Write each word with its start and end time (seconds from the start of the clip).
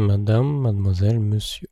Madame, 0.00 0.60
mademoiselle, 0.60 1.18
monsieur. 1.18 1.66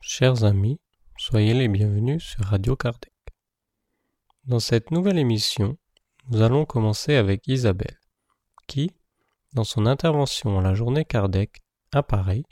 Chers 0.00 0.42
amis, 0.42 0.80
soyez 1.16 1.54
les 1.54 1.68
bienvenus 1.68 2.20
sur 2.20 2.44
Radio 2.44 2.74
Kardec. 2.74 3.12
Dans 4.42 4.58
cette 4.58 4.90
nouvelle 4.90 5.18
émission, 5.18 5.78
nous 6.30 6.42
allons 6.42 6.64
commencer 6.64 7.14
avec 7.14 7.46
Isabelle, 7.46 8.00
qui, 8.66 8.90
dans 9.52 9.62
son 9.62 9.86
intervention 9.86 10.58
à 10.58 10.62
la 10.62 10.74
journée 10.74 11.04
Kardec 11.04 11.62
à 11.92 12.02
Paris, 12.02 12.42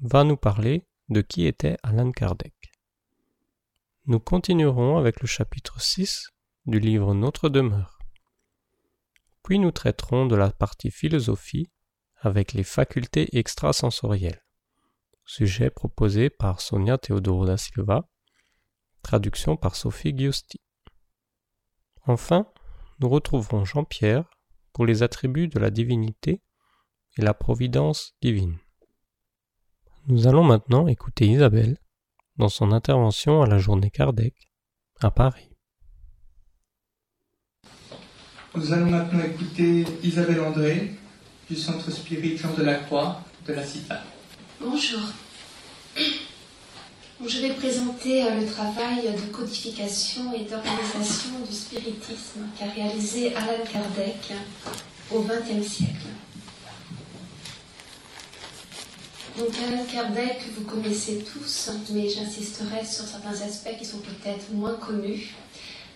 va 0.00 0.24
nous 0.24 0.38
parler 0.38 0.86
de 1.10 1.20
qui 1.20 1.44
était 1.44 1.76
Alan 1.82 2.10
Kardec. 2.10 2.54
Nous 4.06 4.18
continuerons 4.18 4.96
avec 4.96 5.20
le 5.20 5.26
chapitre 5.26 5.78
6 5.78 6.30
du 6.64 6.80
livre 6.80 7.12
Notre 7.12 7.50
demeure. 7.50 7.98
Puis 9.42 9.58
nous 9.58 9.72
traiterons 9.72 10.24
de 10.24 10.36
la 10.36 10.50
partie 10.52 10.90
philosophie 10.90 11.68
avec 12.20 12.52
les 12.52 12.64
facultés 12.64 13.36
extrasensorielles. 13.36 14.42
Sujet 15.24 15.70
proposé 15.70 16.30
par 16.30 16.60
Sonia 16.60 16.98
Teodoro 16.98 17.46
da 17.46 17.56
Silva, 17.56 18.08
traduction 19.02 19.56
par 19.56 19.76
Sophie 19.76 20.16
Giusti. 20.16 20.60
Enfin, 22.06 22.46
nous 23.00 23.08
retrouverons 23.08 23.64
Jean-Pierre 23.64 24.24
pour 24.72 24.86
les 24.86 25.02
attributs 25.02 25.48
de 25.48 25.58
la 25.58 25.70
divinité 25.70 26.42
et 27.16 27.22
la 27.22 27.34
providence 27.34 28.14
divine. 28.22 28.58
Nous 30.06 30.28
allons 30.28 30.44
maintenant 30.44 30.86
écouter 30.86 31.26
Isabelle 31.26 31.76
dans 32.36 32.48
son 32.48 32.70
intervention 32.72 33.42
à 33.42 33.46
la 33.46 33.58
journée 33.58 33.90
Kardec 33.90 34.34
à 35.00 35.10
Paris. 35.10 35.50
Nous 38.54 38.72
allons 38.72 38.90
maintenant 38.90 39.24
écouter 39.24 39.84
Isabelle 40.02 40.40
André 40.40 40.92
du 41.48 41.56
Centre 41.56 41.90
Spirit 41.90 42.36
Jean 42.36 42.52
de 42.54 42.62
la 42.62 42.74
Croix 42.74 43.20
de 43.46 43.52
la 43.52 43.64
CIPA. 43.64 44.02
Bonjour. 44.60 45.00
Je 47.24 47.38
vais 47.40 47.54
présenter 47.54 48.24
euh, 48.24 48.40
le 48.40 48.46
travail 48.46 49.02
de 49.04 49.32
codification 49.32 50.32
et 50.34 50.44
d'organisation 50.44 51.30
du 51.48 51.54
spiritisme 51.54 52.40
qu'a 52.58 52.66
réalisé 52.66 53.34
Alan 53.34 53.64
Kardec 53.72 54.32
au 55.10 55.22
XXe 55.22 55.66
siècle. 55.66 56.06
Donc 59.38 59.48
Alan 59.68 59.84
Kardec, 59.90 60.40
vous 60.56 60.64
connaissez 60.64 61.24
tous, 61.32 61.70
mais 61.90 62.08
j'insisterai 62.08 62.84
sur 62.84 63.04
certains 63.04 63.40
aspects 63.46 63.78
qui 63.78 63.84
sont 63.84 63.98
peut-être 63.98 64.52
moins 64.52 64.74
connus. 64.74 65.34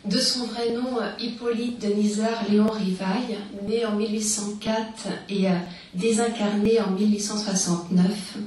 De 0.06 0.18
son 0.18 0.46
vrai 0.46 0.70
nom, 0.70 0.98
Hippolyte 1.18 1.82
de 1.82 1.92
Nizar 1.92 2.44
Léon 2.48 2.70
Rivaille, 2.70 3.36
né 3.68 3.84
en 3.84 3.96
1804 3.96 5.08
et 5.28 5.46
euh, 5.46 5.52
désincarné 5.92 6.80
en 6.80 6.92
1869, 6.92 8.38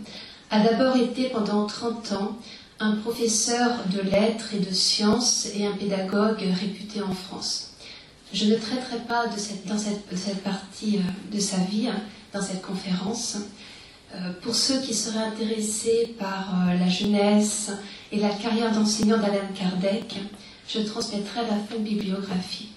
a 0.50 0.60
d'abord 0.62 0.96
été 0.98 1.30
pendant 1.30 1.68
30 1.68 2.14
ans 2.14 2.38
un 2.80 2.96
professeur 2.96 3.70
de 3.94 4.02
lettres 4.02 4.56
et 4.56 4.62
de 4.62 4.74
sciences 4.74 5.48
et 5.56 5.68
un 5.68 5.74
pédagogue 5.74 6.44
réputé 6.60 7.04
en 7.04 7.14
France. 7.14 7.74
Je 8.34 8.46
ne 8.46 8.56
traiterai 8.56 8.98
pas 9.08 9.28
de 9.28 9.38
cette, 9.38 9.68
dans 9.68 9.78
cette, 9.78 10.44
partie 10.44 10.98
euh, 10.98 11.36
de 11.36 11.40
sa 11.40 11.58
vie, 11.58 11.88
hein, 11.88 12.02
dans 12.34 12.42
cette 12.42 12.64
conférence. 12.64 13.38
Euh, 14.16 14.32
pour 14.42 14.56
ceux 14.56 14.82
qui 14.82 14.96
seraient 14.96 15.26
intéressés 15.26 16.16
par 16.18 16.48
la 16.80 16.90
jeunesse 16.90 17.72
et 18.12 18.20
la 18.20 18.30
carrière 18.30 18.72
d'enseignant 18.72 19.18
d'Alain 19.18 19.50
Kardec, 19.56 20.16
je 20.74 20.80
transmettrai 20.80 21.42
la 21.42 21.58
fin 21.58 21.78
de 21.78 21.84
bibliographie. 21.84 22.70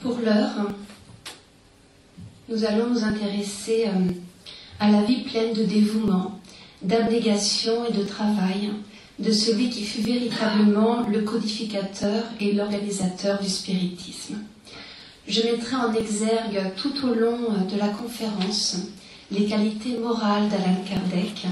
Pour 0.00 0.18
l'heure, 0.18 0.72
nous 2.48 2.64
allons 2.64 2.88
nous 2.88 3.04
intéresser 3.04 3.86
euh, 3.86 4.12
à 4.80 4.90
la 4.90 5.02
vie 5.02 5.22
pleine 5.22 5.52
de 5.52 5.64
dévouement, 5.64 6.40
d'abnégation 6.82 7.86
et 7.86 7.92
de 7.92 8.02
travail 8.02 8.72
de 9.18 9.32
celui 9.32 9.70
qui 9.70 9.84
fut 9.84 10.02
véritablement 10.02 11.06
le 11.08 11.22
codificateur 11.22 12.24
et 12.40 12.52
l'organisateur 12.52 13.40
du 13.40 13.48
spiritisme. 13.48 14.38
Je 15.28 15.42
mettrai 15.42 15.76
en 15.76 15.92
exergue 15.94 16.72
tout 16.76 16.92
au 17.04 17.14
long 17.14 17.38
de 17.70 17.78
la 17.78 17.88
conférence 17.88 18.76
les 19.30 19.46
qualités 19.46 19.96
morales 19.98 20.48
d'Alain 20.48 20.82
Kardec, 20.88 21.46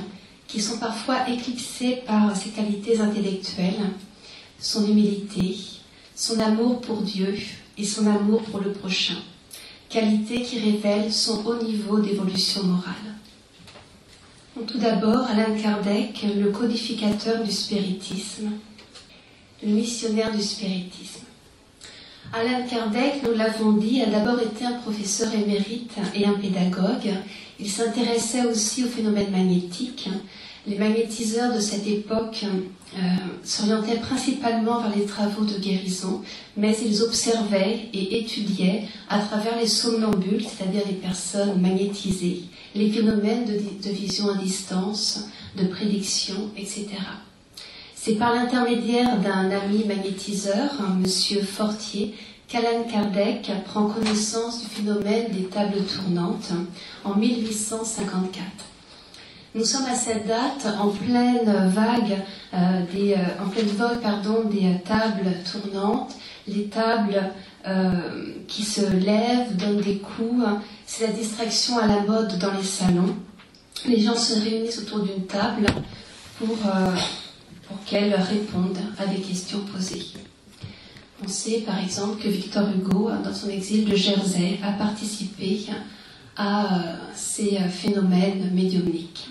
qui 0.46 0.60
sont 0.60 0.78
parfois 0.78 1.28
éclipsées 1.28 2.02
par 2.06 2.36
ses 2.36 2.50
qualités 2.50 3.00
intellectuelles, 3.00 3.80
son 4.64 4.86
humilité, 4.86 5.58
son 6.16 6.40
amour 6.40 6.80
pour 6.80 7.02
Dieu 7.02 7.36
et 7.76 7.84
son 7.84 8.06
amour 8.06 8.42
pour 8.44 8.60
le 8.60 8.72
prochain, 8.72 9.16
qualité 9.90 10.40
qui 10.40 10.58
révèle 10.58 11.12
son 11.12 11.44
haut 11.44 11.62
niveau 11.62 12.00
d'évolution 12.00 12.62
morale. 12.62 12.94
tout 14.66 14.78
d'abord, 14.78 15.26
Alain 15.26 15.54
Kardec, 15.60 16.24
le 16.34 16.50
codificateur 16.50 17.44
du 17.44 17.52
spiritisme, 17.52 18.52
le 19.62 19.68
missionnaire 19.68 20.34
du 20.34 20.42
spiritisme. 20.42 21.26
Alain 22.32 22.62
Kardec, 22.62 23.22
nous 23.22 23.36
l'avons 23.36 23.72
dit, 23.72 24.00
a 24.00 24.06
d'abord 24.06 24.40
été 24.40 24.64
un 24.64 24.78
professeur 24.78 25.32
émérite 25.34 25.92
et 26.14 26.24
un 26.24 26.34
pédagogue. 26.34 27.12
Il 27.60 27.70
s'intéressait 27.70 28.46
aussi 28.46 28.84
aux 28.84 28.88
phénomènes 28.88 29.30
magnétiques, 29.30 30.08
les 30.66 30.78
magnétiseurs 30.78 31.54
de 31.54 31.60
cette 31.60 31.86
époque 31.86 32.44
euh, 32.96 32.98
s'orientaient 33.42 33.98
principalement 33.98 34.80
vers 34.80 34.96
les 34.96 35.04
travaux 35.04 35.44
de 35.44 35.58
guérison, 35.58 36.22
mais 36.56 36.74
ils 36.84 37.02
observaient 37.02 37.88
et 37.92 38.18
étudiaient 38.18 38.84
à 39.08 39.18
travers 39.18 39.58
les 39.58 39.66
somnambules, 39.66 40.44
c'est-à-dire 40.44 40.82
les 40.86 40.94
personnes 40.94 41.60
magnétisées, 41.60 42.44
les 42.74 42.90
phénomènes 42.90 43.44
de, 43.44 43.90
vision 43.90 44.30
à 44.30 44.36
distance, 44.36 45.28
de 45.56 45.66
prédiction, 45.66 46.50
etc. 46.56 46.86
C'est 47.94 48.14
par 48.14 48.34
l'intermédiaire 48.34 49.18
d'un 49.20 49.50
ami 49.50 49.84
magnétiseur, 49.84 50.70
M. 50.80 51.06
Fortier, 51.44 52.14
qu'Alan 52.48 52.84
Kardec 52.90 53.50
prend 53.66 53.88
connaissance 53.88 54.62
du 54.62 54.66
phénomène 54.66 55.32
des 55.32 55.44
tables 55.44 55.82
tournantes 55.84 56.52
en 57.04 57.14
1854. 57.16 58.63
Nous 59.54 59.64
sommes 59.64 59.86
à 59.86 59.94
cette 59.94 60.26
date 60.26 60.66
en 60.80 60.88
pleine 60.88 61.68
vague, 61.68 62.18
euh, 62.54 62.80
des, 62.92 63.12
euh, 63.12 63.40
en 63.40 63.48
pleine 63.48 63.68
vogue 63.68 64.00
pardon, 64.02 64.48
des 64.50 64.66
euh, 64.66 64.78
tables 64.84 65.30
tournantes, 65.50 66.12
les 66.48 66.64
tables 66.64 67.30
qui 68.46 68.62
se 68.62 68.82
lèvent, 68.82 69.56
donnent 69.56 69.80
des 69.80 69.96
coups. 69.96 70.44
C'est 70.84 71.06
la 71.06 71.12
distraction 71.14 71.78
à 71.78 71.86
la 71.86 72.00
mode 72.00 72.36
dans 72.38 72.52
les 72.52 72.62
salons. 72.62 73.16
Les 73.86 74.00
gens 74.02 74.16
se 74.16 74.38
réunissent 74.38 74.80
autour 74.80 74.98
d'une 74.98 75.24
table 75.24 75.64
pour, 76.38 76.58
pour 76.58 77.84
qu'elles 77.86 78.14
répondent 78.14 78.76
à 78.98 79.06
des 79.06 79.22
questions 79.22 79.60
posées. 79.60 80.04
On 81.24 81.28
sait 81.28 81.60
par 81.60 81.82
exemple 81.82 82.22
que 82.22 82.28
Victor 82.28 82.68
Hugo, 82.68 83.10
dans 83.24 83.32
son 83.32 83.48
exil 83.48 83.86
de 83.88 83.96
Jersey, 83.96 84.58
a 84.62 84.72
participé 84.72 85.64
à 86.36 86.68
ces 87.14 87.56
phénomènes 87.70 88.50
médiumniques. 88.52 89.30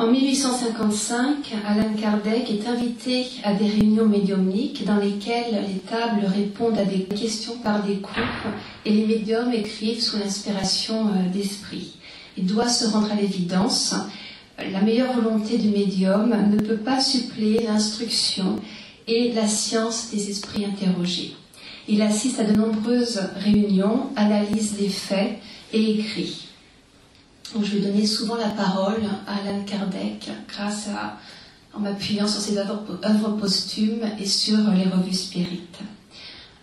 En 0.00 0.06
1855, 0.06 1.52
Alan 1.68 1.92
Kardec 2.00 2.50
est 2.50 2.66
invité 2.66 3.26
à 3.44 3.52
des 3.52 3.68
réunions 3.68 4.06
médiumniques 4.06 4.86
dans 4.86 4.96
lesquelles 4.96 5.62
les 5.68 5.78
tables 5.80 6.24
répondent 6.24 6.78
à 6.78 6.86
des 6.86 7.02
questions 7.02 7.58
par 7.58 7.82
des 7.84 7.96
coupes 7.96 8.14
et 8.86 8.92
les 8.92 9.04
médiums 9.04 9.52
écrivent 9.52 10.00
sous 10.00 10.16
l'inspiration 10.16 11.08
euh, 11.08 11.30
d'esprit. 11.30 11.96
Il 12.38 12.46
doit 12.46 12.70
se 12.70 12.86
rendre 12.86 13.12
à 13.12 13.14
l'évidence, 13.14 13.94
la 14.72 14.80
meilleure 14.80 15.12
volonté 15.12 15.58
du 15.58 15.68
médium 15.68 16.34
ne 16.50 16.56
peut 16.56 16.78
pas 16.78 17.00
suppléer 17.00 17.64
l'instruction 17.64 18.56
et 19.06 19.32
la 19.34 19.48
science 19.48 20.10
des 20.10 20.30
esprits 20.30 20.64
interrogés. 20.64 21.36
Il 21.88 22.00
assiste 22.00 22.40
à 22.40 22.44
de 22.44 22.56
nombreuses 22.56 23.20
réunions, 23.36 24.06
analyse 24.16 24.78
les 24.80 24.88
faits 24.88 25.36
et 25.74 25.90
écrit 25.90 26.49
je 27.58 27.76
vais 27.76 27.80
donner 27.80 28.06
souvent 28.06 28.36
la 28.36 28.48
parole 28.48 29.02
à 29.26 29.34
Alan 29.34 29.62
Kardec 29.66 30.30
grâce 30.48 30.88
en 31.74 31.80
m'appuyant 31.80 32.26
sur 32.26 32.40
ses 32.40 32.58
œuvres, 32.58 33.36
posthumes 33.40 34.08
et 34.18 34.26
sur 34.26 34.58
les 34.72 34.84
revues 34.84 35.14
spirites. 35.14 35.78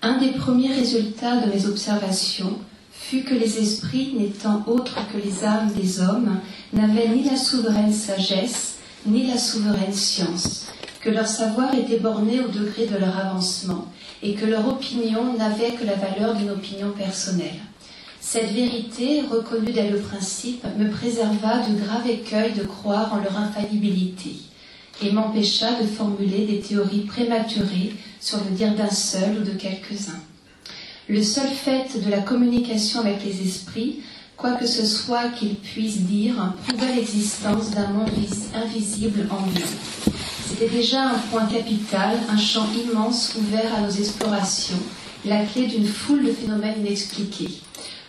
Un 0.01 0.17
des 0.17 0.31
premiers 0.31 0.73
résultats 0.73 1.37
de 1.37 1.51
mes 1.51 1.65
observations 1.65 2.57
fut 2.91 3.23
que 3.23 3.33
les 3.33 3.57
esprits, 3.59 4.13
n'étant 4.17 4.63
autres 4.67 4.99
que 5.11 5.17
les 5.17 5.43
âmes 5.43 5.71
des 5.73 6.01
hommes, 6.01 6.39
n'avaient 6.73 7.09
ni 7.09 7.23
la 7.23 7.37
souveraine 7.37 7.93
sagesse, 7.93 8.75
ni 9.05 9.27
la 9.27 9.37
souveraine 9.37 9.93
science, 9.93 10.67
que 11.01 11.09
leur 11.09 11.27
savoir 11.27 11.73
était 11.73 11.99
borné 11.99 12.41
au 12.41 12.47
degré 12.47 12.85
de 12.85 12.97
leur 12.97 13.17
avancement, 13.17 13.85
et 14.21 14.33
que 14.35 14.45
leur 14.45 14.67
opinion 14.67 15.33
n'avait 15.37 15.71
que 15.71 15.85
la 15.85 15.95
valeur 15.95 16.35
d'une 16.35 16.49
opinion 16.49 16.91
personnelle. 16.91 17.59
Cette 18.29 18.51
vérité, 18.51 19.21
reconnue 19.21 19.71
dès 19.71 19.89
le 19.89 19.99
principe, 19.99 20.65
me 20.77 20.91
préserva 20.91 21.59
du 21.59 21.81
grave 21.81 22.09
écueil 22.09 22.51
de 22.51 22.63
croire 22.63 23.13
en 23.13 23.21
leur 23.21 23.37
infaillibilité 23.37 24.35
et 25.01 25.13
m'empêcha 25.13 25.81
de 25.81 25.87
formuler 25.87 26.45
des 26.45 26.59
théories 26.59 27.05
prématurées 27.05 27.93
sur 28.19 28.39
le 28.43 28.51
dire 28.51 28.75
d'un 28.75 28.89
seul 28.89 29.37
ou 29.37 29.43
de 29.45 29.51
quelques-uns. 29.51 30.19
Le 31.07 31.23
seul 31.23 31.47
fait 31.47 32.03
de 32.03 32.11
la 32.11 32.19
communication 32.19 32.99
avec 32.99 33.23
les 33.23 33.47
esprits 33.47 34.01
quoi 34.35 34.55
que 34.55 34.67
ce 34.67 34.85
soit 34.85 35.29
qu'il 35.29 35.55
puisse 35.55 36.01
dire, 36.01 36.53
prouvait 36.67 36.95
l'existence 36.95 37.71
d'un 37.71 37.87
monde 37.87 38.11
invisible 38.53 39.29
en 39.31 39.49
lui. 39.49 39.63
C'était 40.49 40.75
déjà 40.75 41.11
un 41.11 41.19
point 41.31 41.45
capital, 41.45 42.17
un 42.29 42.37
champ 42.37 42.67
immense 42.75 43.37
ouvert 43.39 43.73
à 43.73 43.79
nos 43.79 43.89
explorations, 43.89 44.83
la 45.23 45.45
clé 45.45 45.67
d'une 45.67 45.87
foule 45.87 46.25
de 46.25 46.33
phénomènes 46.33 46.81
inexpliqués. 46.81 47.61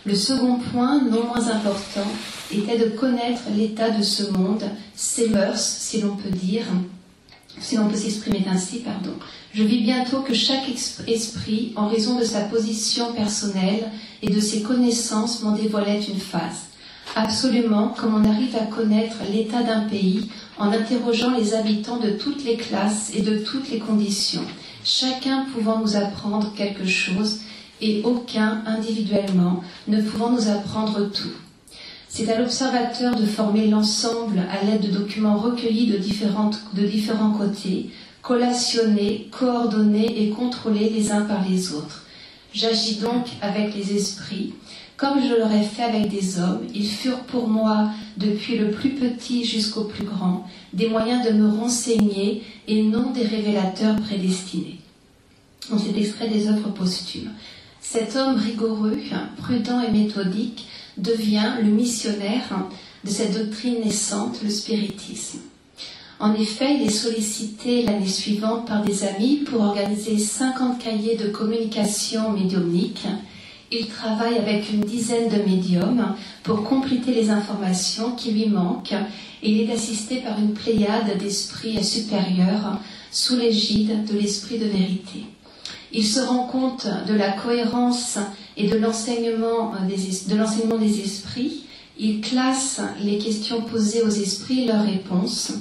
Le 0.05 0.15
second 0.15 0.55
point, 0.55 1.03
non 1.03 1.25
moins 1.25 1.47
important, 1.49 2.07
était 2.51 2.77
de 2.77 2.89
connaître 2.89 3.41
l'état 3.55 3.89
de 3.89 4.01
ce 4.01 4.31
monde, 4.31 4.63
ses 4.95 5.29
mœurs, 5.29 5.59
si 5.59 5.99
l'on 5.99 6.15
peut 6.15 6.29
dire, 6.29 6.65
si 7.59 7.75
l'on 7.75 7.89
peut 7.89 7.97
s'exprimer 7.97 8.45
ainsi, 8.49 8.79
pardon. 8.79 9.13
Je 9.53 9.63
vis 9.63 9.81
bientôt 9.81 10.21
que 10.21 10.33
chaque 10.33 10.69
esprit, 11.07 11.73
en 11.75 11.87
raison 11.87 12.17
de 12.17 12.23
sa 12.23 12.41
position 12.41 13.13
personnelle 13.13 13.91
et 14.21 14.29
de 14.29 14.39
ses 14.39 14.61
connaissances, 14.61 15.43
m'en 15.43 15.51
dévoilait 15.51 16.01
une 16.01 16.19
face. 16.19 16.67
Absolument, 17.15 17.89
comme 17.89 18.15
on 18.15 18.29
arrive 18.29 18.55
à 18.55 18.65
connaître 18.65 19.17
l'état 19.31 19.63
d'un 19.63 19.81
pays 19.81 20.29
en 20.57 20.71
interrogeant 20.71 21.35
les 21.35 21.53
habitants 21.55 21.97
de 21.97 22.11
toutes 22.11 22.45
les 22.45 22.55
classes 22.55 23.11
et 23.13 23.21
de 23.21 23.39
toutes 23.39 23.69
les 23.69 23.79
conditions, 23.79 24.45
chacun 24.85 25.45
pouvant 25.53 25.79
nous 25.79 25.97
apprendre 25.97 26.53
quelque 26.55 26.87
chose 26.87 27.39
et 27.81 28.01
aucun 28.03 28.63
individuellement 28.65 29.63
ne 29.87 30.01
pouvant 30.01 30.31
nous 30.31 30.49
apprendre 30.49 31.09
tout. 31.11 31.31
C'est 32.07 32.31
à 32.31 32.39
l'observateur 32.39 33.15
de 33.15 33.25
former 33.25 33.67
l'ensemble 33.67 34.39
à 34.51 34.65
l'aide 34.65 34.81
de 34.81 34.97
documents 34.97 35.37
recueillis 35.37 35.87
de, 35.87 35.97
de 35.97 36.87
différents 36.87 37.31
côtés, 37.31 37.91
collationnés, 38.21 39.29
coordonnés 39.31 40.23
et 40.23 40.29
contrôlés 40.29 40.89
les 40.89 41.11
uns 41.11 41.21
par 41.21 41.47
les 41.47 41.73
autres. 41.73 42.05
J'agis 42.51 42.95
donc 42.95 43.27
avec 43.41 43.75
les 43.75 43.95
esprits, 43.95 44.53
comme 44.97 45.21
je 45.21 45.39
l'aurais 45.39 45.63
fait 45.63 45.83
avec 45.83 46.09
des 46.09 46.39
hommes. 46.39 46.65
Ils 46.73 46.87
furent 46.87 47.23
pour 47.23 47.47
moi, 47.47 47.91
depuis 48.17 48.57
le 48.57 48.71
plus 48.71 48.89
petit 48.89 49.45
jusqu'au 49.45 49.83
plus 49.83 50.03
grand, 50.03 50.47
des 50.73 50.89
moyens 50.89 51.25
de 51.25 51.31
me 51.31 51.47
renseigner 51.47 52.43
et 52.67 52.81
non 52.81 53.11
des 53.11 53.23
révélateurs 53.23 53.95
prédestinés. 53.97 54.79
On 55.71 55.77
cet 55.77 55.95
extrait 55.95 56.27
des 56.27 56.47
œuvres 56.47 56.69
posthumes. 56.69 57.29
Cet 57.81 58.15
homme 58.15 58.35
rigoureux, 58.35 58.99
prudent 59.37 59.81
et 59.81 59.91
méthodique 59.91 60.67
devient 60.97 61.53
le 61.63 61.69
missionnaire 61.69 62.67
de 63.03 63.09
cette 63.09 63.33
doctrine 63.33 63.81
naissante, 63.83 64.41
le 64.43 64.49
spiritisme. 64.49 65.39
En 66.19 66.33
effet, 66.33 66.75
il 66.75 66.87
est 66.87 66.89
sollicité 66.89 67.83
l'année 67.83 68.05
suivante 68.05 68.67
par 68.67 68.83
des 68.83 69.05
amis 69.05 69.37
pour 69.37 69.61
organiser 69.61 70.17
50 70.17 70.77
cahiers 70.77 71.15
de 71.15 71.29
communication 71.29 72.31
médiumnique. 72.31 73.05
Il 73.71 73.87
travaille 73.87 74.37
avec 74.37 74.69
une 74.73 74.81
dizaine 74.81 75.29
de 75.29 75.41
médiums 75.49 76.15
pour 76.43 76.65
compléter 76.65 77.13
les 77.13 77.29
informations 77.29 78.11
qui 78.11 78.31
lui 78.31 78.47
manquent 78.47 78.95
et 79.41 79.49
il 79.49 79.61
est 79.61 79.73
assisté 79.73 80.17
par 80.17 80.37
une 80.39 80.53
pléiade 80.53 81.17
d'esprits 81.17 81.81
supérieurs 81.83 82.79
sous 83.11 83.37
l'égide 83.37 84.03
de 84.05 84.17
l'esprit 84.17 84.57
de 84.59 84.65
vérité. 84.65 85.23
Il 85.91 86.05
se 86.05 86.19
rend 86.19 86.45
compte 86.45 86.87
de 87.07 87.13
la 87.13 87.31
cohérence 87.31 88.19
et 88.57 88.67
de 88.67 88.77
l'enseignement 88.77 89.73
euh, 89.73 89.87
des, 89.87 91.01
esprits. 91.01 91.63
Il 91.97 92.21
classe 92.21 92.81
les 93.01 93.17
questions 93.17 93.61
posées 93.61 94.03
aux 94.03 94.09
esprits 94.09 94.63
et 94.63 94.67
leurs 94.67 94.85
réponses. 94.85 95.53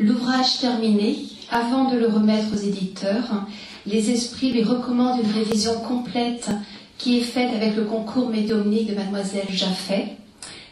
L'ouvrage 0.00 0.58
terminé, 0.58 1.18
avant 1.50 1.90
de 1.90 1.96
le 1.96 2.08
remettre 2.08 2.52
aux 2.52 2.58
éditeurs, 2.58 3.46
les 3.86 4.10
esprits 4.10 4.52
lui 4.52 4.62
recommandent 4.62 5.22
une 5.22 5.32
révision 5.32 5.80
complète 5.80 6.50
qui 6.98 7.18
est 7.18 7.22
faite 7.22 7.54
avec 7.54 7.76
le 7.76 7.84
concours 7.84 8.28
médiumnique 8.28 8.90
de 8.90 8.94
mademoiselle 8.96 9.46
Jaffet. 9.50 10.16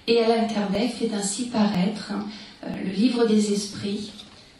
Et 0.08 0.20
Alain 0.20 0.44
Kardec 0.44 0.92
fait 0.92 1.10
ainsi 1.14 1.44
paraître 1.46 2.12
euh, 2.64 2.68
le 2.84 2.90
livre 2.90 3.26
des 3.26 3.52
esprits 3.52 4.12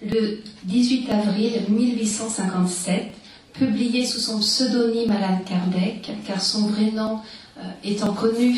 le 0.02 0.40
18 0.64 1.10
avril 1.10 1.52
1857 1.68 3.12
publié 3.58 4.06
sous 4.06 4.20
son 4.20 4.40
pseudonyme 4.40 5.10
Alan 5.10 5.40
Kardec, 5.46 6.10
car 6.26 6.40
son 6.40 6.68
vrai 6.68 6.90
nom 6.90 7.20
euh, 7.58 7.62
étant 7.84 8.12
connu 8.12 8.54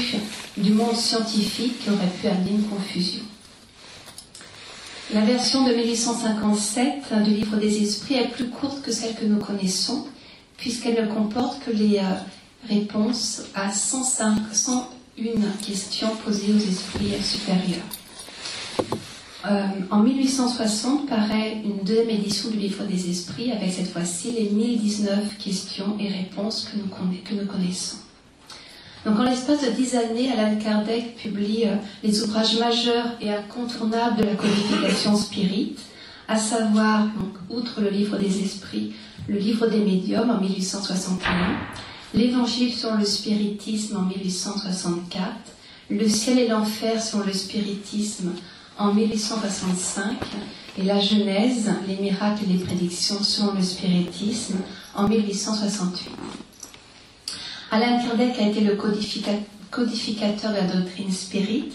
du 0.56 0.73
monde 0.73 0.97
scientifique 0.97 1.83
aurait 1.89 2.12
pu 2.21 2.27
amener 2.27 2.50
une 2.50 2.65
confusion. 2.65 3.23
La 5.15 5.23
version 5.23 5.65
de 5.65 5.73
1857 5.73 7.23
du 7.25 7.31
livre 7.31 7.56
des 7.56 7.83
esprits 7.83 8.17
est 8.17 8.29
plus 8.29 8.50
courte 8.50 8.83
que 8.83 8.93
celle 8.93 9.15
que 9.15 9.25
nous 9.25 9.39
connaissons, 9.39 10.06
puisqu'elle 10.56 11.03
ne 11.03 11.15
comporte 11.15 11.65
que 11.65 11.71
les 11.71 11.99
euh, 11.99 12.69
réponses 12.69 13.43
à 13.55 13.73
105, 13.73 14.37
101 14.53 14.85
questions 15.65 16.15
posées 16.25 16.53
aux 16.53 16.59
esprits 16.59 17.23
supérieurs. 17.23 17.87
Euh, 19.46 19.69
en 19.93 20.00
1860 20.00 21.08
paraît 21.08 21.62
une 21.64 21.85
deuxième 21.85 22.11
édition 22.11 22.50
du 22.50 22.56
Livre 22.56 22.82
des 22.85 23.08
Esprits 23.08 23.52
avec 23.52 23.73
cette 23.73 23.93
fois-ci 23.93 24.32
les 24.32 24.50
1019 24.50 25.38
questions 25.38 25.96
et 26.00 26.08
réponses 26.08 26.69
que 26.69 26.76
nous, 26.76 27.46
connaissons. 27.46 27.99
Donc 29.06 29.17
en 29.20 29.23
l'espace 29.23 29.64
de 29.64 29.70
dix 29.70 29.94
années, 29.94 30.32
Alan 30.32 30.58
Kardec 30.58 31.17
publie 31.17 31.67
euh, 31.67 31.76
les 32.02 32.20
ouvrages 32.25 32.58
majeurs 32.58 33.06
et 33.20 33.32
incontournables 33.32 34.17
de 34.17 34.25
la 34.25 34.35
codification 34.35 35.14
spirite, 35.14 35.79
à 36.26 36.37
savoir, 36.37 37.06
outre 37.49 37.81
le 37.81 37.91
Livre 37.91 38.19
des 38.19 38.43
Esprits, 38.43 38.93
le 39.29 39.38
Livre 39.38 39.69
des 39.69 39.79
Médiums 39.79 40.31
en 40.31 40.41
1861, 40.41 41.20
l'Évangile 42.12 42.75
sur 42.75 42.93
le 42.96 43.05
spiritisme 43.05 43.99
en 43.99 44.02
1864, 44.02 45.31
le 45.91 46.08
ciel 46.08 46.41
et 46.41 46.49
l'enfer 46.49 47.00
sur 47.00 47.25
le 47.25 47.32
spiritisme 47.32 48.32
en 48.79 48.95
1865 48.95 50.17
et 50.79 50.83
la 50.83 51.01
Genèse, 51.01 51.71
les 51.89 51.97
miracles 51.97 52.45
et 52.45 52.53
les 52.53 52.65
prédictions 52.65 53.23
selon 53.23 53.53
le 53.55 53.63
spiritisme 53.63 54.59
en 54.95 55.09
1868. 55.09 56.11
Alain 57.71 58.01
Kardec 58.03 58.39
a 58.39 58.49
été 58.49 58.61
le 58.61 58.77
codificateur 59.71 60.53
de 60.53 60.57
la 60.57 60.67
doctrine 60.67 61.11
spirite. 61.11 61.73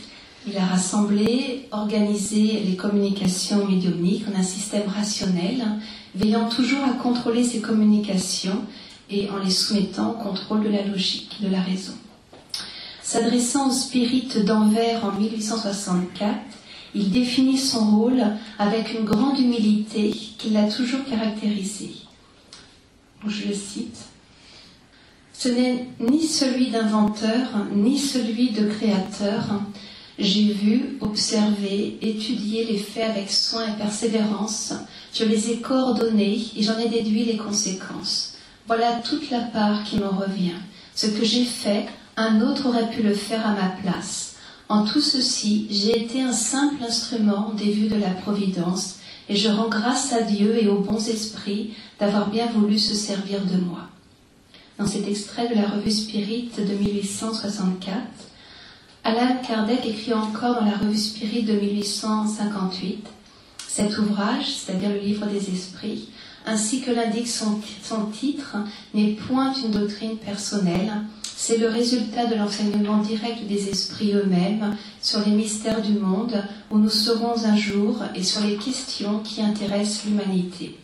Il 0.48 0.58
a 0.58 0.66
rassemblé, 0.66 1.68
organisé 1.72 2.62
les 2.66 2.76
communications 2.76 3.66
médiumniques 3.66 4.26
en 4.34 4.40
un 4.40 4.44
système 4.44 4.88
rationnel, 4.88 5.64
veillant 6.16 6.50
toujours 6.50 6.84
à 6.84 6.94
contrôler 6.94 7.44
ces 7.44 7.60
communications 7.60 8.62
et 9.10 9.30
en 9.30 9.38
les 9.38 9.52
soumettant 9.52 10.12
au 10.12 10.14
contrôle 10.14 10.64
de 10.64 10.70
la 10.70 10.84
logique, 10.84 11.38
de 11.42 11.50
la 11.50 11.62
raison. 11.62 11.94
S'adressant 13.02 13.70
aux 13.70 13.74
spirites 13.74 14.44
d'Anvers 14.44 15.06
en 15.06 15.12
1864, 15.12 16.34
il 16.96 17.12
définit 17.12 17.58
son 17.58 17.98
rôle 17.98 18.24
avec 18.60 18.94
une 18.94 19.06
grande 19.06 19.40
humilité 19.40 20.12
qui 20.38 20.50
l'a 20.52 20.70
toujours 20.70 21.04
caractérisé. 21.06 21.92
Je 23.28 23.48
le 23.48 23.54
cite. 23.54 23.98
Ce 25.34 25.50
n'est 25.50 25.88
ni 26.00 26.24
celui 26.24 26.70
d'inventeur, 26.70 27.66
ni 27.74 27.98
celui 27.98 28.52
de 28.52 28.68
créateur. 28.68 29.62
J'ai 30.20 30.54
vu, 30.54 30.98
observé, 31.02 31.98
étudié 32.02 32.66
les 32.66 32.78
faits 32.78 33.10
avec 33.10 33.32
soin 33.32 33.68
et 33.68 33.78
persévérance. 33.78 34.74
Je 35.14 35.24
les 35.24 35.50
ai 35.50 35.58
coordonnés 35.58 36.40
et 36.56 36.62
j'en 36.62 36.78
ai 36.78 36.88
déduit 36.88 37.26
les 37.26 37.38
conséquences. 37.38 38.36
Voilà 38.68 39.02
toute 39.04 39.32
la 39.32 39.40
part 39.40 39.84
qui 39.84 39.98
m'en 39.98 40.12
revient. 40.12 40.60
Ce 40.96 41.08
que 41.08 41.26
j'ai 41.26 41.46
fait, 41.46 41.88
un 42.16 42.42
autre 42.42 42.68
aurait 42.68 42.90
pu 42.92 43.02
le 43.02 43.16
faire 43.16 43.46
à 43.46 43.54
ma 43.54 43.70
place. 43.82 44.33
En 44.70 44.86
tout 44.86 45.02
ceci, 45.02 45.68
j'ai 45.70 46.04
été 46.04 46.22
un 46.22 46.32
simple 46.32 46.84
instrument 46.84 47.52
des 47.56 47.72
vues 47.72 47.90
de 47.90 48.00
la 48.00 48.12
Providence, 48.12 48.96
et 49.30 49.36
je 49.36 49.50
rends 49.50 49.70
grâce 49.70 50.14
à 50.14 50.22
Dieu 50.22 50.58
et 50.62 50.68
aux 50.68 50.80
bons 50.80 51.10
esprits 51.10 51.74
d'avoir 52.00 52.30
bien 52.30 52.48
voulu 52.48 52.80
se 52.80 52.94
servir 52.94 53.46
de 53.46 53.58
moi. 53.58 53.90
Dans 54.80 54.88
cet 54.88 55.08
extrait 55.08 55.50
de 55.50 55.56
la 55.56 55.68
revue 55.68 55.92
Spirit 55.92 56.50
de 56.58 56.74
1864, 56.74 57.96
Alan 59.04 59.38
Kardec 59.46 59.86
écrit 59.86 60.14
encore 60.14 60.56
dans 60.56 60.66
la 60.66 60.78
revue 60.78 60.98
Spirit 60.98 61.44
de 61.44 61.54
1858 61.54 63.06
Cet 63.68 63.98
ouvrage, 63.98 64.46
c'est-à-dire 64.48 64.90
le 64.90 65.00
livre 65.00 65.28
des 65.28 65.52
esprits, 65.52 66.10
ainsi 66.46 66.82
que 66.82 66.92
l'indique 66.92 67.28
son 67.28 67.60
titre, 68.12 68.58
n'est 68.94 69.12
point 69.14 69.54
une 69.54 69.72
doctrine 69.72 70.18
personnelle, 70.18 70.92
c'est 71.36 71.58
le 71.58 71.68
résultat 71.68 72.26
de 72.26 72.36
l'enseignement 72.36 72.98
direct 72.98 73.48
des 73.48 73.70
esprits 73.70 74.14
eux-mêmes 74.14 74.78
sur 75.02 75.20
les 75.26 75.32
mystères 75.32 75.82
du 75.82 75.94
monde 75.94 76.44
où 76.72 76.78
nous 76.78 76.90
serons 76.90 77.44
un 77.46 77.56
jour 77.56 77.98
et 78.16 78.24
sur 78.24 78.42
les 78.46 78.56
questions 78.56 79.20
qui 79.20 79.42
intéressent 79.42 80.06
l'humanité. 80.06 80.78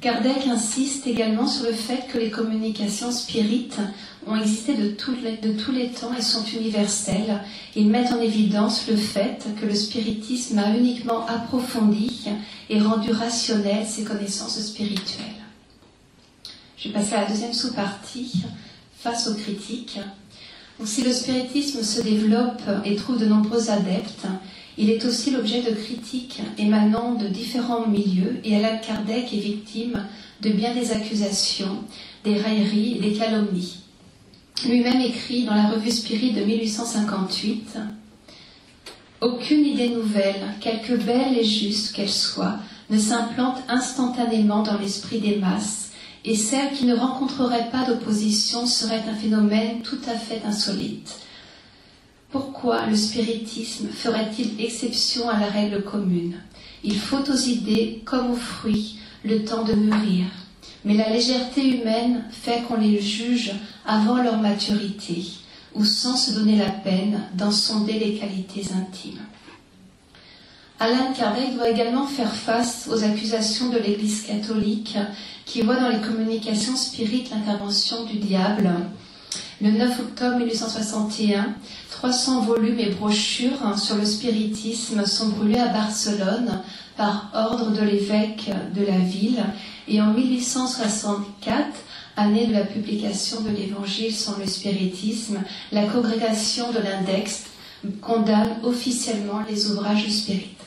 Kardec 0.00 0.46
insiste 0.48 1.06
également 1.06 1.46
sur 1.46 1.64
le 1.64 1.72
fait 1.72 2.06
que 2.12 2.18
les 2.18 2.30
communications 2.30 3.10
spirites 3.10 3.80
ont 4.26 4.36
existé 4.36 4.74
de, 4.74 4.90
tous 4.90 5.72
les 5.72 5.88
temps 5.88 6.12
et 6.14 6.20
sont 6.20 6.44
universelles. 6.44 7.40
Ils 7.74 7.88
mettent 7.88 8.12
en 8.12 8.20
évidence 8.20 8.86
le 8.86 8.96
fait 8.96 9.46
que 9.58 9.64
le 9.64 9.74
spiritisme 9.74 10.58
a 10.58 10.76
uniquement 10.76 11.26
approfondi 11.26 12.28
et 12.68 12.80
rendu 12.80 13.12
rationnelles 13.12 13.86
ses 13.86 14.04
connaissances 14.04 14.60
spirituelles. 14.60 15.24
Je 16.76 16.88
vais 16.88 16.94
passer 16.94 17.14
à 17.14 17.22
la 17.22 17.30
deuxième 17.30 17.54
sous-partie 17.54 18.44
face 19.04 19.28
aux 19.28 19.34
critiques. 19.34 20.00
si 20.82 21.02
le 21.02 21.12
spiritisme 21.12 21.82
se 21.82 22.00
développe 22.00 22.62
et 22.86 22.96
trouve 22.96 23.18
de 23.18 23.26
nombreux 23.26 23.68
adeptes, 23.68 24.26
il 24.78 24.88
est 24.88 25.04
aussi 25.04 25.30
l'objet 25.30 25.60
de 25.60 25.72
critiques 25.72 26.40
émanant 26.56 27.12
de 27.14 27.28
différents 27.28 27.86
milieux 27.86 28.40
et 28.44 28.56
Alain 28.56 28.78
Kardec 28.78 29.30
est 29.34 29.40
victime 29.40 30.06
de 30.40 30.48
bien 30.48 30.72
des 30.74 30.90
accusations, 30.90 31.84
des 32.24 32.38
railleries 32.40 32.96
et 32.96 33.00
des 33.00 33.12
calomnies. 33.12 33.80
Lui-même 34.66 35.02
écrit 35.02 35.44
dans 35.44 35.54
la 35.54 35.68
revue 35.68 35.90
Spirit 35.90 36.32
de 36.32 36.42
1858 36.42 37.76
Aucune 39.20 39.66
idée 39.66 39.90
nouvelle, 39.90 40.54
quelque 40.60 40.94
belle 40.94 41.36
et 41.38 41.44
juste 41.44 41.94
qu'elle 41.94 42.08
soit, 42.08 42.56
ne 42.88 42.98
s'implante 42.98 43.58
instantanément 43.68 44.62
dans 44.62 44.78
l'esprit 44.78 45.20
des 45.20 45.36
masses, 45.36 45.90
et 46.24 46.36
celle 46.36 46.72
qui 46.72 46.86
ne 46.86 46.94
rencontrerait 46.94 47.70
pas 47.70 47.84
d'opposition 47.84 48.66
serait 48.66 49.04
un 49.08 49.14
phénomène 49.14 49.82
tout 49.82 50.00
à 50.08 50.14
fait 50.14 50.42
insolite. 50.46 51.18
Pourquoi 52.30 52.86
le 52.86 52.96
spiritisme 52.96 53.88
ferait-il 53.88 54.60
exception 54.60 55.28
à 55.28 55.38
la 55.38 55.46
règle 55.46 55.82
commune? 55.82 56.36
Il 56.82 56.98
faut 56.98 57.30
aux 57.30 57.36
idées 57.36 58.02
comme 58.04 58.30
aux 58.30 58.36
fruits 58.36 58.98
le 59.24 59.44
temps 59.44 59.64
de 59.64 59.74
mûrir. 59.74 60.26
Mais 60.84 60.94
la 60.94 61.10
légèreté 61.10 61.78
humaine 61.78 62.24
fait 62.30 62.62
qu'on 62.62 62.76
les 62.76 63.00
juge 63.00 63.52
avant 63.86 64.22
leur 64.22 64.38
maturité, 64.38 65.24
ou 65.74 65.84
sans 65.84 66.16
se 66.16 66.32
donner 66.32 66.56
la 66.56 66.70
peine 66.70 67.22
d'en 67.34 67.50
sonder 67.50 67.98
les 67.98 68.18
qualités 68.18 68.66
intimes. 68.74 69.20
Alain 70.84 71.14
Kardec 71.16 71.54
doit 71.54 71.70
également 71.70 72.06
faire 72.06 72.34
face 72.34 72.90
aux 72.92 73.04
accusations 73.04 73.70
de 73.70 73.78
l'Église 73.78 74.20
catholique 74.20 74.98
qui 75.46 75.62
voit 75.62 75.76
dans 75.76 75.88
les 75.88 76.02
communications 76.02 76.76
spirites 76.76 77.30
l'intervention 77.30 78.04
du 78.04 78.18
diable. 78.18 78.68
Le 79.62 79.70
9 79.70 80.00
octobre 80.00 80.36
1861, 80.36 81.54
300 81.90 82.42
volumes 82.42 82.78
et 82.78 82.90
brochures 82.90 83.78
sur 83.78 83.96
le 83.96 84.04
spiritisme 84.04 85.06
sont 85.06 85.28
brûlés 85.28 85.58
à 85.58 85.68
Barcelone 85.68 86.60
par 86.98 87.30
ordre 87.32 87.70
de 87.70 87.80
l'évêque 87.80 88.50
de 88.74 88.84
la 88.84 88.98
ville 88.98 89.42
et 89.88 90.02
en 90.02 90.12
1864, 90.12 91.64
année 92.18 92.46
de 92.46 92.52
la 92.52 92.64
publication 92.66 93.40
de 93.40 93.48
l'Évangile 93.48 94.14
sur 94.14 94.38
le 94.38 94.46
spiritisme, 94.46 95.38
la 95.72 95.86
congrégation 95.86 96.72
de 96.72 96.80
l'Index 96.80 97.44
condamne 98.02 98.58
officiellement 98.62 99.40
les 99.48 99.70
ouvrages 99.70 100.10
spirites. 100.10 100.63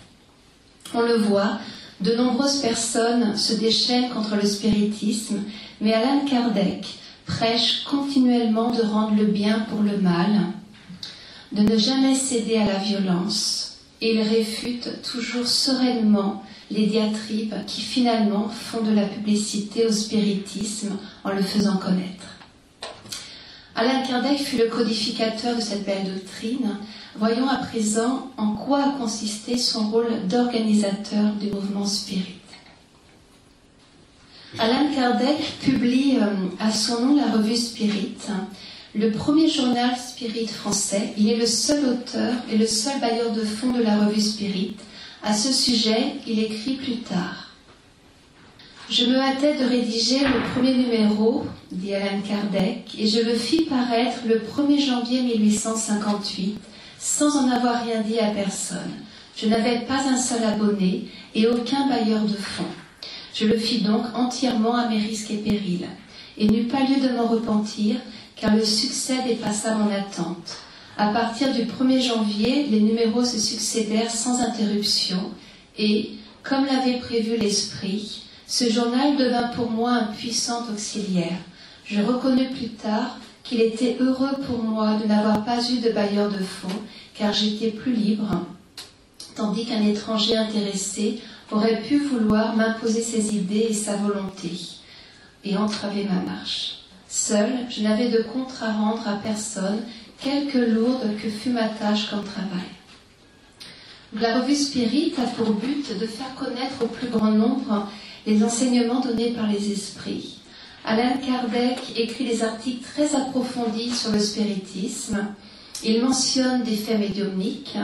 On 0.94 1.02
le 1.02 1.18
voit, 1.18 1.60
de 2.02 2.16
nombreuses 2.16 2.62
personnes 2.62 3.36
se 3.36 3.54
déchaînent 3.54 4.10
contre 4.10 4.36
le 4.36 4.46
spiritisme, 4.46 5.42
mais 5.82 5.94
Alain 5.94 6.22
Kardec 6.30 6.86
prêche 7.26 7.84
continuellement 7.84 8.72
de 8.72 8.82
rendre 8.82 9.16
le 9.16 9.26
bien 9.26 9.60
pour 9.70 9.82
le 9.82 9.98
mal, 9.98 10.30
de 11.52 11.62
ne 11.62 11.78
jamais 11.78 12.16
céder 12.16 12.58
à 12.58 12.66
la 12.66 12.78
violence, 12.78 13.80
et 14.02 14.14
il 14.14 14.22
réfute 14.22 15.02
toujours 15.02 15.48
sereinement 15.48 16.44
les 16.70 16.86
diatribes 16.86 17.56
qui 17.66 17.82
finalement 17.82 18.50
font 18.50 18.82
de 18.82 18.94
la 18.94 19.06
publicité 19.06 19.86
au 19.86 19.92
spiritisme 19.92 20.98
en 21.24 21.32
le 21.32 21.42
faisant 21.42 21.78
connaître. 21.78 22.38
Alain 23.76 24.02
Kardec 24.02 24.40
fut 24.40 24.58
le 24.58 24.68
codificateur 24.68 25.56
de 25.56 25.62
cette 25.62 25.86
belle 25.86 26.12
doctrine. 26.12 26.78
Voyons 27.20 27.48
à 27.50 27.56
présent 27.56 28.30
en 28.38 28.52
quoi 28.52 28.84
a 28.84 28.90
consisté 28.90 29.58
son 29.58 29.90
rôle 29.90 30.28
d'organisateur 30.28 31.34
du 31.42 31.50
mouvement 31.50 31.86
spirit. 31.86 32.36
Alain 34.60 34.88
Kardec 34.94 35.58
publie 35.60 36.18
euh, 36.22 36.28
à 36.60 36.72
son 36.72 37.06
nom 37.06 37.16
la 37.16 37.32
revue 37.32 37.56
Spirit, 37.56 38.18
le 38.94 39.12
premier 39.12 39.50
journal 39.50 39.98
spirit 39.98 40.48
français. 40.48 41.14
Il 41.18 41.30
est 41.30 41.38
le 41.38 41.48
seul 41.48 41.86
auteur 41.86 42.34
et 42.52 42.58
le 42.58 42.68
seul 42.68 43.00
bailleur 43.00 43.32
de 43.32 43.42
fonds 43.42 43.72
de 43.72 43.82
la 43.82 43.98
revue 43.98 44.22
Spirit. 44.22 44.76
À 45.24 45.34
ce 45.34 45.52
sujet, 45.52 46.18
il 46.28 46.40
écrit 46.40 46.76
plus 46.76 46.98
tard. 46.98 47.52
Je 48.92 49.06
me 49.06 49.20
hâtais 49.20 49.58
de 49.58 49.66
rédiger 49.66 50.20
le 50.20 50.54
premier 50.54 50.76
numéro, 50.76 51.46
dit 51.72 51.96
Alain 51.96 52.22
Kardec, 52.22 52.96
et 52.98 53.08
je 53.08 53.22
le 53.22 53.34
fis 53.34 53.64
paraître 53.64 54.20
le 54.28 54.36
1er 54.36 54.86
janvier 54.86 55.24
1858, 55.24 56.58
sans 57.00 57.38
en 57.38 57.50
avoir 57.50 57.84
rien 57.84 58.02
dit 58.02 58.20
à 58.20 58.32
personne. 58.32 58.92
Je 59.36 59.48
n'avais 59.48 59.82
pas 59.82 60.08
un 60.08 60.18
seul 60.18 60.44
abonné 60.44 61.10
et 61.36 61.48
aucun 61.48 61.88
bailleur 61.88 62.22
de 62.22 62.34
fonds. 62.34 62.64
Je 63.34 63.46
le 63.46 63.58
fis 63.58 63.82
donc 63.82 64.04
entièrement 64.16 64.76
à 64.76 64.90
mes 64.90 65.00
risques 65.00 65.30
et 65.30 65.38
périls, 65.38 65.88
et 66.38 66.48
n'eus 66.48 66.64
pas 66.64 66.80
lieu 66.80 67.08
de 67.08 67.14
m'en 67.16 67.28
repentir, 67.28 67.98
car 68.36 68.56
le 68.56 68.66
succès 68.66 69.18
dépassa 69.28 69.76
mon 69.76 69.94
attente. 69.94 70.58
À 70.98 71.10
partir 71.10 71.54
du 71.54 71.66
1er 71.66 72.02
janvier, 72.02 72.66
les 72.66 72.80
numéros 72.80 73.24
se 73.24 73.38
succédèrent 73.38 74.10
sans 74.10 74.42
interruption, 74.42 75.20
et, 75.78 76.14
comme 76.42 76.66
l'avait 76.66 76.98
prévu 76.98 77.38
l'esprit, 77.38 78.24
ce 78.48 78.70
journal 78.72 79.16
devint 79.18 79.50
pour 79.50 79.70
moi 79.70 79.92
un 79.92 80.06
puissant 80.06 80.64
auxiliaire. 80.74 81.38
Je 81.86 82.02
reconnus 82.02 82.50
plus 82.58 82.70
tard 82.70 83.20
qu'il 83.48 83.62
était 83.62 83.98
heureux 84.00 84.36
pour 84.46 84.62
moi 84.62 84.96
de 85.02 85.08
n'avoir 85.08 85.46
pas 85.46 85.60
eu 85.70 85.80
de 85.80 85.92
bailleur 85.92 86.30
de 86.30 86.44
fonds, 86.44 86.82
car 87.14 87.34
j'étais 87.34 87.72
plus 87.72 87.94
libre, 87.94 88.46
tandis 89.36 89.66
qu'un 89.66 89.86
étranger 89.86 90.36
intéressé 90.36 91.22
aurait 91.52 91.82
pu 91.82 92.00
vouloir 92.00 92.56
m'imposer 92.56 93.02
ses 93.02 93.36
idées 93.36 93.68
et 93.70 93.74
sa 93.74 93.96
volonté, 93.96 94.52
et 95.46 95.56
entraver 95.56 96.04
ma 96.04 96.20
marche. 96.30 96.80
Seul, 97.08 97.50
je 97.70 97.84
n'avais 97.84 98.10
de 98.10 98.22
compte 98.22 98.52
à 98.62 98.74
rendre 98.74 99.08
à 99.08 99.16
personne, 99.16 99.80
quelque 100.20 100.58
lourde 100.58 101.16
que 101.22 101.30
fût 101.30 101.52
ma 101.52 101.70
tâche 101.70 102.10
comme 102.10 102.24
travail. 102.24 102.68
La 104.14 104.40
revue 104.40 104.56
Spirit 104.56 105.14
a 105.18 105.28
pour 105.28 105.52
but 105.52 105.98
de 105.98 106.06
faire 106.06 106.34
connaître 106.36 106.82
au 106.82 106.88
plus 106.88 107.08
grand 107.08 107.32
nombre 107.32 107.88
les 108.26 108.44
enseignements 108.44 109.00
donnés 109.00 109.32
par 109.32 109.48
les 109.48 109.72
esprits. 109.72 110.37
Alain 110.90 111.18
Kardec 111.18 111.80
écrit 111.98 112.24
des 112.24 112.44
articles 112.44 112.82
très 112.82 113.14
approfondis 113.14 113.92
sur 113.92 114.10
le 114.14 114.20
spiritisme. 114.20 115.36
Il 115.84 116.02
mentionne 116.02 116.64
des 116.64 116.78
faits 116.78 116.98
médiumniques. 116.98 117.78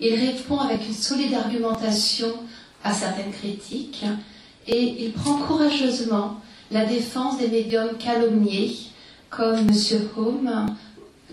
Il 0.00 0.14
répond 0.16 0.58
avec 0.58 0.86
une 0.86 0.92
solide 0.92 1.32
argumentation 1.32 2.30
à 2.84 2.92
certaines 2.92 3.32
critiques 3.32 4.04
et 4.68 5.02
il 5.02 5.12
prend 5.12 5.38
courageusement 5.38 6.42
la 6.70 6.84
défense 6.84 7.38
des 7.38 7.48
médiums 7.48 7.96
calomniés 7.98 8.76
comme 9.30 9.60
M. 9.60 9.74
Home, 10.18 10.66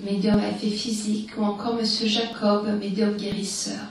médium 0.02 0.40
à 0.40 0.52
effet 0.52 0.70
physique, 0.70 1.32
ou 1.38 1.44
encore 1.44 1.78
M. 1.78 1.86
Jacob, 1.86 2.80
médium 2.80 3.18
guérisseur. 3.18 3.82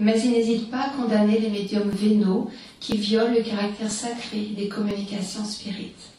Mais 0.00 0.20
il 0.20 0.32
n'hésite 0.32 0.68
pas 0.68 0.86
à 0.86 0.90
condamner 1.00 1.38
les 1.38 1.50
médiums 1.50 1.90
vénaux 1.90 2.50
qui 2.80 2.96
violent 2.96 3.34
le 3.36 3.42
caractère 3.42 3.90
sacré 3.90 4.50
des 4.56 4.66
communications 4.66 5.44
spirites. 5.44 6.11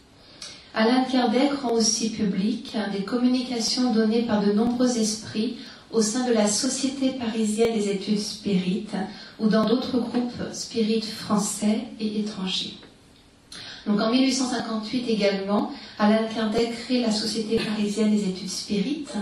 Alain 0.76 1.04
Kardec 1.04 1.54
rend 1.62 1.74
aussi 1.74 2.10
public 2.10 2.76
des 2.92 3.04
communications 3.04 3.94
données 3.94 4.24
par 4.24 4.44
de 4.44 4.52
nombreux 4.52 4.98
esprits 4.98 5.58
au 5.92 6.02
sein 6.02 6.28
de 6.28 6.34
la 6.34 6.48
Société 6.48 7.12
parisienne 7.12 7.76
des 7.76 7.90
études 7.90 8.20
spirites 8.20 8.96
ou 9.40 9.50
dans 9.50 9.66
d'autres 9.66 10.00
groupes 10.00 10.52
spirites 10.52 11.06
français 11.06 11.82
et 12.00 12.20
étrangers. 12.20 12.74
Donc 13.86 14.02
en 14.02 14.10
1858 14.12 15.10
également, 15.10 15.72
Alain 16.00 16.26
Kardec 16.34 16.72
crée 16.86 17.02
la 17.02 17.12
Société 17.12 17.58
parisienne 17.58 18.10
des 18.10 18.28
études 18.28 18.50
spirites 18.50 19.14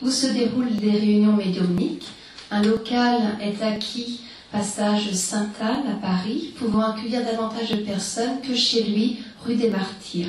où 0.00 0.10
se 0.10 0.28
déroulent 0.28 0.76
des 0.76 0.92
réunions 0.92 1.36
médiumniques. 1.36 2.08
Un 2.50 2.62
local 2.62 3.36
est 3.42 3.62
acquis 3.62 4.20
passage 4.50 5.12
Sainte-Anne 5.12 5.90
à 5.92 6.00
Paris, 6.00 6.54
pouvant 6.56 6.92
accueillir 6.92 7.22
davantage 7.22 7.70
de 7.72 7.82
personnes 7.82 8.40
que 8.40 8.54
chez 8.54 8.84
lui, 8.84 9.18
rue 9.44 9.56
des 9.56 9.68
Martyrs. 9.68 10.28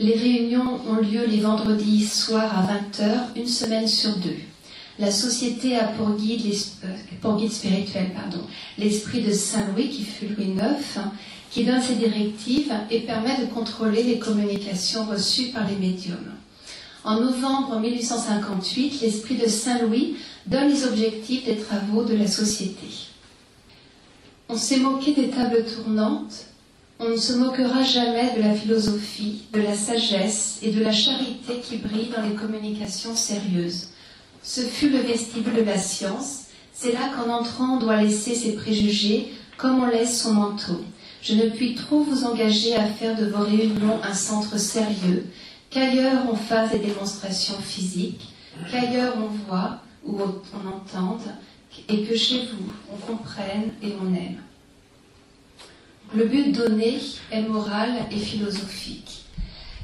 Les 0.00 0.14
réunions 0.14 0.80
ont 0.88 0.96
lieu 0.96 1.26
les 1.26 1.40
vendredis 1.40 2.06
soirs 2.06 2.52
à 2.58 2.62
20h, 2.62 3.36
une 3.36 3.46
semaine 3.46 3.86
sur 3.86 4.16
deux. 4.16 4.38
La 4.98 5.10
société 5.10 5.76
a 5.76 5.84
pour 5.84 6.16
guide, 6.16 6.54
euh, 6.84 6.88
pour 7.20 7.36
guide 7.36 7.52
spirituel 7.52 8.10
l'esprit 8.78 9.22
de 9.22 9.32
Saint 9.32 9.66
Louis, 9.68 9.88
qui 9.88 10.04
fut 10.04 10.26
Louis 10.26 10.50
IX, 10.50 11.00
qui 11.50 11.64
donne 11.64 11.82
ses 11.82 11.94
directives 11.94 12.72
et 12.90 13.00
permet 13.00 13.38
de 13.38 13.46
contrôler 13.46 14.02
les 14.02 14.18
communications 14.18 15.04
reçues 15.04 15.48
par 15.48 15.68
les 15.68 15.76
médiums. 15.76 16.32
En 17.04 17.20
novembre 17.20 17.80
1858, 17.80 19.00
l'esprit 19.02 19.36
de 19.36 19.48
Saint 19.48 19.82
Louis 19.82 20.16
donne 20.46 20.68
les 20.68 20.86
objectifs 20.86 21.44
des 21.44 21.56
travaux 21.56 22.04
de 22.04 22.14
la 22.14 22.26
société. 22.26 22.86
On 24.48 24.56
s'est 24.56 24.78
moqué 24.78 25.12
des 25.12 25.28
tables 25.30 25.64
tournantes, 25.64 26.46
on 27.04 27.08
ne 27.08 27.16
se 27.16 27.32
moquera 27.32 27.82
jamais 27.82 28.32
de 28.36 28.42
la 28.42 28.54
philosophie, 28.54 29.42
de 29.52 29.60
la 29.60 29.74
sagesse 29.74 30.60
et 30.62 30.70
de 30.70 30.82
la 30.82 30.92
charité 30.92 31.54
qui 31.60 31.78
brillent 31.78 32.12
dans 32.16 32.22
les 32.22 32.34
communications 32.34 33.16
sérieuses. 33.16 33.88
Ce 34.42 34.60
fut 34.60 34.88
le 34.88 34.98
vestibule 34.98 35.54
de 35.54 35.62
la 35.62 35.78
science. 35.78 36.44
C'est 36.72 36.92
là 36.92 37.10
qu'en 37.14 37.30
entrant 37.32 37.76
on 37.76 37.78
doit 37.78 38.00
laisser 38.00 38.34
ses 38.34 38.52
préjugés 38.54 39.32
comme 39.56 39.82
on 39.82 39.86
laisse 39.86 40.22
son 40.22 40.34
manteau. 40.34 40.80
Je 41.22 41.34
ne 41.34 41.48
puis 41.50 41.74
trop 41.74 42.02
vous 42.02 42.24
engager 42.24 42.76
à 42.76 42.86
faire 42.86 43.16
de 43.16 43.26
vos 43.26 43.44
réunions 43.44 44.00
un 44.02 44.14
centre 44.14 44.58
sérieux, 44.58 45.26
qu'ailleurs 45.70 46.22
on 46.30 46.36
fasse 46.36 46.70
des 46.70 46.78
démonstrations 46.78 47.58
physiques, 47.60 48.28
qu'ailleurs 48.70 49.14
on 49.16 49.48
voit 49.48 49.80
ou 50.04 50.18
on 50.20 50.68
entende, 50.68 51.22
et 51.88 52.02
que 52.04 52.16
chez 52.16 52.46
vous 52.46 52.72
on 52.92 52.96
comprenne 52.96 53.70
et 53.82 53.92
on 54.00 54.14
aime. 54.14 54.40
Le 56.14 56.26
but 56.26 56.52
donné 56.52 56.98
est 57.30 57.40
moral 57.40 57.90
et 58.10 58.18
philosophique. 58.18 59.24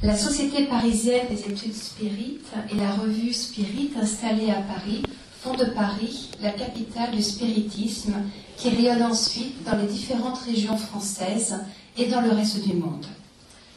La 0.03 0.15
Société 0.15 0.67
parisienne 0.67 1.27
des 1.31 1.41
études 1.41 1.75
spirites 1.75 2.53
et 2.71 2.75
la 2.75 2.93
revue 2.93 3.33
Spirit 3.33 3.93
installée 3.99 4.51
à 4.51 4.61
Paris 4.61 5.03
font 5.41 5.55
de 5.55 5.65
Paris 5.65 6.29
la 6.43 6.51
capitale 6.51 7.13
du 7.13 7.23
spiritisme 7.23 8.13
qui 8.59 8.69
rayonne 8.69 9.05
ensuite 9.05 9.65
dans 9.65 9.77
les 9.79 9.87
différentes 9.87 10.41
régions 10.41 10.77
françaises 10.77 11.61
et 11.97 12.07
dans 12.07 12.21
le 12.21 12.31
reste 12.31 12.63
du 12.63 12.75
monde. 12.75 13.07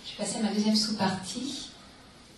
Je 0.06 0.12
vais 0.12 0.26
passer 0.26 0.40
à 0.40 0.44
ma 0.44 0.54
deuxième 0.54 0.76
sous-partie 0.76 1.70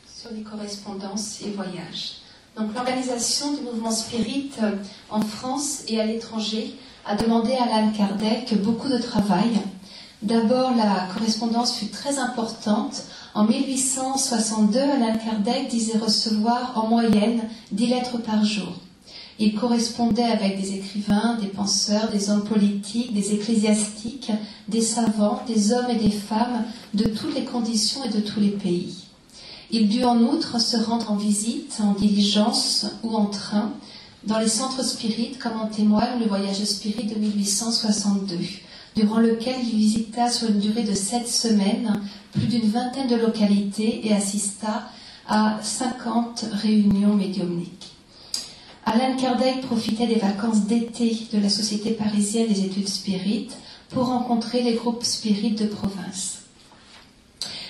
sur 0.06 0.30
les 0.32 0.44
correspondances 0.44 1.42
et 1.42 1.50
voyages. 1.50 2.18
Donc 2.56 2.76
l'organisation 2.76 3.56
du 3.56 3.62
mouvement 3.62 3.90
spirit 3.90 4.52
euh, 4.62 4.76
en 5.10 5.22
France 5.22 5.86
et 5.88 6.00
à 6.00 6.06
l'étranger 6.06 6.76
a 7.04 7.16
demandé 7.16 7.54
à 7.54 7.64
Alan 7.64 7.92
Kardec 7.92 8.62
beaucoup 8.62 8.90
de 8.90 9.00
travail. 9.00 9.50
D'abord, 10.24 10.72
la 10.74 11.10
correspondance 11.14 11.76
fut 11.76 11.88
très 11.88 12.18
importante. 12.18 13.04
En 13.34 13.44
1862, 13.44 14.80
Alan 14.80 15.18
Kardec 15.18 15.68
disait 15.68 15.98
recevoir 15.98 16.72
en 16.82 16.88
moyenne 16.88 17.42
10 17.74 17.88
lettres 17.88 18.18
par 18.20 18.46
jour. 18.46 18.74
Il 19.38 19.54
correspondait 19.56 20.24
avec 20.24 20.62
des 20.62 20.76
écrivains, 20.76 21.38
des 21.42 21.48
penseurs, 21.48 22.10
des 22.10 22.30
hommes 22.30 22.46
politiques, 22.46 23.14
des 23.14 23.34
ecclésiastiques, 23.34 24.32
des 24.70 24.80
savants, 24.82 25.42
des 25.46 25.74
hommes 25.74 25.90
et 25.90 25.96
des 25.96 26.12
femmes 26.12 26.64
de 26.94 27.04
toutes 27.10 27.36
les 27.36 27.44
conditions 27.44 28.06
et 28.06 28.10
de 28.10 28.22
tous 28.22 28.40
les 28.40 28.52
pays. 28.52 29.04
Il 29.72 29.90
dut 29.90 30.06
en 30.06 30.20
outre 30.20 30.62
se 30.62 30.78
rendre 30.78 31.12
en 31.12 31.18
visite, 31.18 31.80
en 31.82 31.92
diligence 31.92 32.86
ou 33.04 33.14
en 33.14 33.26
train, 33.26 33.74
dans 34.26 34.40
les 34.40 34.48
centres 34.48 34.86
spirites, 34.86 35.38
comme 35.38 35.60
en 35.60 35.68
témoigne 35.68 36.20
le 36.22 36.28
voyage 36.28 36.64
spirit 36.64 37.08
de 37.08 37.16
1862, 37.16 38.38
durant 38.96 39.20
lequel 39.20 39.56
il 39.62 39.78
visita 39.78 40.30
sur 40.30 40.50
une 40.50 40.60
durée 40.60 40.84
de 40.84 40.94
sept 40.94 41.28
semaines 41.28 42.02
plus 42.32 42.48
d'une 42.48 42.70
vingtaine 42.70 43.08
de 43.08 43.16
localités 43.16 44.08
et 44.08 44.14
assista 44.14 44.90
à 45.28 45.58
50 45.62 46.46
réunions 46.52 47.16
médiumniques. 47.16 47.94
Alain 48.86 49.16
Kardec 49.16 49.62
profitait 49.62 50.08
des 50.08 50.20
vacances 50.20 50.66
d'été 50.66 51.18
de 51.32 51.40
la 51.40 51.50
Société 51.50 51.92
parisienne 51.92 52.48
des 52.48 52.66
études 52.66 52.90
spirites 52.90 53.56
pour 53.90 54.08
rencontrer 54.08 54.62
les 54.62 54.74
groupes 54.74 55.04
spirites 55.04 55.62
de 55.62 55.68
province. 55.68 56.40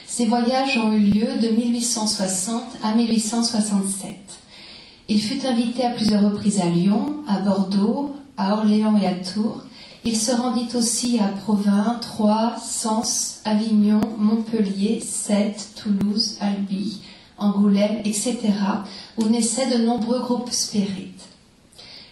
Ces 0.07 0.25
voyages 0.25 0.77
ont 0.77 0.91
eu 0.93 0.99
lieu 0.99 1.27
de 1.41 1.49
1860 1.49 2.63
à 2.83 2.95
1867. 2.95 4.15
Il 5.09 5.21
fut 5.21 5.45
invité 5.45 5.85
à 5.85 5.89
plusieurs 5.89 6.23
reprises 6.23 6.61
à 6.61 6.65
Lyon, 6.65 7.23
à 7.27 7.39
Bordeaux, 7.39 8.15
à 8.37 8.53
Orléans 8.53 8.97
et 8.97 9.07
à 9.07 9.13
Tours. 9.13 9.61
Il 10.05 10.17
se 10.17 10.31
rendit 10.31 10.67
aussi 10.75 11.17
à 11.19 11.29
Provins, 11.29 11.97
Troyes, 12.01 12.57
Sens, 12.57 13.39
Avignon, 13.45 14.01
Montpellier, 14.17 14.99
Sète, 14.99 15.69
Toulouse, 15.81 16.35
Albi, 16.41 17.01
Angoulême, 17.37 18.01
etc., 18.03 18.37
où 19.17 19.29
naissaient 19.29 19.77
de 19.77 19.81
nombreux 19.81 20.19
groupes 20.19 20.51
spirites. 20.51 21.23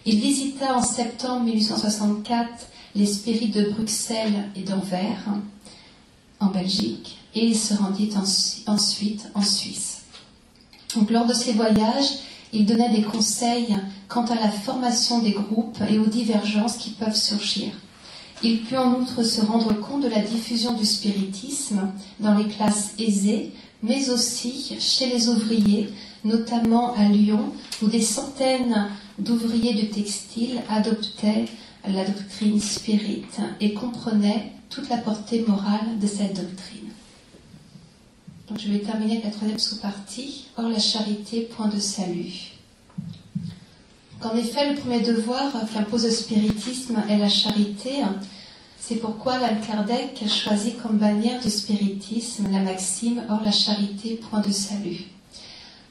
Il 0.05 0.21
visita 0.21 0.75
en 0.75 0.81
septembre 0.81 1.43
1864 1.43 2.48
les 2.95 3.05
spirites 3.05 3.55
de 3.55 3.69
Bruxelles 3.71 4.50
et 4.55 4.62
d'Anvers, 4.62 5.25
en 6.39 6.48
Belgique, 6.48 7.17
et 7.36 7.45
il 7.45 7.57
se 7.57 7.74
rendit 7.74 8.12
ensuite 8.67 9.27
en 9.36 9.43
Suisse. 9.43 10.03
Donc, 10.95 11.12
lors 11.12 11.25
de 11.25 11.33
ces 11.33 11.53
voyages, 11.53 12.19
il 12.53 12.65
donnait 12.65 12.93
des 12.93 13.03
conseils 13.03 13.75
quant 14.08 14.25
à 14.25 14.36
la 14.36 14.50
formation 14.50 15.20
des 15.20 15.31
groupes 15.31 15.79
et 15.89 16.00
aux 16.00 16.08
divergences 16.08 16.77
qui 16.77 16.91
peuvent 16.91 17.15
surgir. 17.15 17.72
Il 18.43 18.62
put 18.62 18.77
en 18.77 18.96
outre 18.96 19.24
se 19.24 19.41
rendre 19.41 19.74
compte 19.79 20.03
de 20.03 20.10
la 20.10 20.22
diffusion 20.22 20.73
du 20.73 20.86
spiritisme 20.86 21.91
dans 22.19 22.36
les 22.36 22.47
classes 22.47 22.91
aisées, 22.99 23.52
mais 23.84 24.10
aussi 24.10 24.75
chez 24.80 25.08
les 25.08 25.30
ouvriers, 25.30 25.89
notamment 26.25 26.93
à 26.95 27.06
Lyon, 27.06 27.54
où 27.82 27.88
des 27.88 28.02
centaines 28.02 28.88
d'ouvriers 29.19 29.75
du 29.75 29.89
textile 29.89 30.62
adoptaient 30.69 31.45
la 31.88 32.06
doctrine 32.06 32.60
spirite 32.60 33.39
et 33.60 33.73
comprenaient 33.73 34.52
toute 34.69 34.89
la 34.89 34.97
portée 34.97 35.45
morale 35.47 35.99
de 36.02 36.08
cette 36.08 36.36
doctrine 36.36 36.91
je 38.58 38.69
vais 38.69 38.80
terminer 38.80 39.21
la 39.23 39.30
troisième 39.30 39.60
sous-partie. 39.60 40.47
Or, 40.58 40.69
la 40.69 40.80
charité, 40.80 41.41
point 41.41 41.67
de 41.67 41.80
salut. 41.80 42.50
En 44.23 44.36
effet, 44.36 44.69
le 44.69 44.75
premier 44.79 45.01
devoir 45.01 45.51
qu'impose 45.73 46.05
le 46.05 46.12
spiritisme 46.12 47.01
est 47.10 47.17
la 47.17 47.29
charité. 47.29 48.03
C'est 48.79 48.95
pourquoi 48.95 49.34
a 49.34 50.27
choisi 50.27 50.73
comme 50.75 50.97
bannière 50.97 51.41
du 51.41 51.49
spiritisme 51.49 52.51
la 52.51 52.60
maxime 52.60 53.23
Or, 53.29 53.41
la 53.43 53.51
charité, 53.51 54.19
point 54.29 54.41
de 54.41 54.51
salut. 54.51 55.05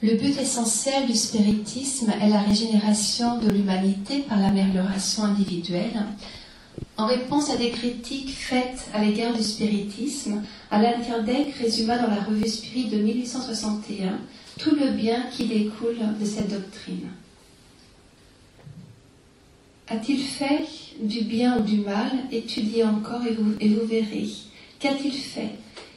Le 0.03 0.15
but 0.15 0.39
essentiel 0.39 1.07
du 1.07 1.15
spiritisme 1.15 2.13
est 2.23 2.29
la 2.29 2.41
régénération 2.41 3.39
de 3.39 3.49
l'humanité 3.49 4.21
par 4.21 4.39
l'amélioration 4.39 5.25
individuelle, 5.25 6.05
en 6.97 7.07
réponse 7.07 7.51
à 7.51 7.57
des 7.57 7.71
critiques 7.71 8.31
faites 8.31 8.89
à 8.93 9.03
l'égard 9.03 9.35
du 9.35 9.43
spiritisme, 9.43 10.43
Alain 10.71 11.01
Kardec 11.01 11.55
résuma 11.55 11.99
dans 11.99 12.09
la 12.09 12.23
revue 12.23 12.49
Spirit 12.49 12.89
de 12.89 12.99
1861 12.99 14.19
tout 14.59 14.75
le 14.75 14.91
bien 14.91 15.23
qui 15.33 15.47
découle 15.47 15.99
de 16.21 16.25
cette 16.25 16.51
doctrine. 16.51 17.09
A-t-il 19.93 20.21
fait 20.21 20.67
du 21.03 21.23
bien 21.23 21.59
ou 21.59 21.63
du 21.63 21.79
mal? 21.79 22.13
Étudiez 22.31 22.85
encore 22.85 23.23
et 23.27 23.33
vous, 23.69 23.87
verrez. 23.87 24.29
Qu'a-t-il 24.79 25.13
fait? 25.13 25.51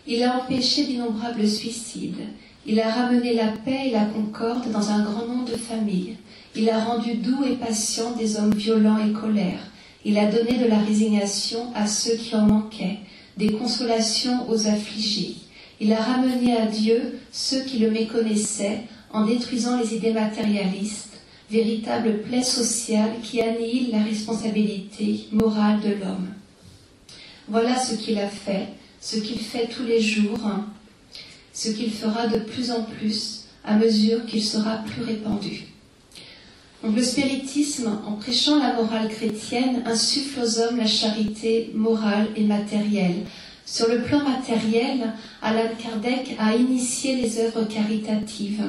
Il 0.08 0.24
a 0.24 0.40
empêché 0.40 0.86
d'innombrables 0.86 1.48
suicides. 1.48 2.28
Il 2.66 2.80
a 2.80 2.90
ramené 2.90 3.36
la 3.36 3.50
paix 3.50 3.84
et 3.86 3.92
la 3.92 4.06
concorde 4.06 4.72
dans 4.72 4.90
un 4.90 5.04
grand 5.04 5.28
nombre 5.28 5.46
de 5.52 5.58
familles. 5.58 6.16
Il 6.56 6.72
a 6.72 6.84
rendu 6.84 7.14
doux 7.16 7.44
et 7.44 7.56
patient 7.56 8.16
des 8.18 8.38
hommes 8.38 8.56
violents 8.56 8.98
et 8.98 9.12
colères. 9.12 9.72
Il 10.06 10.18
a 10.18 10.26
donné 10.26 10.58
de 10.58 10.66
la 10.68 10.80
résignation 10.80 11.68
à 11.76 11.86
ceux 11.86 12.16
qui 12.16 12.36
en 12.36 12.48
manquaient, 12.48 12.98
des 13.38 13.52
consolations 13.52 14.50
aux 14.50 14.68
affligés. 14.68 15.36
Il 15.80 15.94
a 15.94 16.02
ramené 16.02 16.58
à 16.58 16.66
Dieu 16.66 17.20
ceux 17.32 17.62
qui 17.62 17.78
le 17.78 17.92
méconnaissaient 17.92 18.82
en 19.12 19.26
détruisant 19.26 19.78
les 19.78 19.94
idées 19.94 20.14
matérialistes, 20.14 21.13
véritable 21.50 22.22
plaie 22.24 22.44
sociale 22.44 23.12
qui 23.22 23.42
annihile 23.42 23.92
la 23.92 24.04
responsabilité 24.04 25.28
morale 25.32 25.82
de 25.82 25.90
l'homme. 25.90 26.30
Voilà 27.48 27.78
ce 27.78 27.96
qu'il 27.96 28.18
a 28.20 28.30
fait, 28.30 28.70
ce 29.02 29.18
qu'il 29.18 29.40
fait 29.40 29.68
tous 29.68 29.84
les 29.84 30.02
jours, 30.02 30.40
ce 31.54 31.70
qu'il 31.70 31.92
fera 31.92 32.28
de 32.28 32.40
plus 32.40 32.72
en 32.72 32.84
plus 32.84 33.46
à 33.64 33.76
mesure 33.76 34.26
qu'il 34.26 34.44
sera 34.44 34.78
plus 34.78 35.04
répandu. 35.04 35.66
Donc 36.84 36.96
le 36.98 37.04
spiritisme, 37.04 37.98
en 38.06 38.14
prêchant 38.14 38.60
la 38.60 38.74
morale 38.74 39.08
chrétienne, 39.08 39.84
insuffle 39.86 40.42
aux 40.42 40.60
hommes 40.60 40.78
la 40.78 40.88
charité 40.88 41.72
morale 41.74 42.28
et 42.36 42.44
matérielle. 42.44 43.24
Sur 43.66 43.88
le 43.88 44.02
plan 44.02 44.22
matériel, 44.22 45.14
Alan 45.42 45.70
Kardec 45.82 46.36
a 46.38 46.56
initié 46.56 47.16
les 47.16 47.40
œuvres 47.40 47.64
caritatives. 47.64 48.64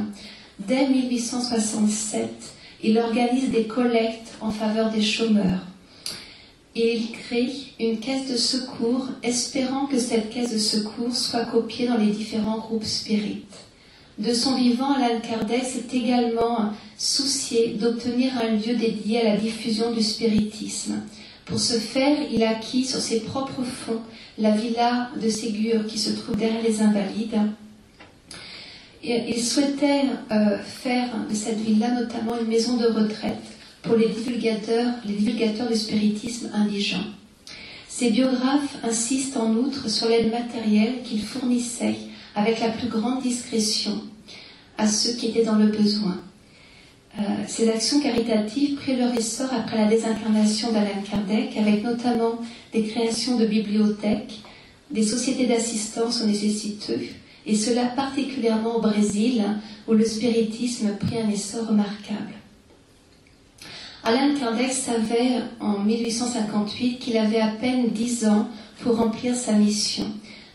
Dès 0.60 0.88
1867, 0.88 2.53
il 2.84 2.98
organise 2.98 3.50
des 3.50 3.64
collectes 3.64 4.34
en 4.42 4.50
faveur 4.50 4.90
des 4.90 5.00
chômeurs. 5.02 5.66
Et 6.76 6.96
il 6.96 7.12
crée 7.12 7.50
une 7.80 7.98
caisse 7.98 8.30
de 8.30 8.36
secours, 8.36 9.08
espérant 9.22 9.86
que 9.86 9.98
cette 9.98 10.28
caisse 10.28 10.52
de 10.52 10.58
secours 10.58 11.14
soit 11.14 11.46
copiée 11.46 11.88
dans 11.88 11.96
les 11.96 12.10
différents 12.10 12.58
groupes 12.58 12.84
spirites. 12.84 13.56
De 14.18 14.34
son 14.34 14.56
vivant, 14.56 14.92
Alain 14.92 15.18
Kardec 15.20 15.64
s'est 15.64 15.96
également 15.96 16.72
soucié 16.98 17.74
d'obtenir 17.80 18.32
un 18.38 18.50
lieu 18.50 18.76
dédié 18.76 19.22
à 19.22 19.34
la 19.34 19.36
diffusion 19.36 19.92
du 19.92 20.02
spiritisme. 20.02 21.00
Pour 21.46 21.58
ce 21.58 21.74
faire, 21.74 22.18
il 22.30 22.42
acquit 22.42 22.84
sur 22.84 23.00
ses 23.00 23.20
propres 23.20 23.62
fonds 23.64 24.02
la 24.38 24.50
villa 24.50 25.10
de 25.20 25.28
Ségur 25.28 25.86
qui 25.86 25.98
se 25.98 26.10
trouve 26.10 26.36
derrière 26.36 26.62
les 26.62 26.82
Invalides. 26.82 27.40
Il 29.04 29.42
souhaitait 29.42 30.04
euh, 30.32 30.58
faire 30.58 31.10
de 31.28 31.34
cette 31.34 31.60
villa 31.60 31.90
notamment 31.90 32.38
une 32.40 32.48
maison 32.48 32.76
de 32.76 32.86
retraite 32.86 33.42
pour 33.82 33.96
les 33.96 34.08
divulgateurs, 34.08 34.94
les 35.04 35.14
divulgateurs 35.14 35.68
du 35.68 35.76
spiritisme 35.76 36.50
indigent. 36.54 37.04
Ses 37.88 38.10
biographes 38.10 38.78
insistent 38.82 39.36
en 39.36 39.54
outre 39.54 39.88
sur 39.88 40.08
l'aide 40.08 40.32
matérielle 40.32 41.02
qu'il 41.04 41.22
fournissait 41.22 41.96
avec 42.34 42.60
la 42.60 42.70
plus 42.70 42.88
grande 42.88 43.22
discrétion 43.22 44.00
à 44.78 44.88
ceux 44.88 45.12
qui 45.12 45.26
étaient 45.26 45.44
dans 45.44 45.56
le 45.56 45.66
besoin. 45.66 46.20
Euh, 47.18 47.22
ces 47.46 47.68
actions 47.68 48.00
caritatives 48.00 48.74
prirent 48.76 48.98
leur 48.98 49.14
essor 49.16 49.48
après 49.52 49.76
la 49.76 49.84
désincarnation 49.84 50.72
d'Alain 50.72 51.02
Kardec, 51.08 51.56
avec 51.56 51.84
notamment 51.84 52.40
des 52.72 52.82
créations 52.84 53.36
de 53.36 53.46
bibliothèques, 53.46 54.40
des 54.90 55.04
sociétés 55.04 55.46
d'assistance 55.46 56.22
aux 56.22 56.26
nécessiteux, 56.26 57.00
et 57.46 57.54
cela 57.54 57.84
particulièrement 57.86 58.76
au 58.76 58.80
Brésil, 58.80 59.44
où 59.86 59.92
le 59.92 60.04
spiritisme 60.04 60.96
prit 60.96 61.18
un 61.18 61.28
essor 61.28 61.68
remarquable. 61.68 62.34
Alain 64.02 64.34
Kardec 64.34 64.72
savait 64.72 65.40
en 65.60 65.78
1858 65.78 66.98
qu'il 66.98 67.16
avait 67.16 67.40
à 67.40 67.48
peine 67.48 67.88
dix 67.88 68.26
ans 68.26 68.48
pour 68.80 68.96
remplir 68.96 69.34
sa 69.34 69.52
mission. 69.52 70.04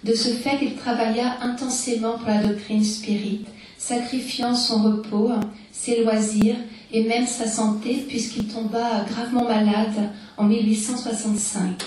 De 0.04 0.14
ce 0.14 0.30
fait, 0.30 0.60
il 0.62 0.76
travailla 0.76 1.38
intensément 1.42 2.18
pour 2.18 2.28
la 2.28 2.44
doctrine 2.44 2.84
spirite, 2.84 3.48
sacrifiant 3.78 4.56
son 4.56 4.84
repos, 4.84 5.32
ses 5.72 6.04
loisirs 6.04 6.58
et 6.92 7.04
même 7.04 7.28
sa 7.28 7.48
santé 7.48 8.06
puisqu'il 8.08 8.48
tomba 8.48 9.06
gravement 9.10 9.48
malade 9.48 10.12
en 10.38 10.46
1865. 10.46 11.84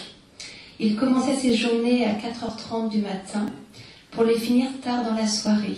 Il 0.80 0.96
commençait 0.96 1.36
ses 1.36 1.54
journées 1.54 2.06
à 2.06 2.14
4h30 2.14 2.90
du 2.90 2.98
matin 2.98 3.46
pour 4.12 4.24
les 4.24 4.38
finir 4.38 4.68
tard 4.82 5.04
dans 5.04 5.14
la 5.14 5.26
soirée. 5.26 5.76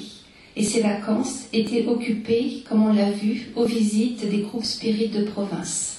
Et 0.57 0.65
ses 0.65 0.83
vacances 0.83 1.45
étaient 1.53 1.87
occupées, 1.87 2.63
comme 2.69 2.85
on 2.85 2.93
l'a 2.93 3.11
vu, 3.11 3.51
aux 3.57 3.65
visites 3.65 4.29
des 4.29 4.43
groupes 4.43 4.65
spirites 4.65 5.15
de 5.15 5.25
province. 5.25 5.99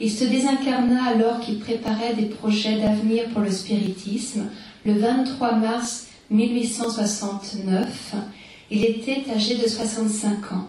Il 0.00 0.10
se 0.10 0.24
désincarna 0.24 1.04
alors 1.04 1.40
qu'il 1.40 1.58
préparait 1.58 2.14
des 2.14 2.26
projets 2.26 2.78
d'avenir 2.78 3.28
pour 3.28 3.42
le 3.42 3.50
spiritisme 3.50 4.46
le 4.84 4.94
23 4.94 5.56
mars 5.56 6.06
1869. 6.30 8.14
Il 8.70 8.84
était 8.84 9.24
âgé 9.34 9.56
de 9.56 9.68
65 9.68 10.52
ans. 10.52 10.68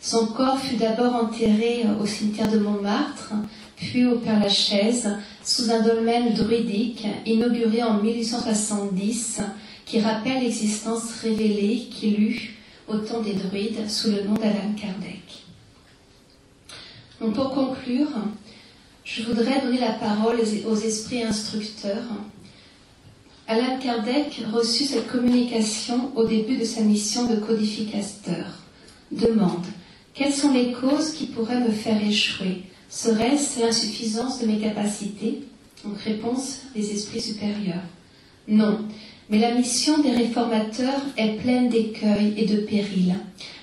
Son 0.00 0.26
corps 0.26 0.58
fut 0.58 0.76
d'abord 0.76 1.14
enterré 1.14 1.84
au 2.00 2.06
cimetière 2.06 2.50
de 2.50 2.58
Montmartre, 2.58 3.34
puis 3.76 4.06
au 4.06 4.16
Père-Lachaise, 4.16 5.16
sous 5.44 5.70
un 5.70 5.82
dolmen 5.82 6.32
druidique 6.32 7.06
inauguré 7.26 7.82
en 7.82 8.02
1870 8.02 9.42
qui 9.86 10.00
rappelle 10.00 10.42
l'existence 10.42 11.20
révélée 11.22 11.88
qu'il 11.90 12.20
eut 12.20 12.56
au 12.88 12.98
temps 12.98 13.22
des 13.22 13.34
druides 13.34 13.88
sous 13.88 14.10
le 14.10 14.24
nom 14.24 14.34
d'Alan 14.34 14.74
Kardec. 14.78 15.44
Donc 17.20 17.34
pour 17.34 17.50
conclure, 17.52 18.08
je 19.04 19.22
voudrais 19.22 19.60
donner 19.62 19.78
la 19.78 19.92
parole 19.92 20.40
aux 20.66 20.76
esprits 20.76 21.22
instructeurs. 21.22 22.04
Alan 23.46 23.78
Kardec 23.78 24.42
reçut 24.52 24.84
cette 24.84 25.06
communication 25.06 26.10
au 26.16 26.24
début 26.24 26.56
de 26.56 26.64
sa 26.64 26.80
mission 26.80 27.26
de 27.26 27.36
codificateur. 27.36 28.44
Demande 29.12 29.64
Quelles 30.14 30.32
sont 30.34 30.52
les 30.52 30.72
causes 30.72 31.12
qui 31.12 31.26
pourraient 31.26 31.60
me 31.60 31.70
faire 31.70 32.04
échouer? 32.04 32.64
Serait-ce 32.88 33.60
l'insuffisance 33.60 34.40
de 34.40 34.46
mes 34.46 34.58
capacités? 34.58 35.44
Donc 35.84 35.98
réponse 36.00 36.62
des 36.74 36.92
esprits 36.92 37.20
supérieurs. 37.20 37.84
Non, 38.48 38.80
mais 39.28 39.38
la 39.38 39.52
mission 39.52 39.98
des 39.98 40.12
réformateurs 40.12 41.02
est 41.16 41.36
pleine 41.40 41.68
d'écueils 41.68 42.34
et 42.36 42.46
de 42.46 42.58
périls. 42.58 43.16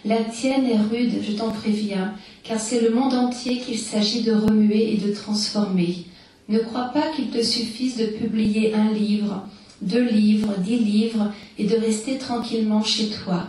La 0.05 0.17
tienne 0.17 0.65
est 0.65 0.77
rude, 0.91 1.21
je 1.25 1.33
t'en 1.33 1.51
préviens, 1.51 2.13
car 2.43 2.59
c'est 2.59 2.81
le 2.81 2.89
monde 2.89 3.13
entier 3.13 3.59
qu'il 3.59 3.77
s'agit 3.77 4.23
de 4.23 4.33
remuer 4.33 4.93
et 4.93 4.97
de 4.97 5.13
transformer. 5.13 6.05
Ne 6.49 6.59
crois 6.59 6.89
pas 6.93 7.07
qu'il 7.15 7.29
te 7.29 7.41
suffise 7.41 7.95
de 7.95 8.07
publier 8.07 8.73
un 8.73 8.91
livre, 8.91 9.47
deux 9.81 10.03
livres, 10.03 10.53
dix 10.59 10.79
livres, 10.79 11.31
et 11.57 11.65
de 11.65 11.75
rester 11.77 12.17
tranquillement 12.17 12.83
chez 12.83 13.07
toi. 13.09 13.47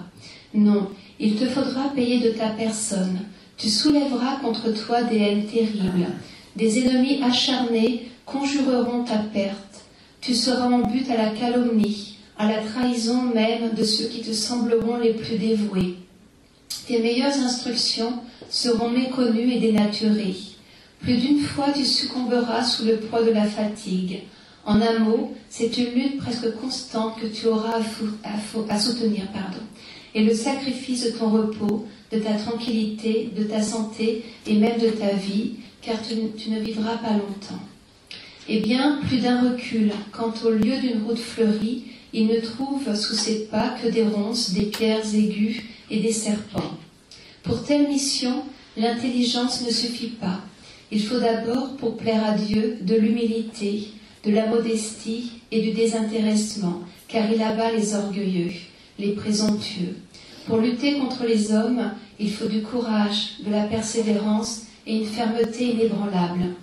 Non, 0.55 0.89
il 1.19 1.35
te 1.35 1.47
faudra 1.47 1.89
payer 1.95 2.21
de 2.21 2.31
ta 2.31 2.51
personne. 2.51 3.19
Tu 3.57 3.69
soulèveras 3.69 4.37
contre 4.37 4.73
toi 4.73 5.03
des 5.03 5.19
haines 5.19 5.47
terribles. 5.47 6.07
Des 6.55 6.79
ennemis 6.79 7.21
acharnés 7.23 8.07
conjureront 8.25 9.03
ta 9.03 9.19
perte 9.19 9.74
tu 10.25 10.35
seras 10.35 10.67
en 10.71 10.79
but 10.79 11.11
à 11.11 11.19
la 11.19 11.31
calomnie, 11.31 12.17
à 12.39 12.49
la 12.49 12.63
trahison 12.63 13.25
même 13.35 13.75
de 13.75 13.85
ceux 13.85 14.07
qui 14.07 14.23
te 14.23 14.33
sembleront 14.33 14.97
les 14.97 15.13
plus 15.13 15.37
dévoués. 15.37 15.97
Tes 16.87 16.99
meilleures 16.99 17.39
instructions 17.39 18.15
seront 18.49 18.89
méconnues 18.89 19.53
et 19.53 19.61
dénaturées. 19.61 20.37
Plus 21.01 21.19
d'une 21.19 21.41
fois 21.41 21.67
tu 21.75 21.85
succomberas 21.85 22.65
sous 22.65 22.87
le 22.87 22.97
poids 22.97 23.23
de 23.23 23.33
la 23.33 23.45
fatigue. 23.45 24.23
En 24.65 24.81
un 24.81 24.99
mot, 25.01 25.35
c'est 25.51 25.77
une 25.77 25.93
lutte 25.93 26.17
presque 26.17 26.55
constante 26.57 27.21
que 27.21 27.27
tu 27.27 27.47
auras 27.47 27.81
à, 28.23 28.79
soutenir. 28.79 29.27
Pardon. 29.31 29.63
Et 30.15 30.25
le 30.25 30.33
sacrifice 30.33 31.05
de 31.05 31.19
ton 31.19 31.29
repos, 31.29 31.85
de 32.11 32.19
ta 32.19 32.33
tranquillité, 32.33 33.31
de 33.37 33.45
ta 33.45 33.61
santé 33.61 34.25
et 34.47 34.55
même 34.55 34.81
de 34.81 34.89
ta 34.89 35.13
vie, 35.13 35.57
car 35.83 35.97
tu 36.01 36.51
ne 36.51 36.61
vivras 36.61 36.97
pas 36.97 37.13
longtemps. 37.13 37.61
Eh 38.47 38.61
bien, 38.61 39.01
plus 39.07 39.19
d'un 39.19 39.41
recul, 39.41 39.91
quand 40.13 40.45
au 40.45 40.51
lieu 40.51 40.77
d'une 40.77 41.03
route 41.03 41.19
fleurie, 41.19 41.85
il 42.13 42.27
ne 42.27 42.41
trouve 42.41 42.95
sous 42.95 43.15
ses 43.15 43.47
pas 43.47 43.75
que 43.83 43.89
des 43.89 44.03
ronces, 44.03 44.51
des 44.51 44.67
pierres 44.67 45.15
aiguës 45.15 45.63
et 45.91 46.01
des 46.01 46.13
serpents. 46.13 46.77
Pour 47.43 47.65
telle 47.65 47.89
mission, 47.89 48.45
l'intelligence 48.77 49.63
ne 49.67 49.71
suffit 49.71 50.09
pas. 50.21 50.41
Il 50.93 51.03
faut 51.03 51.19
d'abord, 51.19 51.77
pour 51.77 51.97
plaire 51.97 52.25
à 52.25 52.33
Dieu, 52.37 52.77
de 52.83 52.95
l'humilité, 52.95 53.89
de 54.25 54.31
la 54.31 54.47
modestie 54.47 55.33
et 55.51 55.63
du 55.63 55.73
désintéressement, 55.73 56.81
car 57.09 57.31
il 57.31 57.43
abat 57.43 57.73
les 57.73 57.95
orgueilleux, 57.95 58.53
les 58.99 59.13
présomptueux. 59.13 59.97
Pour 60.47 60.59
lutter 60.59 60.99
contre 60.99 61.25
les 61.25 61.53
hommes, 61.53 61.93
il 62.21 62.31
faut 62.31 62.49
du 62.49 62.61
courage, 62.61 63.39
de 63.45 63.51
la 63.51 63.65
persévérance 63.65 64.65
et 64.87 64.99
une 64.99 65.07
fermeté 65.07 65.71
inébranlable. 65.71 66.55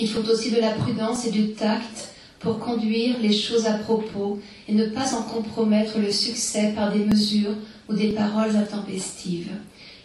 Il 0.00 0.08
faut 0.08 0.28
aussi 0.28 0.50
de 0.50 0.60
la 0.60 0.70
prudence 0.70 1.26
et 1.26 1.30
du 1.30 1.52
tact 1.52 2.10
pour 2.40 2.58
conduire 2.58 3.16
les 3.20 3.32
choses 3.32 3.66
à 3.66 3.74
propos 3.74 4.38
et 4.68 4.72
ne 4.72 4.86
pas 4.86 5.14
en 5.14 5.22
compromettre 5.22 5.98
le 5.98 6.12
succès 6.12 6.72
par 6.74 6.92
des 6.92 7.04
mesures 7.04 7.54
ou 7.88 7.94
des 7.94 8.12
paroles 8.12 8.54
intempestives. 8.54 9.50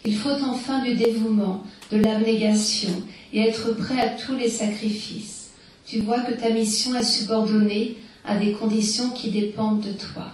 Il 0.04 0.16
faut 0.16 0.30
enfin 0.30 0.82
du 0.82 0.94
dévouement, 0.94 1.62
de 1.90 1.98
l'abnégation 1.98 2.90
et 3.32 3.40
être 3.40 3.72
prêt 3.72 4.00
à 4.00 4.08
tous 4.08 4.34
les 4.34 4.48
sacrifices. 4.48 5.50
Tu 5.86 6.00
vois 6.00 6.20
que 6.20 6.32
ta 6.32 6.50
mission 6.50 6.94
est 6.96 7.04
subordonnée 7.04 7.96
à 8.24 8.36
des 8.36 8.52
conditions 8.52 9.10
qui 9.10 9.30
dépendent 9.30 9.80
de 9.80 9.92
toi. 9.92 10.32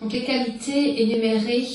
Donc 0.00 0.12
les 0.12 0.24
qualités 0.24 1.02
énumérées 1.02 1.66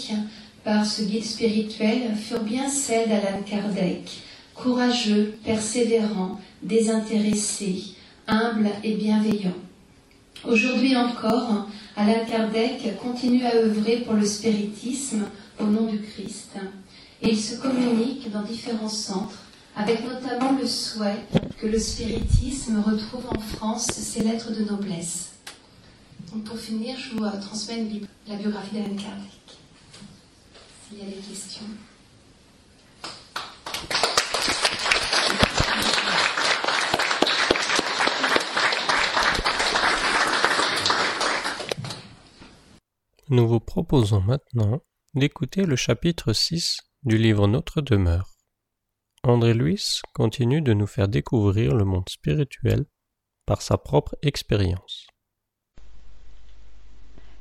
par 0.63 0.86
ce 0.86 1.02
guide 1.04 1.24
spirituel 1.24 2.16
furent 2.16 2.44
bien 2.44 2.70
celles 2.70 3.10
d'Alan 3.10 3.42
Kardec 3.50 4.22
courageux, 4.58 5.36
persévérant, 5.43 6.39
désintéressé, 6.63 7.84
humble 8.28 8.70
et 8.84 8.96
bienveillant. 8.96 9.56
Aujourd'hui 10.46 10.96
encore, 10.96 11.67
Alain 11.96 12.26
Kardec 12.26 12.98
continue 13.02 13.46
à 13.46 13.56
œuvrer 13.56 13.98
pour 13.98 14.13
le 14.13 14.26
spiritisme 14.26 15.26
au 15.60 15.65
nom 15.65 15.86
du 15.86 16.00
Christ. 16.00 16.58
Et 17.22 17.30
il 17.30 17.39
se 17.39 17.56
communique 17.56 18.32
dans 18.32 18.43
différents 18.43 18.89
centres, 18.89 19.39
avec 19.76 20.04
notamment 20.04 20.58
le 20.60 20.67
souhait 20.67 21.24
que 21.60 21.67
le 21.67 21.80
spiritisme 21.80 22.82
retrouve 22.86 23.26
en 23.30 23.39
France 23.39 23.88
ses 23.88 24.24
lettres 24.24 24.52
de 24.52 24.63
noblesse. 24.63 25.32
pour 26.46 26.58
finir, 26.58 26.98
je 27.00 27.15
vous 27.15 27.26
transmets 27.41 27.88
la 28.28 28.36
biographie 28.36 28.76
d'Alain 28.76 28.96
Kardec. 28.96 29.58
S'il 30.88 31.00
y 31.00 31.02
a 31.02 31.06
des 31.06 31.22
questions. 31.22 31.65
Nous 43.30 43.46
vous 43.46 43.60
proposons 43.60 44.22
maintenant 44.22 44.80
d'écouter 45.13 45.66
le 45.66 45.76
chapitre 45.76 46.32
6 46.32 46.78
du 47.04 47.18
livre 47.18 47.46
Notre 47.48 47.82
demeure. 47.82 48.38
André 49.22 49.54
Luis 49.54 50.00
continue 50.13 50.62
de 50.62 50.72
nous 50.72 50.88
faire 50.88 51.10
découvrir 51.10 51.76
le 51.76 51.84
monde 51.84 52.08
spirituel 52.08 52.86
par 53.46 53.62
sa 53.62 53.78
propre 53.78 54.16
expérience. 54.22 55.08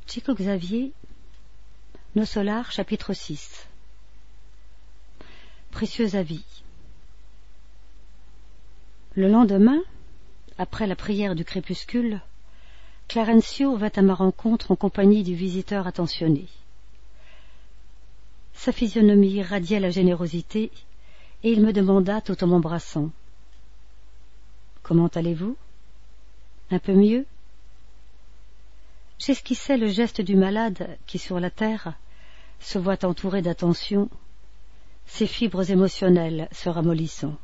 Chico 0.09 0.35
Xavier, 0.35 0.93
Nos 2.17 2.25
Solars, 2.25 2.73
chapitre 2.73 3.13
6 3.13 3.69
Précieux 5.71 6.17
avis. 6.17 6.45
Le 9.15 9.29
lendemain, 9.29 9.83
après 10.59 10.89
la 10.89 10.97
prière 10.97 11.37
du 11.37 11.45
crépuscule, 11.45 12.23
Clarencio 13.09 13.77
vint 13.77 13.93
à 13.95 14.03
ma 14.03 14.15
rencontre 14.15 14.73
en 14.73 14.77
compagnie 14.77 15.23
du 15.23 15.35
visiteur 15.35 15.87
attentionné. 15.87 16.47
Sa 18.55 18.73
physionomie 18.73 19.33
irradiait 19.33 19.81
la 19.81 19.91
générosité, 19.91 20.73
et 21.43 21.53
il 21.53 21.63
me 21.63 21.73
demanda 21.73 22.21
tout 22.21 22.43
en 22.43 22.49
m'embrassant. 22.49 23.11
Comment 24.83 25.09
allez-vous? 25.09 25.57
Un 26.71 26.79
peu 26.79 26.95
mieux? 26.95 27.27
J'esquissais 29.19 29.77
le 29.77 29.87
geste 29.87 30.21
du 30.21 30.37
malade 30.37 30.99
qui, 31.07 31.19
sur 31.19 31.39
la 31.39 31.51
terre, 31.51 31.95
se 32.61 32.79
voit 32.79 33.05
entouré 33.05 33.41
d'attention, 33.41 34.09
ses 35.07 35.27
fibres 35.27 35.71
émotionnelles 35.71 36.49
se 36.53 36.69
ramollissant. 36.69 37.37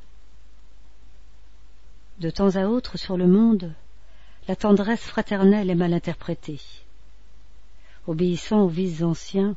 De 2.18 2.30
temps 2.30 2.56
à 2.56 2.66
autre, 2.66 2.98
sur 2.98 3.16
le 3.16 3.26
monde, 3.26 3.72
la 4.48 4.56
tendresse 4.56 5.02
fraternelle 5.02 5.70
est 5.70 5.74
mal 5.74 5.92
interprétée. 5.94 6.60
obéissant 8.08 8.62
aux 8.62 8.68
vices 8.68 9.02
anciens, 9.02 9.54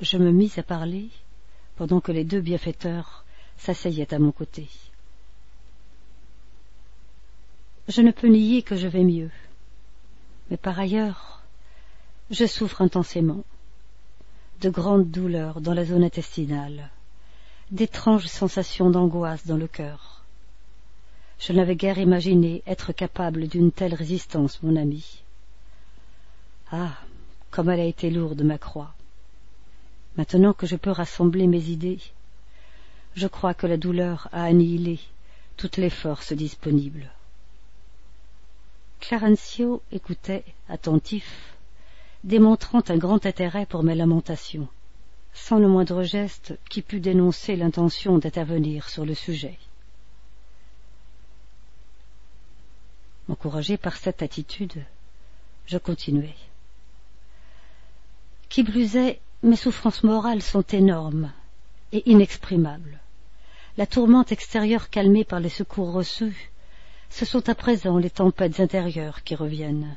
je 0.00 0.16
me 0.16 0.30
mis 0.30 0.52
à 0.56 0.62
parler 0.62 1.10
pendant 1.76 2.00
que 2.00 2.12
les 2.12 2.24
deux 2.24 2.40
bienfaiteurs 2.40 3.24
s'asseyaient 3.58 4.14
à 4.14 4.18
mon 4.18 4.32
côté. 4.32 4.68
Je 7.88 8.00
ne 8.00 8.10
peux 8.10 8.28
nier 8.28 8.62
que 8.62 8.76
je 8.76 8.88
vais 8.88 9.04
mieux, 9.04 9.30
mais 10.50 10.56
par 10.56 10.78
ailleurs, 10.78 11.42
je 12.30 12.46
souffre 12.46 12.80
intensément 12.80 13.44
de 14.60 14.70
grandes 14.70 15.10
douleurs 15.10 15.60
dans 15.60 15.74
la 15.74 15.84
zone 15.84 16.02
intestinale, 16.02 16.90
d'étranges 17.70 18.26
sensations 18.26 18.90
d'angoisse 18.90 19.46
dans 19.46 19.58
le 19.58 19.68
cœur. 19.68 20.15
Je 21.38 21.52
n'avais 21.52 21.76
guère 21.76 21.98
imaginé 21.98 22.62
être 22.66 22.92
capable 22.92 23.46
d'une 23.46 23.72
telle 23.72 23.94
résistance, 23.94 24.62
mon 24.62 24.76
ami. 24.76 25.22
Ah, 26.72 26.96
comme 27.50 27.70
elle 27.70 27.80
a 27.80 27.84
été 27.84 28.10
lourde, 28.10 28.42
ma 28.42 28.58
croix. 28.58 28.94
Maintenant 30.16 30.52
que 30.52 30.66
je 30.66 30.76
peux 30.76 30.90
rassembler 30.90 31.46
mes 31.46 31.68
idées, 31.68 32.00
je 33.14 33.26
crois 33.26 33.54
que 33.54 33.66
la 33.66 33.76
douleur 33.76 34.28
a 34.32 34.44
annihilé 34.44 34.98
toutes 35.56 35.76
les 35.76 35.90
forces 35.90 36.32
disponibles. 36.32 37.10
Clarencio 39.00 39.82
écoutait, 39.92 40.44
attentif, 40.68 41.54
démontrant 42.24 42.82
un 42.88 42.96
grand 42.96 43.24
intérêt 43.24 43.66
pour 43.66 43.82
mes 43.82 43.94
lamentations, 43.94 44.68
sans 45.32 45.58
le 45.58 45.68
moindre 45.68 46.02
geste 46.02 46.58
qui 46.68 46.82
pût 46.82 47.00
dénoncer 47.00 47.56
l'intention 47.56 48.18
d'intervenir 48.18 48.88
sur 48.88 49.04
le 49.04 49.14
sujet. 49.14 49.58
Encouragé 53.28 53.76
par 53.76 53.96
cette 53.96 54.22
attitude, 54.22 54.84
je 55.66 55.78
continuai. 55.78 56.34
Qui 58.48 58.62
plus 58.62 58.96
est, 58.96 59.20
mes 59.42 59.56
souffrances 59.56 60.04
morales 60.04 60.42
sont 60.42 60.62
énormes 60.62 61.32
et 61.92 62.08
inexprimables. 62.08 63.00
La 63.76 63.86
tourmente 63.86 64.32
extérieure 64.32 64.90
calmée 64.90 65.24
par 65.24 65.40
les 65.40 65.48
secours 65.48 65.92
reçus, 65.92 66.50
ce 67.10 67.24
sont 67.24 67.48
à 67.48 67.54
présent 67.54 67.98
les 67.98 68.10
tempêtes 68.10 68.60
intérieures 68.60 69.22
qui 69.24 69.34
reviennent. 69.34 69.96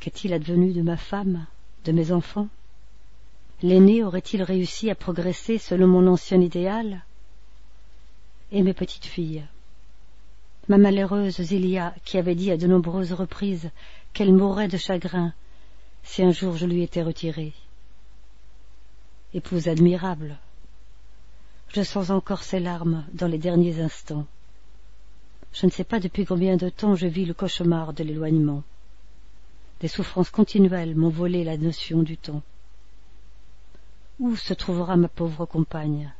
Qu'est-il 0.00 0.32
advenu 0.32 0.72
de 0.72 0.82
ma 0.82 0.96
femme, 0.96 1.46
de 1.84 1.92
mes 1.92 2.12
enfants? 2.12 2.48
L'aîné 3.62 4.02
aurait-il 4.02 4.42
réussi 4.42 4.90
à 4.90 4.94
progresser 4.94 5.58
selon 5.58 5.86
mon 5.86 6.06
ancien 6.08 6.40
idéal? 6.40 7.04
Et 8.52 8.62
mes 8.62 8.74
petites 8.74 9.06
filles? 9.06 9.44
Ma 10.66 10.78
malheureuse 10.78 11.42
Zélia, 11.42 11.94
qui 12.04 12.16
avait 12.16 12.34
dit 12.34 12.50
à 12.50 12.56
de 12.56 12.66
nombreuses 12.66 13.12
reprises 13.12 13.70
qu'elle 14.14 14.32
mourrait 14.32 14.68
de 14.68 14.78
chagrin 14.78 15.34
si 16.02 16.22
un 16.22 16.32
jour 16.32 16.56
je 16.56 16.64
lui 16.64 16.82
étais 16.82 17.02
retiré. 17.02 17.52
Épouse 19.34 19.68
admirable, 19.68 20.38
je 21.68 21.82
sens 21.82 22.10
encore 22.10 22.42
ses 22.42 22.60
larmes 22.60 23.04
dans 23.12 23.26
les 23.26 23.38
derniers 23.38 23.80
instants. 23.80 24.26
Je 25.52 25.66
ne 25.66 25.70
sais 25.70 25.84
pas 25.84 26.00
depuis 26.00 26.24
combien 26.24 26.56
de 26.56 26.68
temps 26.68 26.94
je 26.94 27.06
vis 27.06 27.26
le 27.26 27.34
cauchemar 27.34 27.92
de 27.92 28.04
l'éloignement. 28.04 28.62
Des 29.80 29.88
souffrances 29.88 30.30
continuelles 30.30 30.94
m'ont 30.94 31.10
volé 31.10 31.44
la 31.44 31.58
notion 31.58 32.02
du 32.02 32.16
temps. 32.16 32.42
Où 34.18 34.34
se 34.36 34.54
trouvera 34.54 34.96
ma 34.96 35.08
pauvre 35.08 35.44
compagne? 35.44 36.12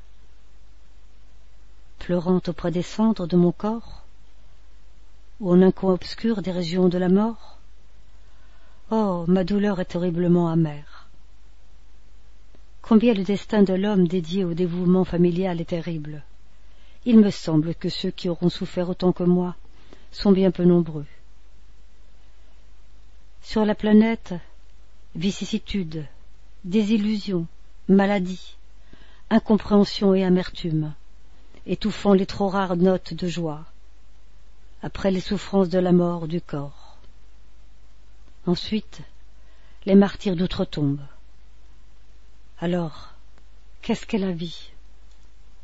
Pleurant 1.98 2.42
auprès 2.46 2.70
des 2.70 2.82
cendres 2.82 3.26
de 3.26 3.36
mon 3.36 3.52
corps 3.52 4.03
Ou 5.40 5.52
en 5.52 5.62
un 5.62 5.72
coin 5.72 5.92
obscur 5.92 6.42
des 6.42 6.52
régions 6.52 6.88
de 6.88 6.98
la 6.98 7.08
mort? 7.08 7.58
Oh, 8.90 9.24
ma 9.26 9.44
douleur 9.44 9.80
est 9.80 9.96
horriblement 9.96 10.48
amère. 10.48 11.08
Combien 12.82 13.14
le 13.14 13.24
destin 13.24 13.62
de 13.62 13.72
l'homme 13.72 14.06
dédié 14.06 14.44
au 14.44 14.54
dévouement 14.54 15.04
familial 15.04 15.60
est 15.60 15.70
terrible. 15.70 16.22
Il 17.06 17.18
me 17.18 17.30
semble 17.30 17.74
que 17.74 17.88
ceux 17.88 18.10
qui 18.10 18.28
auront 18.28 18.50
souffert 18.50 18.90
autant 18.90 19.12
que 19.12 19.24
moi 19.24 19.56
sont 20.12 20.32
bien 20.32 20.50
peu 20.50 20.64
nombreux. 20.64 21.06
Sur 23.42 23.64
la 23.64 23.74
planète, 23.74 24.34
vicissitudes, 25.16 26.06
désillusions, 26.64 27.46
maladies, 27.88 28.56
incompréhension 29.30 30.14
et 30.14 30.24
amertume, 30.24 30.94
étouffant 31.66 32.14
les 32.14 32.26
trop 32.26 32.48
rares 32.48 32.76
notes 32.76 33.14
de 33.14 33.28
joie, 33.28 33.64
après 34.84 35.10
les 35.10 35.20
souffrances 35.20 35.70
de 35.70 35.78
la 35.78 35.92
mort 35.92 36.28
du 36.28 36.42
corps. 36.42 36.98
Ensuite, 38.44 39.00
les 39.86 39.94
martyrs 39.94 40.36
d'outre-tombe. 40.36 41.00
Alors, 42.58 43.14
qu'est-ce 43.80 44.04
qu'est 44.04 44.18
la 44.18 44.32
vie? 44.32 44.72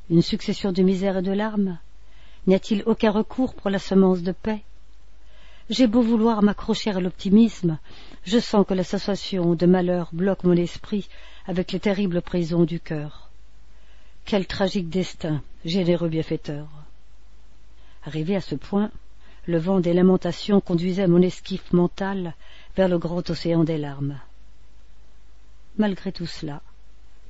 Une 0.09 0.23
succession 0.23 0.73
de 0.73 0.83
misères 0.83 1.19
et 1.19 1.23
de 1.23 1.33
larmes? 1.33 1.79
N'y 2.47 2.55
a-t-il 2.55 2.83
aucun 2.87 3.11
recours 3.11 3.53
pour 3.53 3.69
la 3.69 3.79
semence 3.79 4.23
de 4.23 4.33
paix? 4.33 4.63
J'ai 5.69 5.87
beau 5.87 6.01
vouloir 6.01 6.43
m'accrocher 6.43 6.91
à 6.91 6.99
l'optimisme, 6.99 7.79
je 8.25 8.39
sens 8.39 8.67
que 8.67 8.73
l'association 8.73 9.55
de 9.55 9.67
malheur 9.67 10.09
bloque 10.15 10.45
mon 10.45 10.57
esprit 10.57 11.11
avec 11.47 11.73
les 11.73 11.81
terribles 11.81 12.23
prisons 12.23 12.65
du 12.65 12.81
cœur. 12.81 13.29
Quel 14.25 14.47
tragique 14.47 14.89
destin, 14.89 15.43
généreux 15.67 16.09
bienfaiteur 16.09 16.69
Arrivé 18.07 18.35
à 18.35 18.41
ce 18.41 18.55
point, 18.55 18.91
le 19.47 19.59
vent 19.59 19.81
des 19.81 19.93
lamentations 19.93 20.61
conduisait 20.61 21.07
mon 21.07 21.23
esquif 21.23 21.73
mental 21.73 22.35
vers 22.77 22.89
le 22.89 22.99
grand 22.99 23.29
océan 23.31 23.65
des 23.65 23.79
larmes. 23.79 24.21
Malgré 25.77 26.13
tout 26.13 26.27
cela, 26.27 26.63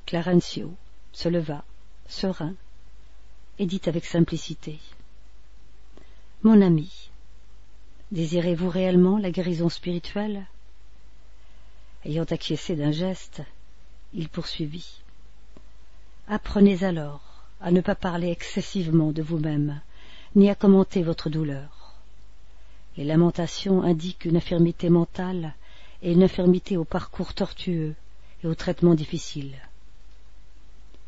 Clarencio 0.05 0.73
se 1.13 1.29
leva, 1.29 1.63
serein, 2.07 2.53
et 3.59 3.65
dit 3.65 3.81
avec 3.85 4.05
simplicité 4.05 4.79
Mon 6.43 6.61
ami, 6.61 7.09
désirez-vous 8.11 8.69
réellement 8.69 9.17
la 9.17 9.31
guérison 9.31 9.69
spirituelle? 9.69 10.45
Ayant 12.03 12.25
acquiescé 12.25 12.75
d'un 12.75 12.91
geste, 12.91 13.41
il 14.13 14.27
poursuivit 14.27 15.01
Apprenez 16.27 16.83
alors 16.83 17.21
à 17.61 17.71
ne 17.71 17.81
pas 17.81 17.95
parler 17.95 18.31
excessivement 18.31 19.11
de 19.11 19.21
vous-même, 19.21 19.81
ni 20.35 20.49
à 20.49 20.55
commenter 20.55 21.03
votre 21.03 21.29
douleur. 21.29 21.80
Les 22.97 23.05
lamentations 23.05 23.83
indiquent 23.83 24.25
une 24.25 24.37
infirmité 24.37 24.89
mentale 24.89 25.55
et 26.01 26.11
une 26.11 26.23
infirmité 26.23 26.77
au 26.77 26.83
parcours 26.83 27.33
tortueux 27.33 27.95
et 28.43 28.47
au 28.47 28.55
traitement 28.55 28.95
difficile. 28.95 29.55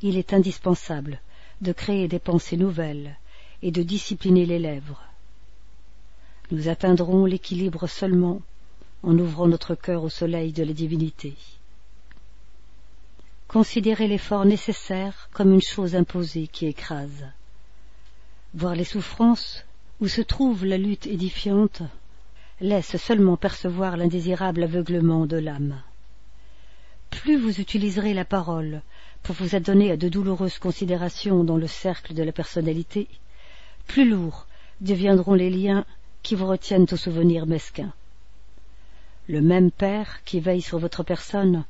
Il 0.01 0.17
est 0.17 0.33
indispensable 0.33 1.19
de 1.61 1.71
créer 1.71 2.07
des 2.07 2.19
pensées 2.19 2.57
nouvelles 2.57 3.17
et 3.61 3.71
de 3.71 3.83
discipliner 3.83 4.45
les 4.45 4.59
lèvres. 4.59 5.01
Nous 6.51 6.67
atteindrons 6.67 7.25
l'équilibre 7.25 7.87
seulement 7.87 8.41
en 9.01 9.17
ouvrant 9.17 9.47
notre 9.47 9.75
cœur 9.75 10.03
au 10.03 10.09
soleil 10.09 10.51
de 10.51 10.63
la 10.63 10.73
divinité. 10.73 11.35
Considérez 13.47 14.07
l'effort 14.07 14.45
nécessaire 14.45 15.29
comme 15.33 15.53
une 15.53 15.61
chose 15.61 15.95
imposée 15.95 16.47
qui 16.47 16.65
écrase. 16.65 17.27
Voir 18.53 18.75
les 18.75 18.83
souffrances 18.83 19.63
où 19.99 20.07
se 20.07 20.21
trouve 20.21 20.65
la 20.65 20.77
lutte 20.77 21.07
édifiante, 21.07 21.81
laisse 22.61 22.97
seulement 22.97 23.37
percevoir 23.37 23.97
l'indésirable 23.97 24.63
aveuglement 24.63 25.25
de 25.25 25.37
l'âme. 25.37 25.81
Plus 27.09 27.37
vous 27.37 27.59
utiliserez 27.59 28.13
la 28.13 28.25
parole 28.25 28.81
pour 29.21 29.35
vous 29.35 29.55
adonner 29.55 29.91
à 29.91 29.97
de 29.97 30.09
douloureuses 30.09 30.59
considérations 30.59 31.43
dans 31.43 31.57
le 31.57 31.67
cercle 31.67 32.13
de 32.13 32.23
la 32.23 32.31
personnalité, 32.31 33.07
plus 33.87 34.09
lourds 34.09 34.47
deviendront 34.81 35.33
les 35.33 35.49
liens 35.49 35.85
qui 36.23 36.35
vous 36.35 36.47
retiennent 36.47 36.87
au 36.91 36.97
souvenir 36.97 37.45
mesquin. 37.45 37.93
Le 39.27 39.41
même 39.41 39.71
Père 39.71 40.23
qui 40.25 40.39
veille 40.39 40.61
sur 40.61 40.79
votre 40.79 41.03
personne, 41.03 41.65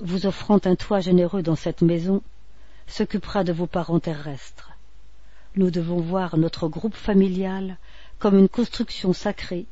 vous 0.00 0.26
offrant 0.26 0.60
un 0.64 0.74
toit 0.74 1.00
généreux 1.00 1.42
dans 1.42 1.56
cette 1.56 1.82
maison, 1.82 2.22
s'occupera 2.86 3.44
de 3.44 3.52
vos 3.52 3.66
parents 3.66 4.00
terrestres 4.00 4.65
nous 5.56 5.70
devons 5.70 6.00
voir 6.00 6.36
notre 6.36 6.68
groupe 6.68 6.94
familial 6.94 7.78
comme 8.18 8.38
une 8.38 8.48
construction 8.48 9.12
sacrée, 9.12 9.66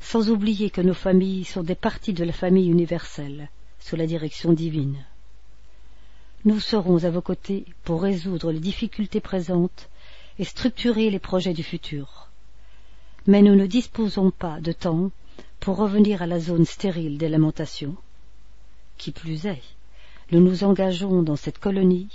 sans 0.00 0.30
oublier 0.30 0.70
que 0.70 0.80
nos 0.80 0.94
familles 0.94 1.44
sont 1.44 1.62
des 1.62 1.74
parties 1.74 2.12
de 2.12 2.24
la 2.24 2.32
famille 2.32 2.70
universelle, 2.70 3.48
sous 3.78 3.96
la 3.96 4.06
direction 4.06 4.52
divine. 4.52 5.04
Nous 6.44 6.60
serons 6.60 7.04
à 7.04 7.10
vos 7.10 7.20
côtés 7.20 7.64
pour 7.84 8.02
résoudre 8.02 8.52
les 8.52 8.60
difficultés 8.60 9.20
présentes 9.20 9.88
et 10.38 10.44
structurer 10.44 11.10
les 11.10 11.18
projets 11.18 11.52
du 11.52 11.62
futur. 11.62 12.28
Mais 13.26 13.42
nous 13.42 13.54
ne 13.54 13.66
disposons 13.66 14.30
pas 14.30 14.60
de 14.60 14.72
temps 14.72 15.10
pour 15.58 15.76
revenir 15.76 16.22
à 16.22 16.26
la 16.26 16.40
zone 16.40 16.64
stérile 16.64 17.18
des 17.18 17.28
lamentations. 17.28 17.96
Qui 18.96 19.10
plus 19.10 19.46
est, 19.46 19.62
nous 20.32 20.40
nous 20.40 20.64
engageons 20.64 21.22
dans 21.22 21.36
cette 21.36 21.58
colonie 21.58 22.08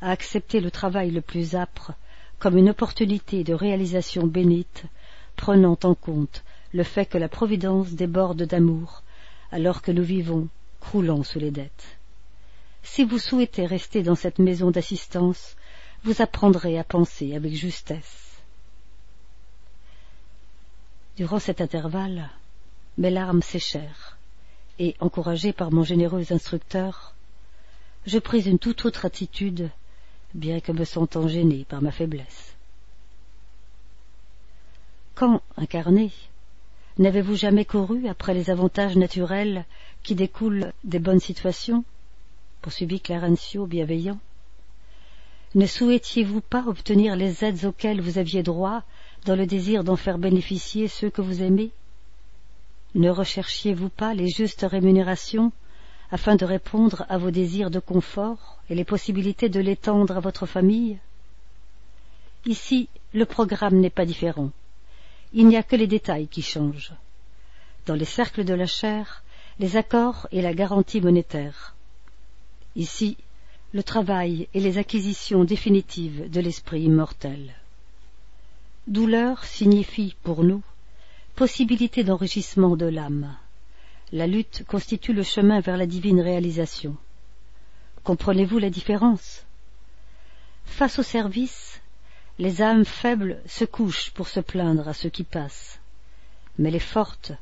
à 0.00 0.10
accepter 0.10 0.60
le 0.60 0.70
travail 0.70 1.10
le 1.10 1.20
plus 1.20 1.54
âpre 1.54 1.92
comme 2.38 2.56
une 2.56 2.70
opportunité 2.70 3.44
de 3.44 3.54
réalisation 3.54 4.26
bénite, 4.26 4.84
prenant 5.36 5.78
en 5.82 5.94
compte 5.94 6.44
le 6.72 6.82
fait 6.82 7.06
que 7.06 7.18
la 7.18 7.28
Providence 7.28 7.92
déborde 7.92 8.42
d'amour, 8.42 9.02
alors 9.50 9.82
que 9.82 9.92
nous 9.92 10.02
vivons 10.02 10.48
croulant 10.80 11.22
sous 11.22 11.38
les 11.38 11.50
dettes. 11.50 11.98
Si 12.82 13.04
vous 13.04 13.18
souhaitez 13.18 13.66
rester 13.66 14.02
dans 14.02 14.14
cette 14.14 14.38
maison 14.38 14.70
d'assistance, 14.70 15.56
vous 16.04 16.22
apprendrez 16.22 16.78
à 16.78 16.84
penser 16.84 17.34
avec 17.34 17.54
justesse. 17.54 18.36
Durant 21.16 21.38
cet 21.38 21.60
intervalle, 21.60 22.30
mes 22.96 23.10
larmes 23.10 23.42
séchèrent, 23.42 24.16
et, 24.78 24.94
encouragé 25.00 25.52
par 25.52 25.72
mon 25.72 25.82
généreux 25.82 26.32
instructeur, 26.32 27.14
je 28.06 28.18
pris 28.18 28.42
une 28.42 28.60
toute 28.60 28.84
autre 28.84 29.04
attitude, 29.04 29.70
bien 30.38 30.60
que 30.60 30.72
me 30.72 30.84
sentant 30.84 31.28
gêné 31.28 31.66
par 31.68 31.82
ma 31.82 31.90
faiblesse. 31.90 32.54
Quand, 35.14 35.42
incarné, 35.56 36.12
n'avez-vous 36.98 37.34
jamais 37.34 37.64
couru 37.64 38.08
après 38.08 38.34
les 38.34 38.50
avantages 38.50 38.96
naturels 38.96 39.64
qui 40.02 40.14
découlent 40.14 40.72
des 40.84 41.00
bonnes 41.00 41.20
situations? 41.20 41.84
Poursuivit 42.62 43.00
Clarencio 43.00 43.66
bienveillant. 43.66 44.18
Ne 45.54 45.66
souhaitiez-vous 45.66 46.40
pas 46.40 46.64
obtenir 46.66 47.16
les 47.16 47.44
aides 47.44 47.64
auxquelles 47.64 48.00
vous 48.00 48.18
aviez 48.18 48.42
droit 48.42 48.82
dans 49.24 49.34
le 49.34 49.46
désir 49.46 49.82
d'en 49.82 49.96
faire 49.96 50.18
bénéficier 50.18 50.88
ceux 50.88 51.10
que 51.10 51.22
vous 51.22 51.42
aimez? 51.42 51.70
Ne 52.94 53.10
recherchiez-vous 53.10 53.88
pas 53.88 54.14
les 54.14 54.28
justes 54.28 54.66
rémunérations 54.68 55.52
afin 56.10 56.36
de 56.36 56.44
répondre 56.44 57.04
à 57.08 57.18
vos 57.18 57.30
désirs 57.30 57.70
de 57.70 57.80
confort 57.80 58.58
et 58.70 58.74
les 58.74 58.84
possibilités 58.84 59.48
de 59.48 59.60
l'étendre 59.60 60.16
à 60.16 60.20
votre 60.20 60.46
famille 60.46 60.98
Ici, 62.46 62.88
le 63.12 63.26
programme 63.26 63.78
n'est 63.78 63.90
pas 63.90 64.06
différent. 64.06 64.50
Il 65.32 65.48
n'y 65.48 65.56
a 65.56 65.62
que 65.62 65.76
les 65.76 65.86
détails 65.86 66.28
qui 66.28 66.40
changent. 66.40 66.94
Dans 67.86 67.94
les 67.94 68.04
cercles 68.04 68.44
de 68.44 68.54
la 68.54 68.66
chair, 68.66 69.22
les 69.58 69.76
accords 69.76 70.28
et 70.32 70.40
la 70.40 70.54
garantie 70.54 71.00
monétaire. 71.00 71.74
Ici, 72.76 73.16
le 73.72 73.82
travail 73.82 74.48
et 74.54 74.60
les 74.60 74.78
acquisitions 74.78 75.44
définitives 75.44 76.30
de 76.30 76.40
l'esprit 76.40 76.82
immortel. 76.82 77.54
Douleur 78.86 79.44
signifie 79.44 80.14
pour 80.22 80.44
nous 80.44 80.62
possibilité 81.34 82.02
d'enrichissement 82.02 82.76
de 82.76 82.86
l'âme. 82.86 83.36
La 84.12 84.26
lutte 84.26 84.64
constitue 84.66 85.12
le 85.12 85.22
chemin 85.22 85.60
vers 85.60 85.76
la 85.76 85.86
divine 85.86 86.20
réalisation. 86.20 86.96
Comprenez-vous 88.04 88.58
la 88.58 88.70
différence? 88.70 89.44
Face 90.64 90.98
au 90.98 91.02
service, 91.02 91.82
les 92.38 92.62
âmes 92.62 92.86
faibles 92.86 93.42
se 93.46 93.66
couchent 93.66 94.10
pour 94.12 94.28
se 94.28 94.40
plaindre 94.40 94.88
à 94.88 94.94
ceux 94.94 95.10
qui 95.10 95.24
passent, 95.24 95.78
mais 96.56 96.70
les 96.70 96.78
fortes 96.78 97.32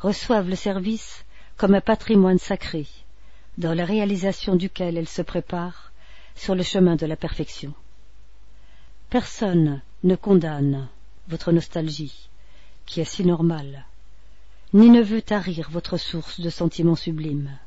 reçoivent 0.00 0.48
le 0.48 0.56
service 0.56 1.24
comme 1.56 1.74
un 1.74 1.80
patrimoine 1.80 2.38
sacré, 2.38 2.86
dans 3.56 3.74
la 3.74 3.84
réalisation 3.84 4.56
duquel 4.56 4.96
elles 4.96 5.08
se 5.08 5.22
préparent 5.22 5.92
sur 6.34 6.54
le 6.54 6.62
chemin 6.64 6.96
de 6.96 7.06
la 7.06 7.16
perfection. 7.16 7.74
Personne 9.08 9.82
ne 10.02 10.16
condamne 10.16 10.88
votre 11.28 11.52
nostalgie, 11.52 12.28
qui 12.86 13.00
est 13.00 13.04
si 13.04 13.24
normale, 13.24 13.84
ni 14.74 14.90
ne 14.90 15.00
veut 15.00 15.22
tarir 15.22 15.70
votre 15.70 15.96
source 15.96 16.40
de 16.40 16.50
sentiments 16.50 16.94
sublimes. 16.94 17.58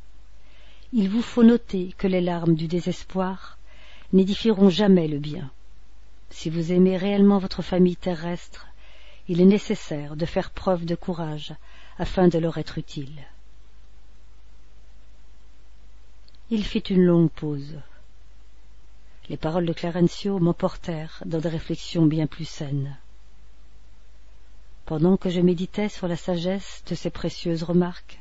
Il 0.94 1.10
vous 1.10 1.22
faut 1.22 1.44
noter 1.44 1.96
que 1.98 2.08
les 2.08 2.22
larmes 2.22 2.56
du 2.56 2.68
désespoir 2.68 3.58
n'édifieront 4.14 4.70
jamais 4.70 5.08
le 5.08 5.18
bien. 5.18 5.50
Si 6.30 6.50
vous 6.50 6.72
aimez 6.72 6.98
réellement 6.98 7.40
votre 7.40 7.62
famille 7.62 7.96
terrestre, 7.96 8.68
il 9.28 9.42
est 9.42 9.46
nécessaire 9.46 10.16
de 10.16 10.26
faire 10.26 10.52
preuve 10.52 10.86
de 10.86 10.96
courage 10.96 11.54
afin 11.98 12.28
de 12.28 12.38
leur 12.38 12.58
être 12.58 12.78
utile. 12.78 13.26
Il 16.50 16.64
fit 16.66 16.80
une 16.80 17.06
longue 17.06 17.32
pause. 17.32 17.80
Les 19.30 19.38
paroles 19.38 19.66
de 19.66 19.74
Clarencio 19.74 20.40
m'emportèrent 20.40 21.24
dans 21.26 21.40
des 21.40 21.50
réflexions 21.50 22.06
bien 22.06 22.28
plus 22.28 22.46
saines. 22.46 22.98
Pendant 24.86 25.18
que 25.18 25.30
je 25.30 25.42
méditais 25.42 25.90
sur 25.90 26.08
la 26.08 26.18
sagesse 26.18 26.84
de 26.88 26.96
ces 26.96 27.10
précieuses 27.10 27.64
remarques, 27.64 28.20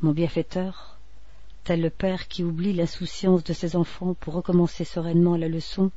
mon 0.00 0.12
bienfaiteur, 0.12 0.98
tel 1.64 1.80
le 1.80 1.90
père 1.90 2.28
qui 2.28 2.42
oublie 2.42 2.72
l'insouciance 2.72 3.44
de 3.44 3.52
ses 3.52 3.76
enfants 3.76 4.14
pour 4.14 4.34
recommencer 4.34 4.84
sereinement 4.84 5.36
la 5.36 5.48
leçon, 5.48 5.90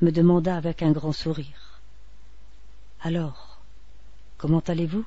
me 0.00 0.10
demanda 0.10 0.56
avec 0.56 0.82
un 0.82 0.92
grand 0.92 1.12
sourire. 1.12 1.80
Alors, 3.00 3.58
comment 4.38 4.62
allez-vous? 4.66 5.04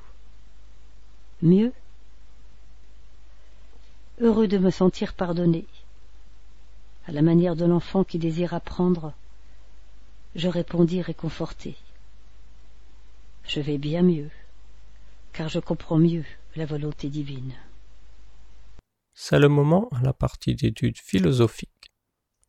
Mieux? 1.42 1.72
Heureux 4.20 4.48
de 4.48 4.58
me 4.58 4.70
sentir 4.70 5.12
pardonné. 5.12 5.66
À 7.06 7.12
la 7.12 7.22
manière 7.22 7.56
de 7.56 7.64
l'enfant 7.64 8.04
qui 8.04 8.18
désire 8.18 8.54
apprendre, 8.54 9.12
je 10.34 10.48
répondis 10.48 11.02
réconforté. 11.02 11.76
Je 13.46 13.60
vais 13.60 13.78
bien 13.78 14.02
mieux, 14.02 14.30
car 15.32 15.48
je 15.48 15.60
comprends 15.60 15.98
mieux 15.98 16.24
la 16.56 16.66
volonté 16.66 17.08
divine. 17.08 17.54
C'est 19.14 19.38
le 19.38 19.48
moment 19.48 19.88
à 19.92 20.02
la 20.02 20.12
partie 20.12 20.54
d'études 20.54 20.98
philosophiques, 20.98 21.92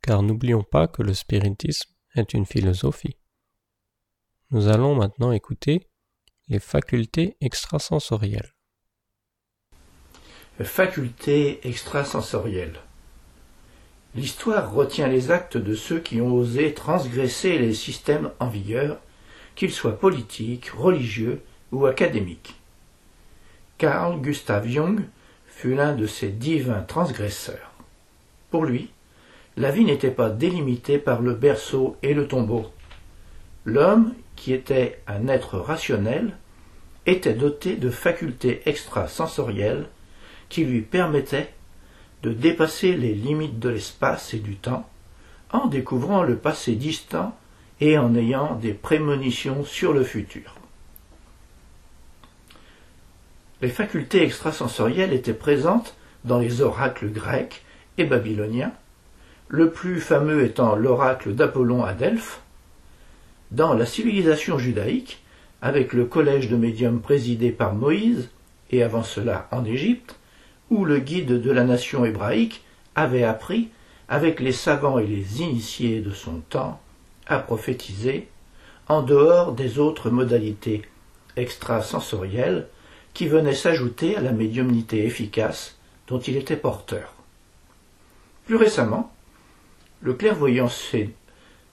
car 0.01 0.23
n'oublions 0.23 0.63
pas 0.63 0.87
que 0.87 1.03
le 1.03 1.13
spiritisme 1.13 1.91
est 2.15 2.33
une 2.33 2.45
philosophie. 2.45 3.17
Nous 4.51 4.67
allons 4.67 4.95
maintenant 4.95 5.31
écouter 5.31 5.87
les 6.47 6.59
facultés 6.59 7.37
extrasensorielles 7.41 8.53
faculté 10.63 11.59
extrasensorielle. 11.67 12.79
L'histoire 14.15 14.73
retient 14.73 15.07
les 15.07 15.29
actes 15.31 15.57
de 15.57 15.75
ceux 15.75 15.99
qui 15.99 16.21
ont 16.21 16.33
osé 16.33 16.73
transgresser 16.73 17.59
les 17.59 17.73
systèmes 17.73 18.31
en 18.39 18.47
vigueur, 18.47 18.99
qu'ils 19.57 19.73
soient 19.73 19.99
politiques, 19.99 20.69
religieux 20.69 21.41
ou 21.73 21.87
académiques. 21.87 22.55
Carl 23.77 24.21
Gustav 24.21 24.65
Jung 24.65 25.01
fut 25.47 25.73
l'un 25.73 25.93
de 25.93 26.07
ces 26.07 26.29
divins 26.29 26.83
transgresseurs. 26.83 27.73
Pour 28.51 28.63
lui, 28.63 28.91
la 29.57 29.71
vie 29.71 29.83
n'était 29.83 30.11
pas 30.11 30.29
délimitée 30.29 30.99
par 30.99 31.21
le 31.21 31.33
berceau 31.33 31.97
et 32.03 32.13
le 32.13 32.27
tombeau. 32.27 32.67
L'homme, 33.65 34.13
qui 34.35 34.53
était 34.53 35.01
un 35.07 35.27
être 35.27 35.57
rationnel, 35.57 36.37
était 37.07 37.33
doté 37.33 37.75
de 37.75 37.89
facultés 37.89 38.61
extrasensorielles 38.67 39.87
qui 40.49 40.65
lui 40.65 40.81
permettait 40.81 41.51
de 42.21 42.31
dépasser 42.31 42.95
les 42.95 43.15
limites 43.15 43.59
de 43.59 43.69
l'espace 43.69 44.35
et 44.35 44.39
du 44.39 44.55
temps 44.55 44.87
en 45.51 45.65
découvrant 45.65 46.21
le 46.21 46.37
passé 46.37 46.75
distant 46.75 47.35
et 47.79 47.97
en 47.97 48.15
ayant 48.15 48.55
des 48.55 48.73
prémonitions 48.73 49.63
sur 49.63 49.93
le 49.93 50.03
futur. 50.03 50.55
Les 53.61 53.69
facultés 53.69 54.23
extrasensorielles 54.23 55.13
étaient 55.13 55.33
présentes 55.33 55.95
dans 56.25 56.39
les 56.39 56.61
oracles 56.61 57.09
grecs 57.09 57.63
et 57.97 58.03
babyloniens, 58.03 58.73
le 59.47 59.71
plus 59.71 59.99
fameux 59.99 60.43
étant 60.43 60.75
l'oracle 60.75 61.33
d'Apollon 61.33 61.83
à 61.83 61.93
Delphes, 61.93 62.41
dans 63.51 63.73
la 63.73 63.85
civilisation 63.85 64.59
judaïque, 64.59 65.23
avec 65.61 65.93
le 65.93 66.05
collège 66.05 66.49
de 66.49 66.57
médiums 66.57 67.01
présidé 67.01 67.51
par 67.51 67.73
Moïse, 67.73 68.29
et 68.69 68.83
avant 68.83 69.03
cela 69.03 69.47
en 69.51 69.65
Égypte, 69.65 70.19
où 70.69 70.85
le 70.85 70.99
guide 70.99 71.41
de 71.41 71.51
la 71.51 71.63
nation 71.63 72.05
hébraïque 72.05 72.63
avait 72.95 73.23
appris, 73.23 73.69
avec 74.09 74.39
les 74.39 74.51
savants 74.51 74.99
et 74.99 75.07
les 75.07 75.41
initiés 75.41 76.01
de 76.01 76.11
son 76.11 76.41
temps, 76.49 76.79
à 77.27 77.39
prophétiser, 77.39 78.27
en 78.87 79.01
dehors 79.01 79.53
des 79.53 79.79
autres 79.79 80.09
modalités 80.09 80.83
extrasensorielles 81.35 82.67
qui 83.13 83.27
venaient 83.27 83.53
s'ajouter 83.53 84.15
à 84.15 84.21
la 84.21 84.31
médiumnité 84.31 85.05
efficace 85.05 85.77
dont 86.07 86.19
il 86.19 86.37
était 86.37 86.55
porteur. 86.55 87.13
Plus 88.45 88.55
récemment, 88.55 89.11
le 90.01 90.13
clairvoyant, 90.13 90.69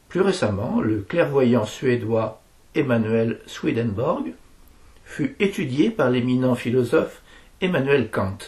plus 0.08 0.20
récemment, 0.20 0.80
le 0.80 1.02
clairvoyant 1.02 1.66
suédois 1.66 2.42
Emmanuel 2.74 3.40
Swedenborg 3.46 4.32
fut 5.04 5.36
étudié 5.38 5.90
par 5.90 6.10
l'éminent 6.10 6.54
philosophe 6.54 7.22
Emmanuel 7.60 8.10
Kant, 8.10 8.38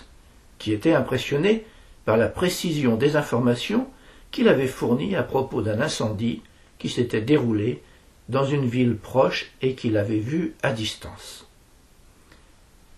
qui 0.58 0.72
était 0.72 0.94
impressionné 0.94 1.64
par 2.04 2.16
la 2.16 2.28
précision 2.28 2.96
des 2.96 3.16
informations 3.16 3.86
qu'il 4.30 4.48
avait 4.48 4.66
fournies 4.66 5.14
à 5.14 5.22
propos 5.22 5.62
d'un 5.62 5.80
incendie 5.80 6.42
qui 6.78 6.88
s'était 6.88 7.20
déroulé 7.20 7.82
dans 8.28 8.44
une 8.44 8.66
ville 8.66 8.96
proche 8.96 9.52
et 9.62 9.74
qu'il 9.74 9.96
avait 9.96 10.18
vu 10.18 10.54
à 10.62 10.72
distance. 10.72 11.46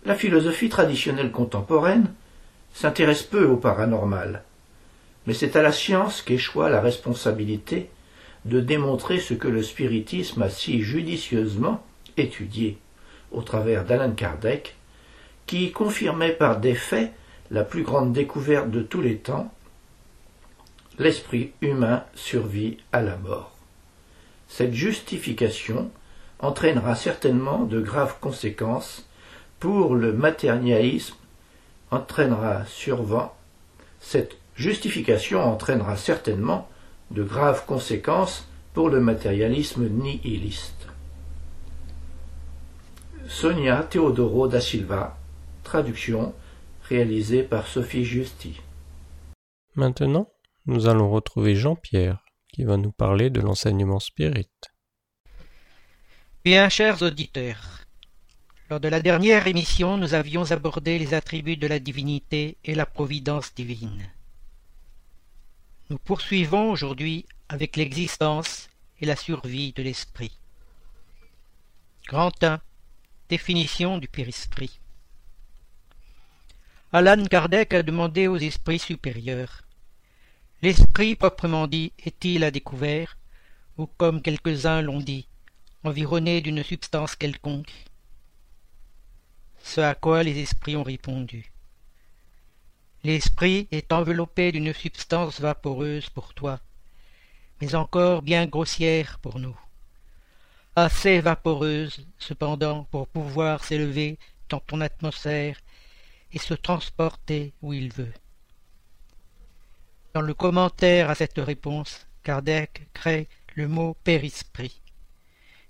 La 0.05 0.15
philosophie 0.15 0.69
traditionnelle 0.69 1.31
contemporaine 1.31 2.13
s'intéresse 2.73 3.23
peu 3.23 3.45
au 3.45 3.57
paranormal, 3.57 4.43
mais 5.27 5.33
c'est 5.33 5.55
à 5.55 5.61
la 5.61 5.71
science 5.71 6.21
qu'échoit 6.21 6.69
la 6.69 6.81
responsabilité 6.81 7.89
de 8.45 8.59
démontrer 8.59 9.19
ce 9.19 9.33
que 9.33 9.47
le 9.47 9.61
spiritisme 9.61 10.41
a 10.41 10.49
si 10.49 10.81
judicieusement 10.81 11.83
étudié 12.17 12.77
au 13.31 13.41
travers 13.41 13.85
d'Alan 13.85 14.11
Kardec, 14.11 14.75
qui 15.45 15.71
confirmait 15.71 16.31
par 16.31 16.59
des 16.59 16.75
faits 16.75 17.11
la 17.51 17.63
plus 17.63 17.83
grande 17.83 18.13
découverte 18.13 18.69
de 18.71 18.81
tous 18.81 19.01
les 19.01 19.17
temps, 19.17 19.51
l'esprit 20.97 21.51
humain 21.61 22.03
survit 22.15 22.77
à 22.91 23.01
la 23.01 23.17
mort. 23.17 23.58
Cette 24.49 24.73
justification 24.73 25.89
entraînera 26.39 26.95
certainement 26.95 27.63
de 27.63 27.79
graves 27.79 28.15
conséquences 28.19 29.07
pour 29.59 29.95
le 29.95 30.11
matérialisme, 30.11 31.15
entraînera 31.91 32.65
survent, 32.65 33.29
cette 34.01 34.37
justification 34.55 35.39
entraînera 35.41 35.95
certainement 35.95 36.67
de 37.11 37.23
graves 37.23 37.65
conséquences 37.65 38.47
pour 38.73 38.89
le 38.89 38.99
matérialisme 38.99 39.87
nihiliste. 39.87 40.87
Sonia 43.27 43.83
Teodoro 43.83 44.47
da 44.47 44.59
Silva, 44.59 45.17
traduction 45.63 46.33
réalisée 46.83 47.43
par 47.43 47.67
Sophie 47.67 48.03
Justi. 48.03 48.59
Maintenant, 49.75 50.29
nous 50.65 50.87
allons 50.87 51.09
retrouver 51.09 51.55
Jean-Pierre 51.55 52.25
qui 52.51 52.63
va 52.63 52.77
nous 52.77 52.91
parler 52.91 53.29
de 53.29 53.41
l'enseignement 53.41 53.99
spirit. 53.99 54.49
Bien 56.43 56.69
chers 56.69 57.01
auditeurs, 57.01 57.85
lors 58.69 58.79
de 58.79 58.87
la 58.87 59.01
dernière 59.01 59.47
émission, 59.47 59.97
nous 59.97 60.13
avions 60.13 60.51
abordé 60.51 60.99
les 60.99 61.13
attributs 61.13 61.57
de 61.57 61.67
la 61.67 61.79
divinité 61.79 62.57
et 62.63 62.75
la 62.75 62.85
providence 62.85 63.53
divine. 63.55 64.09
Nous 65.89 65.97
poursuivons 65.97 66.71
aujourd'hui 66.71 67.25
avec 67.49 67.75
l'existence 67.75 68.69
et 69.01 69.05
la 69.05 69.15
survie 69.15 69.73
de 69.73 69.81
l'esprit. 69.81 70.37
Grand 72.07 72.43
1. 72.43 72.61
Définition 73.27 73.97
du 73.97 74.07
périsprit. 74.07 74.79
Alan 76.91 77.23
Kardec 77.25 77.73
a 77.73 77.83
demandé 77.83 78.27
aux 78.27 78.37
esprits 78.37 78.79
supérieurs 78.79 79.63
L'esprit 80.61 81.15
proprement 81.15 81.67
dit 81.67 81.93
est-il 82.05 82.43
à 82.43 82.51
découvert, 82.51 83.17
ou 83.77 83.85
comme 83.85 84.21
quelques-uns 84.21 84.81
l'ont 84.81 84.99
dit, 84.99 85.25
environné 85.85 86.41
d'une 86.41 86.63
substance 86.63 87.15
quelconque? 87.15 87.71
Ce 89.63 89.79
à 89.79 89.95
quoi 89.95 90.21
les 90.21 90.37
esprits 90.37 90.75
ont 90.75 90.83
répondu. 90.83 91.53
L'esprit 93.05 93.69
est 93.71 93.93
enveloppé 93.93 94.51
d'une 94.51 94.73
substance 94.73 95.39
vaporeuse 95.39 96.09
pour 96.09 96.33
toi, 96.33 96.59
mais 97.61 97.73
encore 97.73 98.21
bien 98.21 98.45
grossière 98.45 99.17
pour 99.19 99.39
nous. 99.39 99.57
Assez 100.75 101.21
vaporeuse, 101.21 102.05
cependant, 102.17 102.83
pour 102.91 103.07
pouvoir 103.07 103.63
s'élever 103.63 104.19
dans 104.49 104.59
ton 104.59 104.81
atmosphère 104.81 105.57
et 106.33 106.39
se 106.39 106.53
transporter 106.53 107.53
où 107.61 107.71
il 107.71 107.93
veut. 107.93 108.13
Dans 110.13 110.21
le 110.21 110.33
commentaire 110.33 111.11
à 111.11 111.15
cette 111.15 111.37
réponse, 111.37 112.07
Kardec 112.23 112.87
crée 112.93 113.27
le 113.53 113.67
mot 113.67 113.95
périsprit, 114.03 114.81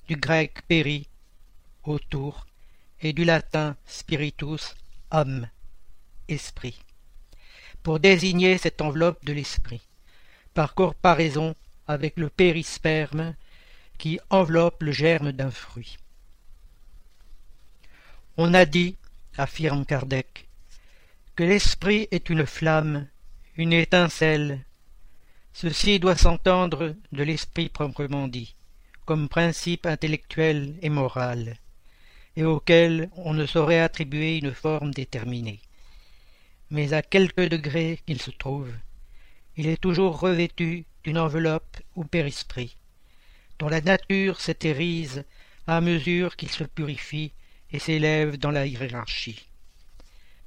du 0.08 0.16
grec 0.16 0.62
péri, 0.68 1.10
autour, 1.84 2.46
et 3.02 3.12
du 3.12 3.26
latin 3.26 3.76
spiritus, 3.86 4.76
âme, 5.12 5.50
esprit, 6.30 6.82
pour 7.84 8.00
désigner 8.00 8.58
cette 8.58 8.82
enveloppe 8.82 9.26
de 9.26 9.34
l'esprit, 9.34 9.82
par 10.54 10.74
comparaison 10.74 11.56
avec 11.88 12.18
le 12.18 12.30
périsperme 12.30 13.36
qui 13.98 14.20
enveloppe 14.30 14.84
le 14.84 14.94
germe 14.94 15.34
d'un 15.34 15.52
fruit. 15.52 15.98
On 18.38 18.54
a 18.54 18.66
dit, 18.66 18.96
affirme 19.38 19.86
Kardec, 19.86 20.48
que 21.36 21.44
l'esprit 21.44 22.08
est 22.12 22.30
une 22.30 22.46
flamme 22.46 23.08
une 23.60 23.74
étincelle. 23.74 24.62
Ceci 25.52 26.00
doit 26.00 26.16
s'entendre 26.16 26.96
de 27.12 27.24
l'esprit 27.24 27.68
proprement 27.68 28.30
dit, 28.30 28.56
comme 29.04 29.28
principe 29.28 29.86
intellectuel 29.86 30.76
et 30.82 30.88
moral, 30.88 31.58
et 32.38 32.46
auquel 32.46 33.10
on 33.18 33.34
ne 33.34 33.46
saurait 33.46 33.82
attribuer 33.82 34.38
une 34.38 34.54
forme 34.54 34.94
déterminée. 34.94 35.60
Mais 36.72 36.94
à 36.94 37.02
quelque 37.02 37.42
degré 37.42 38.00
qu'il 38.06 38.22
se 38.22 38.32
trouve, 38.32 38.72
il 39.58 39.68
est 39.68 39.82
toujours 39.82 40.22
revêtu 40.22 40.86
d'une 41.04 41.20
enveloppe 41.20 41.82
ou 41.98 42.06
périsprit, 42.06 42.78
dont 43.60 43.68
la 43.68 43.82
nature 43.82 44.40
s'éthérise 44.40 45.26
à 45.68 45.82
mesure 45.82 46.38
qu'il 46.38 46.50
se 46.50 46.64
purifie 46.64 47.34
et 47.74 47.80
s'élève 47.80 48.38
dans 48.38 48.52
la 48.52 48.66
hiérarchie. 48.66 49.50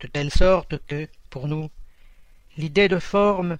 De 0.00 0.06
telle 0.06 0.30
sorte 0.30 0.78
que, 0.86 1.06
pour 1.28 1.46
nous, 1.46 1.70
l'idée 2.56 2.88
de 2.88 2.98
forme 2.98 3.58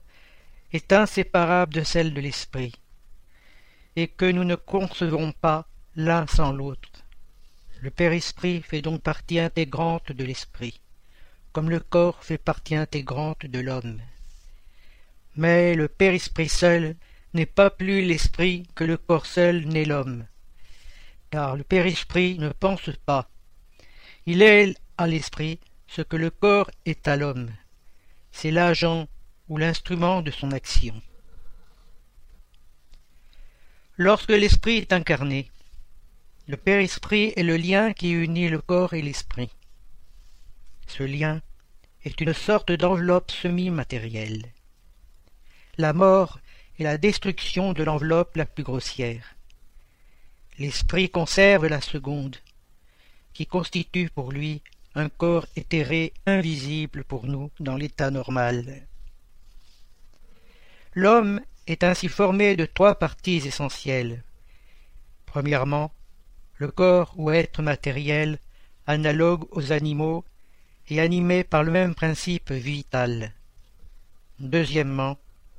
est 0.72 0.93
inséparable 0.93 1.74
de 1.74 1.82
celle 1.82 2.14
de 2.14 2.20
l'esprit, 2.20 2.74
et 3.97 4.09
que 4.09 4.30
nous 4.30 4.45
ne 4.45 4.55
concevons 4.55 5.32
pas 5.32 5.66
l'un 5.97 6.26
sans 6.26 6.53
l'autre. 6.53 6.90
Le 7.80 7.90
père-esprit 7.90 8.62
fait 8.62 8.82
donc 8.82 9.03
partie 9.03 9.38
intégrante 9.38 10.12
de 10.12 10.24
l'esprit, 10.24 10.80
comme 11.53 11.68
le 11.68 11.80
corps 11.80 12.22
fait 12.24 12.38
partie 12.38 12.76
intégrante 12.76 13.47
de 13.47 13.59
l'homme. 13.59 14.01
Mais 15.36 15.74
le 15.74 15.88
père-esprit 15.88 16.49
seul 16.49 16.97
n'est 17.34 17.47
pas 17.47 17.70
plus 17.70 18.03
l'esprit 18.03 18.66
que 18.74 18.84
le 18.84 18.97
corps 18.97 19.26
seul 19.26 19.66
n'est 19.66 19.84
l'homme, 19.84 20.26
car 21.30 21.57
le 21.57 21.64
père-esprit 21.64 22.38
ne 22.38 22.51
pense 22.51 22.90
pas. 23.05 23.28
Il 24.26 24.43
est 24.43 24.74
à 24.97 25.07
l'esprit 25.07 25.59
ce 25.88 26.03
que 26.03 26.16
le 26.16 26.30
corps 26.30 26.70
est 26.86 27.09
à 27.09 27.16
l'homme 27.16 27.51
c'est 28.32 28.50
l'agent 28.50 29.06
ou 29.48 29.58
l'instrument 29.58 30.22
de 30.22 30.30
son 30.30 30.50
action. 30.52 31.00
Lorsque 33.98 34.30
l'esprit 34.30 34.78
est 34.78 34.92
incarné, 34.92 35.50
le 36.48 36.56
Père-Esprit 36.56 37.32
est 37.36 37.42
le 37.44 37.56
lien 37.56 37.92
qui 37.92 38.10
unit 38.10 38.48
le 38.48 38.60
corps 38.60 38.94
et 38.94 39.02
l'esprit. 39.02 39.50
Ce 40.88 41.02
lien 41.02 41.40
est 42.04 42.20
une 42.20 42.32
sorte 42.32 42.72
d'enveloppe 42.72 43.30
semi-matérielle. 43.30 44.46
La 45.78 45.92
mort 45.92 46.40
est 46.78 46.82
la 46.82 46.98
destruction 46.98 47.72
de 47.72 47.84
l'enveloppe 47.84 48.36
la 48.36 48.46
plus 48.46 48.64
grossière. 48.64 49.36
L'esprit 50.58 51.08
conserve 51.08 51.66
la 51.66 51.80
seconde, 51.80 52.36
qui 53.32 53.46
constitue 53.46 54.10
pour 54.10 54.32
lui 54.32 54.62
un 54.95 55.09
corps 55.09 55.47
éthéré 55.57 56.12
invisible 56.26 57.05
pour 57.05 57.26
nous 57.26 57.51
dans 57.61 57.76
l'état 57.76 58.11
normal. 58.11 58.86
L'homme 60.95 61.40
est 61.66 61.84
ainsi 61.84 62.09
formé 62.09 62.57
de 62.57 62.66
trois 62.66 62.97
parties 62.97 63.43
essentielles. 63.47 64.22
Premièrement, 65.26 65.93
le 66.57 66.70
corps 66.70 67.14
ou 67.16 67.30
être 67.30 67.62
matériel, 67.62 68.38
analogue 68.86 69.47
aux 69.51 69.72
animaux 69.72 70.24
et 70.88 71.01
animé 71.01 71.45
par 71.45 71.62
le 71.62 71.70
même 71.70 71.95
principe 71.95 72.53
vital. 72.53 73.32
Deuxièmement, 74.38 75.16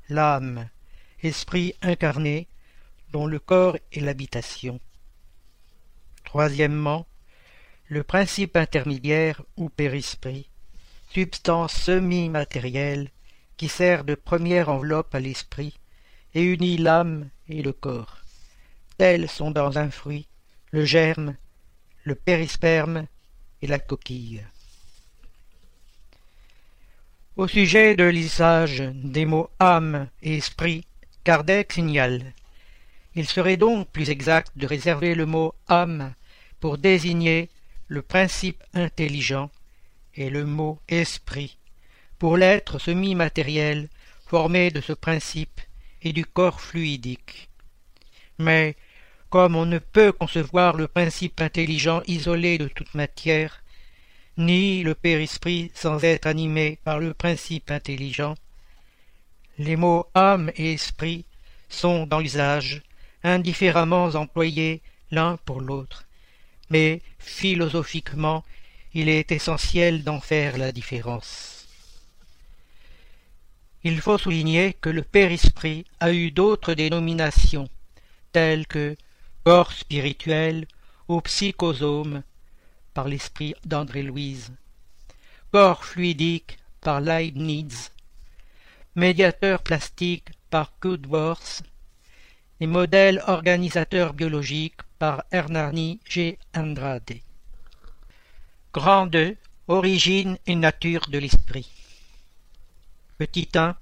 l'âme, 0.09 0.69
esprit 1.23 1.73
incarné, 1.81 2.47
dont 3.11 3.25
le 3.25 3.39
corps 3.39 3.77
est 3.91 4.01
l'habitation. 4.01 4.79
Troisièmement, 6.25 7.05
le 7.87 8.03
principe 8.03 8.55
intermédiaire 8.55 9.41
ou 9.57 9.69
périsprit, 9.69 10.49
substance 11.11 11.73
semi-matérielle 11.73 13.09
qui 13.57 13.67
sert 13.67 14.03
de 14.03 14.15
première 14.15 14.69
enveloppe 14.69 15.13
à 15.13 15.19
l'esprit 15.19 15.77
et 16.33 16.43
unit 16.43 16.77
l'âme 16.77 17.29
et 17.49 17.61
le 17.61 17.73
corps. 17.73 18.19
Tels 18.97 19.29
sont 19.29 19.51
dans 19.51 19.77
un 19.77 19.89
fruit 19.89 20.27
le 20.71 20.85
germe, 20.85 21.35
le 22.03 22.15
périsperme 22.15 23.05
et 23.61 23.67
la 23.67 23.77
coquille. 23.77 24.43
Au 27.35 27.47
sujet 27.47 27.95
de 27.95 28.03
l'usage 28.03 28.81
des 28.93 29.25
mots 29.25 29.49
âme 29.59 30.07
et 30.23 30.37
esprit, 30.37 30.85
Kardec 31.23 31.73
signale 31.73 32.33
Il 33.15 33.27
serait 33.27 33.57
donc 33.57 33.87
plus 33.89 34.09
exact 34.09 34.51
de 34.55 34.65
réserver 34.65 35.13
le 35.13 35.27
mot 35.27 35.53
âme 35.67 36.13
pour 36.59 36.79
désigner 36.79 37.49
le 37.93 38.01
principe 38.01 38.63
intelligent 38.73 39.51
et 40.15 40.31
le 40.31 40.45
mot 40.47 40.79
esprit, 40.89 41.59
pour 42.17 42.37
l'être 42.37 42.79
semi-matériel 42.79 43.87
formé 44.25 44.71
de 44.71 44.81
ce 44.81 44.93
principe 44.93 45.61
et 46.01 46.11
du 46.11 46.25
corps 46.25 46.59
fluidique. 46.59 47.49
Mais, 48.39 48.75
comme 49.29 49.55
on 49.55 49.67
ne 49.67 49.77
peut 49.77 50.11
concevoir 50.11 50.75
le 50.75 50.87
principe 50.87 51.39
intelligent 51.39 52.01
isolé 52.07 52.57
de 52.57 52.67
toute 52.67 52.95
matière, 52.95 53.61
ni 54.37 54.81
le 54.81 54.95
père-esprit 54.95 55.71
sans 55.75 56.03
être 56.03 56.25
animé 56.25 56.79
par 56.83 56.97
le 56.97 57.13
principe 57.13 57.69
intelligent, 57.69 58.33
les 59.59 59.75
mots 59.75 60.07
âme 60.15 60.51
et 60.55 60.73
esprit 60.73 61.25
sont 61.69 62.07
dans 62.07 62.21
l'usage 62.21 62.81
indifféremment 63.23 64.05
employés 64.15 64.81
l'un 65.11 65.37
pour 65.45 65.61
l'autre, 65.61 66.05
mais 66.73 67.03
philosophiquement 67.19 68.43
il 68.95 69.07
est 69.07 69.31
essentiel 69.31 70.03
d'en 70.03 70.19
faire 70.19 70.57
la 70.57 70.71
différence. 70.71 71.67
Il 73.83 74.01
faut 74.01 74.17
souligner 74.17 74.73
que 74.73 74.89
le 74.89 75.03
Père-Esprit 75.03 75.85
a 75.99 76.11
eu 76.11 76.31
d'autres 76.31 76.73
dénominations, 76.73 77.69
telles 78.31 78.65
que 78.65 78.97
corps 79.43 79.71
spirituel 79.71 80.65
ou 81.07 81.21
psychosome 81.21 82.23
par 82.95 83.07
l'esprit 83.07 83.53
d'André-Louise, 83.65 84.51
corps 85.51 85.85
fluidique 85.85 86.57
par 86.81 87.01
Leibniz, 87.01 87.91
médiateur 88.95 89.61
plastique 89.61 90.29
par 90.49 90.73
Goodworth 90.81 91.61
modèle 92.67 93.23
organisateur 93.27 94.13
biologique 94.13 94.77
par 94.99 95.23
Hernani 95.31 95.99
G. 96.07 96.37
Andrade. 96.55 97.19
Grand 98.73 99.07
2. 99.07 99.35
Origine 99.67 100.37
et 100.45 100.55
nature 100.55 101.07
de 101.09 101.17
l'esprit. 101.17 101.69
Petit 103.17 103.49
1. 103.55 103.75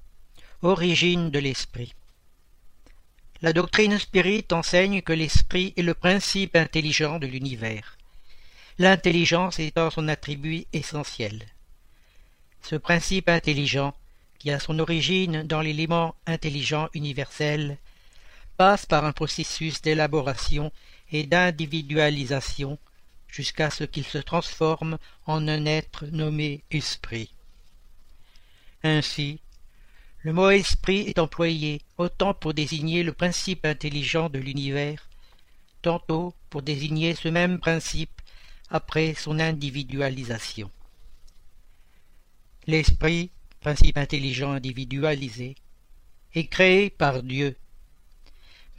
Origine 0.61 1.32
de 1.32 1.39
l'esprit. 1.39 1.93
La 3.41 3.53
doctrine 3.53 3.97
spirit 3.97 4.45
enseigne 4.51 5.01
que 5.01 5.13
l'esprit 5.13 5.73
est 5.75 5.82
le 5.82 5.95
principe 5.95 6.55
intelligent 6.55 7.17
de 7.17 7.25
l'univers, 7.25 7.97
l'intelligence 8.77 9.59
étant 9.59 9.89
son 9.89 10.07
attribut 10.07 10.65
essentiel. 10.73 11.47
Ce 12.61 12.75
principe 12.75 13.29
intelligent, 13.29 13.95
qui 14.38 14.51
a 14.51 14.59
son 14.59 14.77
origine 14.77 15.43
dans 15.43 15.61
l'élément 15.61 16.13
intelligent 16.27 16.89
universel, 16.93 17.77
passe 18.58 18.86
par 18.86 19.06
un 19.06 19.12
processus 19.12 19.82
d'élaboration 19.82 20.72
et 21.12 21.26
d'individualisation 21.26 22.78
jusqu'à 23.28 23.70
ce 23.70 23.84
qu'il 23.84 24.06
se 24.06 24.18
transforme 24.18 24.97
en 25.26 25.47
un 25.47 25.66
être 25.66 26.06
nommé 26.08 26.64
esprit. 26.72 27.34
Ainsi, 28.84 29.39
le 30.24 30.34
mot 30.34 30.49
esprit 30.49 31.02
est 31.08 31.20
employé 31.20 31.82
autant 31.97 32.34
pour 32.34 32.54
désigner 32.54 33.04
le 33.04 33.14
principe 33.14 33.66
intelligent 33.66 34.30
de 34.30 34.39
l'univers, 34.39 35.10
tantôt 35.82 36.36
pour 36.49 36.62
désigner 36.62 37.16
ce 37.16 37.28
même 37.28 37.60
principe 37.60 38.22
après 38.70 39.14
son 39.16 39.39
individualisation. 39.39 40.70
L'esprit, 42.68 43.32
principe 43.60 43.97
intelligent 43.97 44.52
individualisé, 44.52 45.56
est 46.36 46.47
créé 46.47 46.89
par 46.89 47.24
Dieu, 47.24 47.58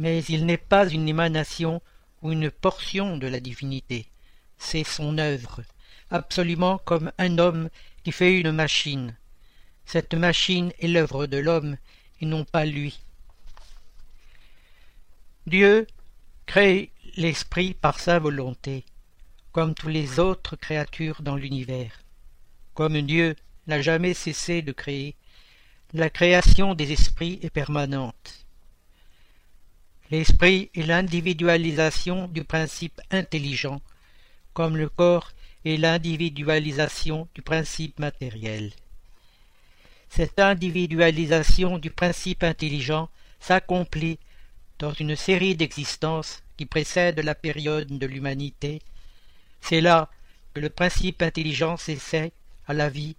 mais 0.03 0.25
il 0.25 0.47
n'est 0.47 0.65
pas 0.75 0.89
une 0.89 1.09
émanation 1.09 1.81
ou 2.23 2.33
une 2.33 2.51
portion 2.51 3.17
de 3.17 3.29
la 3.29 3.39
divinité, 3.39 4.09
c'est 4.59 4.83
son 4.83 5.17
œuvre, 5.17 5.63
absolument 6.11 6.79
comme 6.79 7.13
un 7.19 7.39
homme 7.39 7.71
qui 8.03 8.11
fait 8.11 8.41
une 8.41 8.51
machine, 8.51 9.15
cette 9.87 10.15
machine 10.15 10.73
est 10.81 10.89
l'œuvre 10.89 11.29
de 11.29 11.37
l'homme 11.37 11.77
et 12.21 12.27
non 12.27 12.45
pas 12.45 12.65
lui. 12.65 12.99
Dieu 15.47 15.87
crée 16.47 16.91
l'esprit 17.17 17.73
par 17.73 18.01
sa 18.01 18.19
volonté, 18.19 18.85
comme 19.53 19.73
toutes 19.73 19.93
les 19.93 20.19
autres 20.19 20.57
créatures 20.57 21.23
dans 21.23 21.37
l'univers. 21.37 22.03
Comme 22.75 23.01
Dieu 23.03 23.37
n'a 23.69 23.81
jamais 23.81 24.15
cessé 24.15 24.63
de 24.63 24.73
créer, 24.73 25.15
la 25.93 26.11
création 26.11 26.75
des 26.75 26.91
esprits 26.91 27.39
est 27.43 27.51
permanente. 27.51 28.42
L'esprit 30.13 30.71
est 30.75 30.83
l'individualisation 30.83 32.29
du 32.29 32.45
principe 32.45 33.01
intelligent, 33.11 33.81
comme 34.53 34.77
le 34.77 34.91
corps 34.91 35.33
est 35.65 35.79
l'individualisation 35.79 37.29
du 37.35 37.41
principe 37.41 37.99
matériel. 37.99 38.73
Cette 40.11 40.39
individualisation 40.39 41.79
du 41.79 41.91
principe 41.91 42.43
intelligent 42.43 43.09
s'accomplit 43.41 44.19
dans 44.79 44.93
une 44.93 45.17
série 45.17 45.57
d'existences 45.57 46.43
qui 46.59 46.67
précèdent 46.67 47.21
la 47.21 47.35
période 47.35 47.99
de 47.99 48.07
l'humanité. 48.07 48.83
C'est 49.63 49.81
là 49.81 50.11
que 50.53 50.61
le 50.61 50.69
principe 50.69 51.23
intelligent 51.23 51.79
s'essaie 51.79 52.33
à 52.67 52.75
la 52.75 52.91
vie 52.91 53.17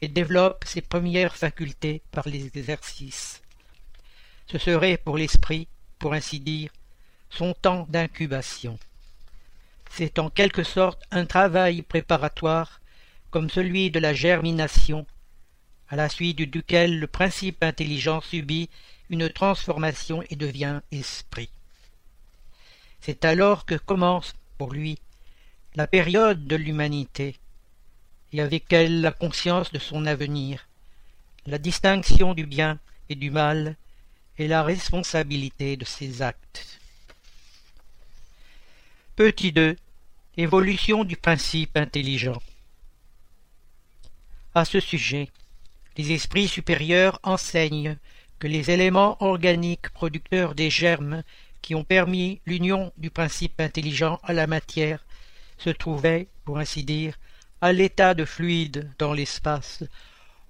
et 0.00 0.06
développe 0.06 0.62
ses 0.64 0.80
premières 0.80 1.34
facultés 1.36 2.02
par 2.12 2.28
les 2.28 2.46
exercices. 2.56 3.42
Ce 4.46 4.58
serait 4.58 4.96
pour 4.96 5.18
l'esprit, 5.18 5.66
pour 5.98 6.12
ainsi 6.12 6.40
dire, 6.40 6.70
son 7.30 7.54
temps 7.54 7.86
d'incubation. 7.88 8.78
C'est 9.90 10.18
en 10.18 10.30
quelque 10.30 10.62
sorte 10.62 11.02
un 11.10 11.26
travail 11.26 11.82
préparatoire, 11.82 12.80
comme 13.30 13.50
celui 13.50 13.90
de 13.90 13.98
la 13.98 14.14
germination, 14.14 15.06
à 15.88 15.96
la 15.96 16.08
suite 16.08 16.38
duquel 16.38 16.98
le 16.98 17.06
principe 17.06 17.62
intelligent 17.62 18.20
subit 18.20 18.68
une 19.10 19.28
transformation 19.30 20.22
et 20.30 20.36
devient 20.36 20.80
esprit. 20.90 21.50
C'est 23.00 23.24
alors 23.24 23.66
que 23.66 23.76
commence, 23.76 24.34
pour 24.58 24.72
lui, 24.72 24.98
la 25.76 25.86
période 25.86 26.46
de 26.46 26.56
l'humanité, 26.56 27.36
et 28.32 28.40
avec 28.40 28.72
elle 28.72 29.00
la 29.00 29.12
conscience 29.12 29.72
de 29.72 29.78
son 29.78 30.06
avenir, 30.06 30.66
la 31.46 31.58
distinction 31.58 32.34
du 32.34 32.46
bien 32.46 32.78
et 33.08 33.14
du 33.14 33.30
mal, 33.30 33.76
et 34.38 34.48
la 34.48 34.62
responsabilité 34.62 35.76
de 35.76 35.84
ses 35.84 36.22
actes. 36.22 36.80
Petit 39.16 39.52
2. 39.52 39.76
Évolution 40.36 41.04
du 41.04 41.16
principe 41.16 41.76
intelligent. 41.76 42.40
À 44.54 44.64
ce 44.64 44.80
sujet, 44.80 45.30
les 45.96 46.12
esprits 46.12 46.48
supérieurs 46.48 47.18
enseignent 47.22 47.96
que 48.38 48.46
les 48.46 48.70
éléments 48.70 49.16
organiques 49.22 49.88
producteurs 49.90 50.54
des 50.54 50.68
germes 50.68 51.22
qui 51.62 51.74
ont 51.74 51.84
permis 51.84 52.40
l'union 52.46 52.92
du 52.98 53.10
principe 53.10 53.60
intelligent 53.60 54.20
à 54.22 54.32
la 54.34 54.46
matière 54.46 55.04
se 55.58 55.70
trouvaient, 55.70 56.28
pour 56.44 56.58
ainsi 56.58 56.84
dire, 56.84 57.18
à 57.62 57.72
l'état 57.72 58.14
de 58.14 58.24
fluide 58.24 58.90
dans 58.98 59.14
l'espace, 59.14 59.82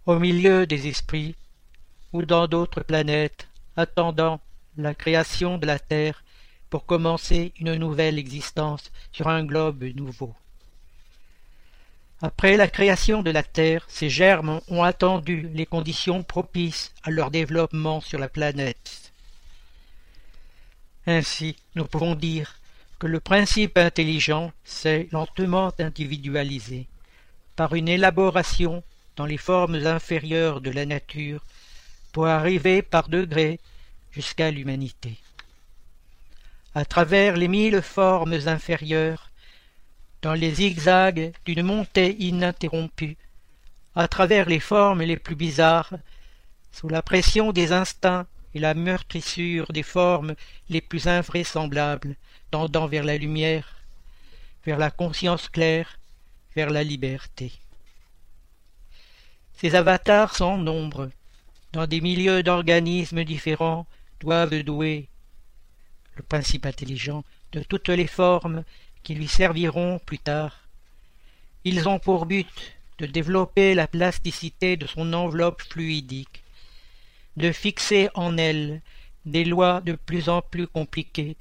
au 0.05 0.19
milieu 0.19 0.67
des 0.67 0.89
esprits, 0.89 1.37
ou 2.13 2.23
dans 2.23 2.49
d'autres 2.49 2.83
planètes, 2.83 3.49
attendant 3.77 4.41
la 4.77 4.95
création 4.95 5.59
de 5.59 5.67
la 5.67 5.79
Terre 5.79 6.25
pour 6.71 6.87
commencer 6.87 7.53
une 7.61 7.75
nouvelle 7.77 8.19
existence 8.19 8.91
sur 9.13 9.29
un 9.29 9.45
globe 9.45 9.85
nouveau. 9.95 10.35
Après 12.23 12.57
la 12.57 12.67
création 12.67 13.23
de 13.23 13.31
la 13.31 13.43
Terre, 13.43 13.85
ces 13.89 14.09
germes 14.09 14.61
ont 14.69 14.83
attendu 14.83 15.51
les 15.53 15.67
conditions 15.67 16.23
propices 16.23 16.95
à 17.03 17.11
leur 17.11 17.31
développement 17.31 18.01
sur 18.01 18.19
la 18.19 18.29
planète. 18.29 19.13
Ainsi, 21.07 21.57
nous 21.75 21.85
pouvons 21.85 22.15
dire 22.15 22.59
que 22.99 23.07
le 23.07 23.21
principe 23.21 23.77
intelligent 23.77 24.51
s'est 24.65 25.09
lentement 25.13 25.73
individualisé 25.79 26.89
par 27.55 27.75
une 27.75 27.89
élaboration 27.89 28.83
dans 29.17 29.27
les 29.27 29.37
formes 29.37 29.87
inférieures 29.87 30.61
de 30.61 30.71
la 30.71 30.87
nature 30.87 31.45
pour 32.17 32.29
arriver 32.29 32.81
par 32.81 33.11
degrés 33.11 33.61
jusqu'à 34.11 34.51
l'humanité. 34.51 35.19
À 36.75 36.87
travers 36.87 37.37
les 37.37 37.47
mille 37.47 37.83
formes 37.83 38.39
inférieures, 38.47 39.31
dans 40.23 40.33
les 40.33 40.55
zigzags 40.55 41.35
d'une 41.45 41.63
montée 41.63 42.17
ininterrompue, 42.19 43.19
à 43.95 44.09
travers 44.09 44.49
les 44.49 44.61
formes 44.61 45.03
les 45.03 45.19
plus 45.19 45.35
bizarres, 45.35 45.93
sous 46.73 46.89
la 46.89 47.03
pression 47.03 47.53
des 47.53 47.73
instincts 47.73 48.27
et 48.55 48.61
la 48.61 48.73
meurtrissure 48.73 49.71
des 49.71 49.83
formes 49.83 50.37
les 50.71 50.81
plus 50.81 51.09
invraisemblables, 51.09 52.17
tendant 52.51 52.87
vers 52.87 53.05
la 53.05 53.19
lumière, 53.19 53.77
vers 54.65 54.79
la 54.79 54.91
conscience 54.91 55.51
claire, 55.51 55.99
vers 56.55 56.71
la 56.71 56.83
liberté. 56.83 57.53
Ces 59.59 59.75
avatars 59.75 60.35
sans 60.35 60.57
nombre, 60.57 61.11
dans 61.77 61.87
des 61.87 62.01
milieux 62.01 62.43
d'organismes 62.43 63.23
différents, 63.23 63.87
doivent 64.21 64.63
douer 64.63 65.09
le 66.15 66.23
principe 66.23 66.65
intelligent 66.65 67.23
de 67.53 67.63
toutes 67.63 67.91
les 67.91 68.07
formes 68.07 68.65
qui 69.03 69.15
lui 69.15 69.29
serviront 69.29 69.99
plus 69.99 70.19
tard. 70.19 70.63
Ils 71.65 71.87
ont 71.87 71.99
pour 71.99 72.25
but 72.25 72.49
de 72.97 73.05
développer 73.05 73.75
la 73.75 73.87
plasticité 73.87 74.79
de 74.79 74.87
son 74.87 75.13
enveloppe 75.13 75.61
fluidique, 75.61 76.43
de 77.37 77.53
fixer 77.53 78.09
en 78.15 78.39
elle 78.39 78.81
des 79.27 79.45
lois 79.45 79.83
de 79.83 79.93
plus 79.93 80.31
en 80.31 80.41
plus 80.41 80.67
compliquées 80.67 81.37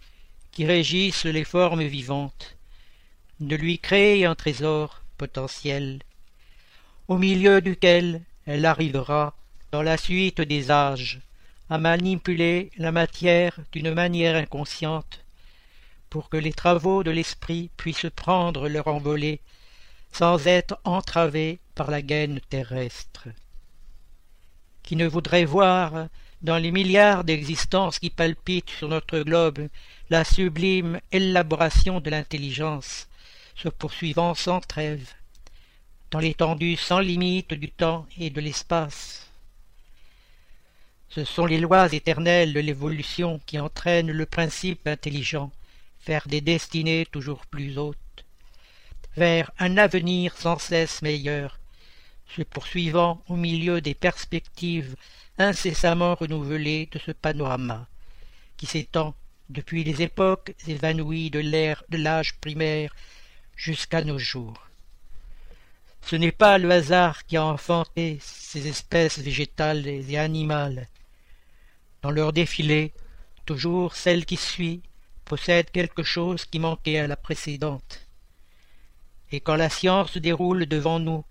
qui 0.52 0.66
régissent 0.66 1.24
les 1.24 1.46
formes 1.46 1.84
vivantes, 1.84 2.58
de 3.40 3.56
lui 3.56 3.80
créer 3.80 4.26
un 4.26 4.36
trésor 4.36 5.02
potentiel, 5.18 6.02
au 7.08 7.18
milieu 7.18 7.62
duquel 7.62 8.22
elle 8.46 8.66
arrivera, 8.66 9.34
dans 9.76 9.82
la 9.82 9.98
suite 9.98 10.40
des 10.40 10.72
âges, 10.72 11.20
à 11.70 11.78
manipuler 11.78 12.72
la 12.78 12.94
matière 12.94 13.60
d'une 13.74 13.94
manière 13.94 14.38
inconsciente 14.38 15.26
pour 16.10 16.30
que 16.30 16.38
les 16.38 16.54
travaux 16.54 17.04
de 17.04 17.12
l'esprit 17.12 17.70
puissent 17.76 18.10
prendre 18.16 18.70
leur 18.70 18.88
envolée 18.88 19.42
sans 20.14 20.48
être 20.48 20.80
entravés 20.86 21.60
par 21.76 21.92
la 21.92 22.02
gaine 22.02 22.40
terrestre. 22.50 23.28
qui 24.82 24.96
ne 24.96 25.08
voudrait 25.08 25.44
voir 25.44 26.08
dans 26.42 26.58
les 26.58 26.72
milliards 26.72 27.26
d'existences 27.26 28.00
qui 28.00 28.10
palpitent 28.10 28.70
sur 28.70 28.88
notre 28.88 29.20
globe 29.20 29.68
la 30.10 30.24
sublime 30.24 31.02
élaboration 31.12 32.00
de 32.00 32.12
l'intelligence 32.12 33.10
se 33.58 33.68
poursuivant 33.68 34.36
sans 34.36 34.62
trêve 34.62 35.06
dans 36.12 36.20
l'étendue 36.20 36.78
sans 36.78 37.00
limite 37.00 37.54
du 37.54 37.70
temps 37.70 38.08
et 38.18 38.30
de 38.30 38.40
l'espace. 38.40 39.25
Ce 41.16 41.24
sont 41.24 41.46
les 41.46 41.60
lois 41.60 41.94
éternelles 41.94 42.52
de 42.52 42.60
l'évolution 42.60 43.40
qui 43.46 43.58
entraînent 43.58 44.12
le 44.12 44.26
principe 44.26 44.86
intelligent 44.86 45.50
vers 46.06 46.28
des 46.28 46.42
destinées 46.42 47.08
toujours 47.10 47.46
plus 47.46 47.78
hautes, 47.78 48.26
vers 49.16 49.50
un 49.58 49.78
avenir 49.78 50.36
sans 50.36 50.60
cesse 50.60 51.02
meilleur, 51.02 51.58
se 52.36 52.42
poursuivant 52.42 53.24
au 53.30 53.38
milieu 53.38 53.80
des 53.80 53.94
perspectives 53.94 54.98
incessamment 55.38 56.16
renouvelées 56.16 56.90
de 56.92 57.00
ce 57.00 57.12
panorama, 57.12 57.88
qui 58.58 58.66
s'étend 58.66 59.16
depuis 59.50 59.86
les 59.86 60.02
époques 60.02 60.54
évanouies 60.68 61.30
de 61.30 61.40
l'ère 61.40 61.86
de 61.88 61.98
l'âge 61.98 62.36
primaire 62.42 62.94
jusqu'à 63.56 64.04
nos 64.04 64.20
jours. 64.20 64.68
Ce 66.02 66.18
n'est 66.18 66.34
pas 66.34 66.58
le 66.58 66.72
hasard 66.72 67.26
qui 67.26 67.38
a 67.38 67.46
enfanté 67.46 68.20
ces 68.20 68.68
espèces 68.68 69.20
végétales 69.20 69.88
et 69.88 70.18
animales. 70.18 70.90
Dans 72.06 72.12
leur 72.12 72.34
défilé, 72.34 72.94
toujours 73.48 73.96
celle 73.96 74.26
qui 74.26 74.38
suit 74.38 74.84
possède 75.26 75.72
quelque 75.72 76.04
chose 76.04 76.46
qui 76.46 76.60
manquait 76.60 77.00
à 77.00 77.08
la 77.08 77.16
précédente. 77.16 78.08
Et 79.32 79.40
quand 79.40 79.56
la 79.56 79.72
science 79.72 80.16
déroule 80.16 80.68
devant 80.68 81.00
nous 81.00 81.26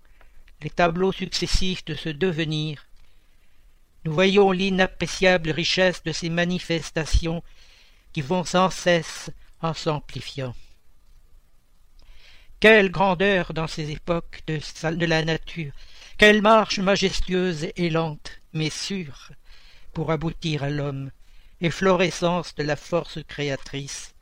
les 0.61 0.69
tableaux 0.69 1.13
successifs 1.13 1.85
de 1.85 1.95
ce 1.95 2.09
devenir, 2.09 2.89
nous 4.03 4.11
voyons 4.11 4.51
l'inappréciable 4.51 5.51
richesse 5.51 6.03
de 6.03 6.11
ces 6.11 6.29
manifestations 6.29 7.41
qui 8.11 8.19
vont 8.19 8.43
sans 8.43 8.69
cesse 8.69 9.31
en 9.61 9.73
s'amplifiant. 9.73 10.53
Quelle 12.59 12.91
grandeur 12.91 13.53
dans 13.53 13.67
ces 13.67 13.91
époques 13.91 14.41
de, 14.47 14.59
de 14.89 15.05
la 15.05 15.23
nature, 15.23 15.71
quelle 16.17 16.41
marche 16.41 16.79
majestueuse 16.79 17.67
et 17.77 17.89
lente, 17.89 18.41
mais 18.51 18.69
sûre, 18.69 19.31
pour 19.95 20.11
aboutir 20.11 20.61
à 20.61 20.69
l'homme, 20.69 21.09
efflorescence 21.61 22.53
de 22.55 22.63
la 22.63 22.75
force 22.75 23.19
créatrice, 23.29 24.13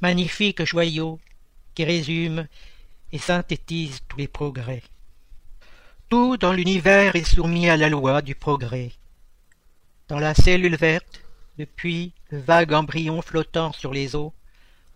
magnifique 0.00 0.64
joyau 0.64 1.20
qui 1.74 1.84
résume 1.84 2.48
et 3.12 3.18
synthétise 3.18 4.00
tous 4.08 4.16
les 4.16 4.28
progrès. 4.28 4.82
Tout 6.08 6.38
dans 6.38 6.54
l'univers 6.54 7.16
est 7.16 7.34
soumis 7.34 7.68
à 7.68 7.76
la 7.76 7.90
loi 7.90 8.22
du 8.22 8.34
progrès. 8.34 8.92
Dans 10.08 10.18
la 10.18 10.34
cellule 10.34 10.76
verte, 10.76 11.20
depuis 11.58 12.14
le 12.30 12.40
vague 12.40 12.72
embryon 12.72 13.20
flottant 13.20 13.72
sur 13.72 13.92
les 13.92 14.16
eaux, 14.16 14.32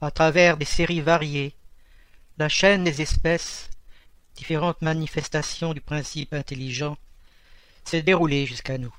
à 0.00 0.10
travers 0.10 0.56
des 0.56 0.64
séries 0.64 1.02
variées, 1.02 1.54
la 2.38 2.48
chaîne 2.48 2.82
des 2.82 3.02
espèces, 3.02 3.68
différentes 4.36 4.80
manifestations 4.80 5.74
du 5.74 5.82
principe 5.82 6.32
intelligent, 6.32 6.96
s'est 7.84 8.02
déroulée 8.02 8.46
jusqu'à 8.46 8.78
nous. 8.78 8.94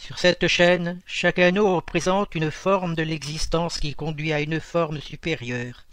Sur 0.00 0.18
cette 0.18 0.48
chaîne, 0.48 0.98
chaque 1.04 1.38
anneau 1.38 1.76
représente 1.76 2.34
une 2.34 2.50
forme 2.50 2.94
de 2.94 3.02
l'existence 3.02 3.78
qui 3.78 3.94
conduit 3.94 4.32
à 4.32 4.40
une 4.40 4.58
forme 4.58 4.98
supérieure, 4.98 5.84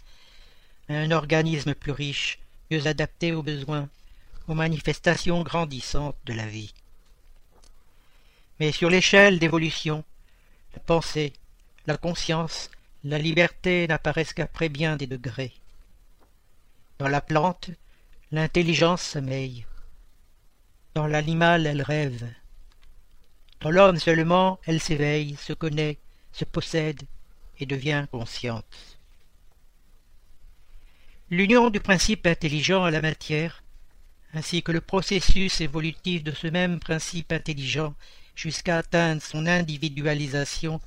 un 0.88 1.12
organisme 1.12 1.76
plus 1.76 1.92
riche, 1.92 2.40
mieux 2.72 2.88
adapté 2.88 3.34
aux 3.34 3.44
besoins, 3.44 3.90
aux 4.48 4.54
manifestations 4.54 5.44
grandissantes 5.44 6.16
de 6.26 6.32
la 6.32 6.48
vie. 6.48 6.74
Mais 8.62 8.72
sur 8.72 8.90
l'échelle 8.90 9.40
d'évolution, 9.40 10.06
la 10.74 10.80
pensée, 10.80 11.34
la 11.86 11.98
conscience, 11.98 12.72
la 13.04 13.20
liberté 13.20 13.88
n'apparaissent 13.88 14.34
qu'après 14.34 14.70
bien 14.70 14.96
des 14.96 15.08
degrés. 15.08 15.54
Dans 16.98 17.10
la 17.10 17.20
plante, 17.20 17.72
l'intelligence 18.32 19.02
sommeille. 19.02 19.66
Dans 20.96 21.08
l'animal, 21.08 21.68
elle 21.68 21.82
rêve. 21.82 22.26
Dans 23.62 23.72
l'homme 23.72 23.98
seulement, 23.98 24.60
elle 24.66 24.82
s'éveille, 24.82 25.36
se 25.36 25.54
connaît, 25.54 25.98
se 26.32 26.46
possède 26.46 27.02
et 27.60 27.66
devient 27.66 28.06
consciente. 28.12 28.66
L'union 31.30 31.70
du 31.70 31.80
principe 31.80 32.26
intelligent 32.28 32.84
à 32.84 32.92
la 32.92 33.02
matière, 33.02 33.64
ainsi 34.34 34.62
que 34.62 34.72
le 34.72 34.82
processus 34.82 35.60
évolutif 35.62 36.24
de 36.24 36.32
ce 36.32 36.48
même 36.48 36.80
principe 36.80 37.32
intelligent 37.32 37.96
jusqu'à 38.36 38.78
atteindre 38.78 39.22
son 39.22 39.46
individualisation, 39.48 40.80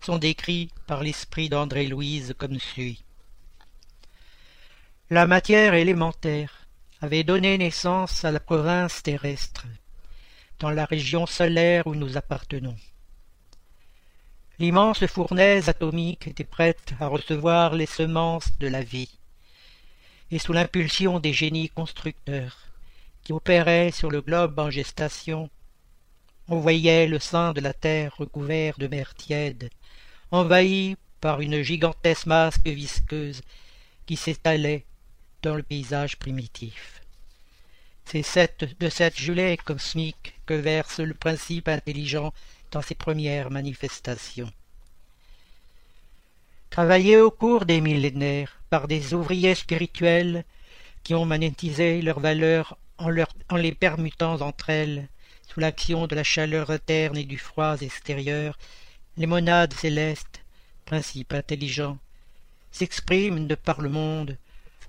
sont 0.00 0.18
décrits 0.18 0.70
par 0.86 1.02
l'esprit 1.02 1.48
d'André 1.48 1.86
Louise 1.88 2.34
comme 2.38 2.60
suit. 2.60 3.02
La 5.10 5.26
matière 5.26 5.74
élémentaire 5.74 6.66
avait 7.00 7.24
donné 7.24 7.58
naissance 7.58 8.24
à 8.24 8.30
la 8.30 8.40
province 8.40 9.02
terrestre, 9.02 9.66
dans 10.58 10.70
la 10.70 10.84
région 10.84 11.26
solaire 11.26 11.86
où 11.86 11.94
nous 11.94 12.16
appartenons. 12.16 12.76
L'immense 14.58 15.04
fournaise 15.06 15.68
atomique 15.68 16.26
était 16.28 16.44
prête 16.44 16.94
à 16.98 17.08
recevoir 17.08 17.74
les 17.74 17.86
semences 17.86 18.56
de 18.58 18.68
la 18.68 18.82
vie, 18.82 19.18
et 20.30 20.38
sous 20.38 20.52
l'impulsion 20.52 21.20
des 21.20 21.32
génies 21.32 21.68
constructeurs 21.68 22.56
qui 23.22 23.32
opéraient 23.32 23.90
sur 23.90 24.10
le 24.10 24.20
globe 24.22 24.58
en 24.58 24.70
gestation, 24.70 25.50
on 26.48 26.60
voyait 26.60 27.06
le 27.06 27.18
sein 27.18 27.52
de 27.52 27.60
la 27.60 27.72
terre 27.72 28.14
recouvert 28.16 28.78
de 28.78 28.86
mer 28.86 29.14
tiède 29.14 29.68
envahi 30.30 30.96
par 31.20 31.40
une 31.40 31.62
gigantesque 31.62 32.26
masque 32.26 32.66
visqueuse 32.66 33.42
qui 34.06 34.16
s'étalait 34.16 34.84
dans 35.42 35.54
le 35.54 35.62
paysage 35.62 36.18
primitif. 36.18 37.02
C'est 38.06 38.64
de 38.80 38.88
cette 38.88 39.18
gelée 39.18 39.56
cosmique 39.56 40.34
que 40.46 40.54
verse 40.54 41.00
le 41.00 41.12
principe 41.12 41.66
intelligent 41.66 42.32
dans 42.70 42.80
ses 42.80 42.94
premières 42.94 43.50
manifestations. 43.50 44.50
Travaillé 46.70 47.18
au 47.18 47.32
cours 47.32 47.66
des 47.66 47.80
millénaires 47.80 48.60
par 48.70 48.86
des 48.86 49.12
ouvriers 49.12 49.56
spirituels 49.56 50.44
qui 51.02 51.14
ont 51.14 51.24
magnétisé 51.24 52.00
leurs 52.00 52.20
valeurs 52.20 52.78
en, 52.98 53.10
en 53.50 53.56
les 53.56 53.74
permutant 53.74 54.40
entre 54.40 54.70
elles 54.70 55.08
sous 55.48 55.58
l'action 55.58 56.06
de 56.06 56.14
la 56.14 56.24
chaleur 56.24 56.70
interne 56.70 57.16
et 57.16 57.24
du 57.24 57.38
froid 57.38 57.76
extérieur 57.80 58.56
les 59.16 59.26
monades 59.26 59.72
célestes, 59.72 60.42
principes 60.84 61.32
intelligents, 61.32 61.98
s'expriment 62.70 63.46
de 63.48 63.54
par 63.56 63.80
le 63.80 63.88
monde, 63.88 64.36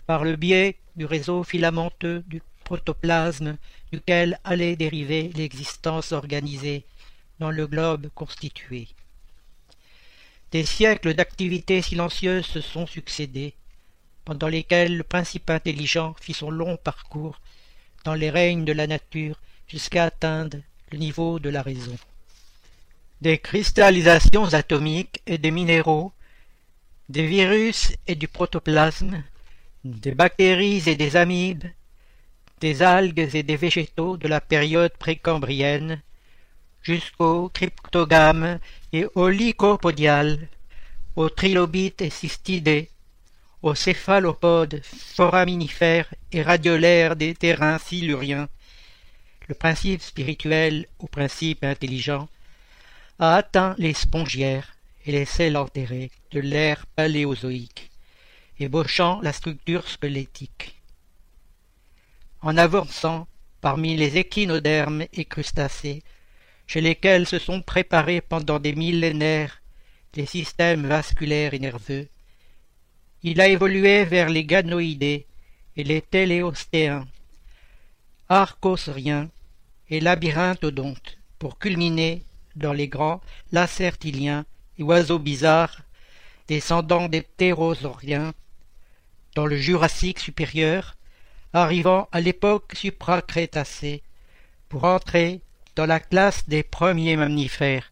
par 0.06 0.24
le 0.24 0.36
biais 0.36 0.76
du 0.96 1.06
réseau 1.06 1.44
filamenteux 1.44 2.24
du 2.28 2.42
protoplasme 2.70 3.58
duquel 3.92 4.40
allait 4.44 4.76
dériver 4.76 5.32
l'existence 5.36 6.12
organisée 6.12 6.86
dans 7.40 7.52
le 7.52 7.66
globe 7.68 8.10
constitué. 8.14 8.88
Des 10.52 10.66
siècles 10.66 11.14
d'activités 11.14 11.82
silencieuses 11.82 12.46
se 12.46 12.62
sont 12.62 12.88
succédés, 12.88 13.54
pendant 14.26 14.50
lesquels 14.50 14.98
le 14.98 15.04
principe 15.04 15.50
intelligent 15.50 16.16
fit 16.22 16.34
son 16.34 16.52
long 16.52 16.78
parcours 16.78 17.40
dans 18.04 18.16
les 18.16 18.30
règnes 18.30 18.66
de 18.66 18.74
la 18.74 18.88
nature 18.88 19.40
jusqu'à 19.68 20.04
atteindre 20.06 20.58
le 20.92 20.98
niveau 20.98 21.40
de 21.40 21.50
la 21.50 21.62
raison 21.62 21.98
des 23.22 23.40
cristallisations 23.40 24.54
atomiques 24.54 25.22
et 25.26 25.38
des 25.38 25.52
minéraux, 25.52 26.12
des 27.10 27.26
virus 27.26 27.94
et 28.06 28.16
du 28.16 28.28
protoplasme, 28.28 29.24
des 29.84 30.14
bactéries 30.14 30.84
et 30.88 30.96
des 30.96 31.16
amibes, 31.16 31.66
des 32.60 32.82
algues 32.82 33.30
et 33.34 33.44
des 33.44 33.56
végétaux 33.56 34.18
de 34.18 34.28
la 34.28 34.42
période 34.42 34.96
précambrienne, 34.98 36.02
jusqu'aux 36.82 37.50
cryptogames 37.50 38.60
et 38.94 39.06
aux 39.16 39.30
lycopodiales, 39.30 40.48
aux 41.16 41.30
trilobites 41.30 42.02
et 42.02 42.10
cystidés, 42.10 42.90
aux 43.62 43.76
céphalopodes 43.76 44.82
foraminifères 44.84 46.14
et 46.32 46.42
radiolaires 46.42 47.16
des 47.16 47.34
terrains 47.36 47.80
siluriens, 47.80 48.50
le 49.48 49.56
principe 49.56 50.02
spirituel 50.02 50.88
ou 51.00 51.08
principe 51.08 51.64
intelligent 51.64 52.28
a 53.20 53.36
atteint 53.36 53.76
les 53.78 53.94
spongiaires 53.94 54.76
et 55.06 55.12
les 55.12 55.26
sels 55.26 55.58
enterrés 55.58 56.12
de 56.32 56.40
l'ère 56.40 56.86
paléozoïque, 56.96 57.90
ébauchant 58.60 59.22
la 59.22 59.34
structure 59.34 59.88
squelettique. 59.88 60.77
En 62.48 62.56
avançant 62.56 63.28
parmi 63.60 63.98
les 63.98 64.18
échinodermes 64.18 65.04
et 65.12 65.26
crustacés, 65.26 66.02
chez 66.66 66.80
lesquels 66.80 67.28
se 67.28 67.40
sont 67.40 67.62
préparés 67.62 68.22
pendant 68.22 68.58
des 68.58 68.74
millénaires 68.74 69.62
des 70.14 70.26
systèmes 70.26 70.88
vasculaires 70.88 71.54
et 71.54 71.60
nerveux, 71.60 72.08
il 73.22 73.42
a 73.42 73.50
évolué 73.50 74.06
vers 74.06 74.30
les 74.30 74.46
ganoïdés 74.46 75.28
et 75.76 75.84
les 75.84 76.02
téléostéens, 76.02 77.06
archosauriens 78.30 79.30
et 79.90 80.00
labyrinthodontes, 80.00 81.18
pour 81.40 81.60
culminer 81.60 82.24
dans 82.56 82.72
les 82.72 82.88
grands 82.88 83.20
lacertiliens 83.52 84.46
et 84.80 84.84
oiseaux 84.84 85.20
bizarres, 85.20 85.82
descendants 86.48 87.10
des 87.10 87.24
ptérosauriens, 87.24 88.34
dans 89.36 89.48
le 89.48 89.58
Jurassique 89.58 90.20
supérieur, 90.20 90.96
arrivant 91.54 92.08
à 92.12 92.22
l'époque 92.22 92.74
supracrétacée, 92.76 94.04
pour 94.70 94.84
entrer 94.84 95.42
dans 95.76 95.86
la 95.86 96.00
classe 96.00 96.48
des 96.48 96.64
premiers 96.64 97.16
mammifères, 97.16 97.92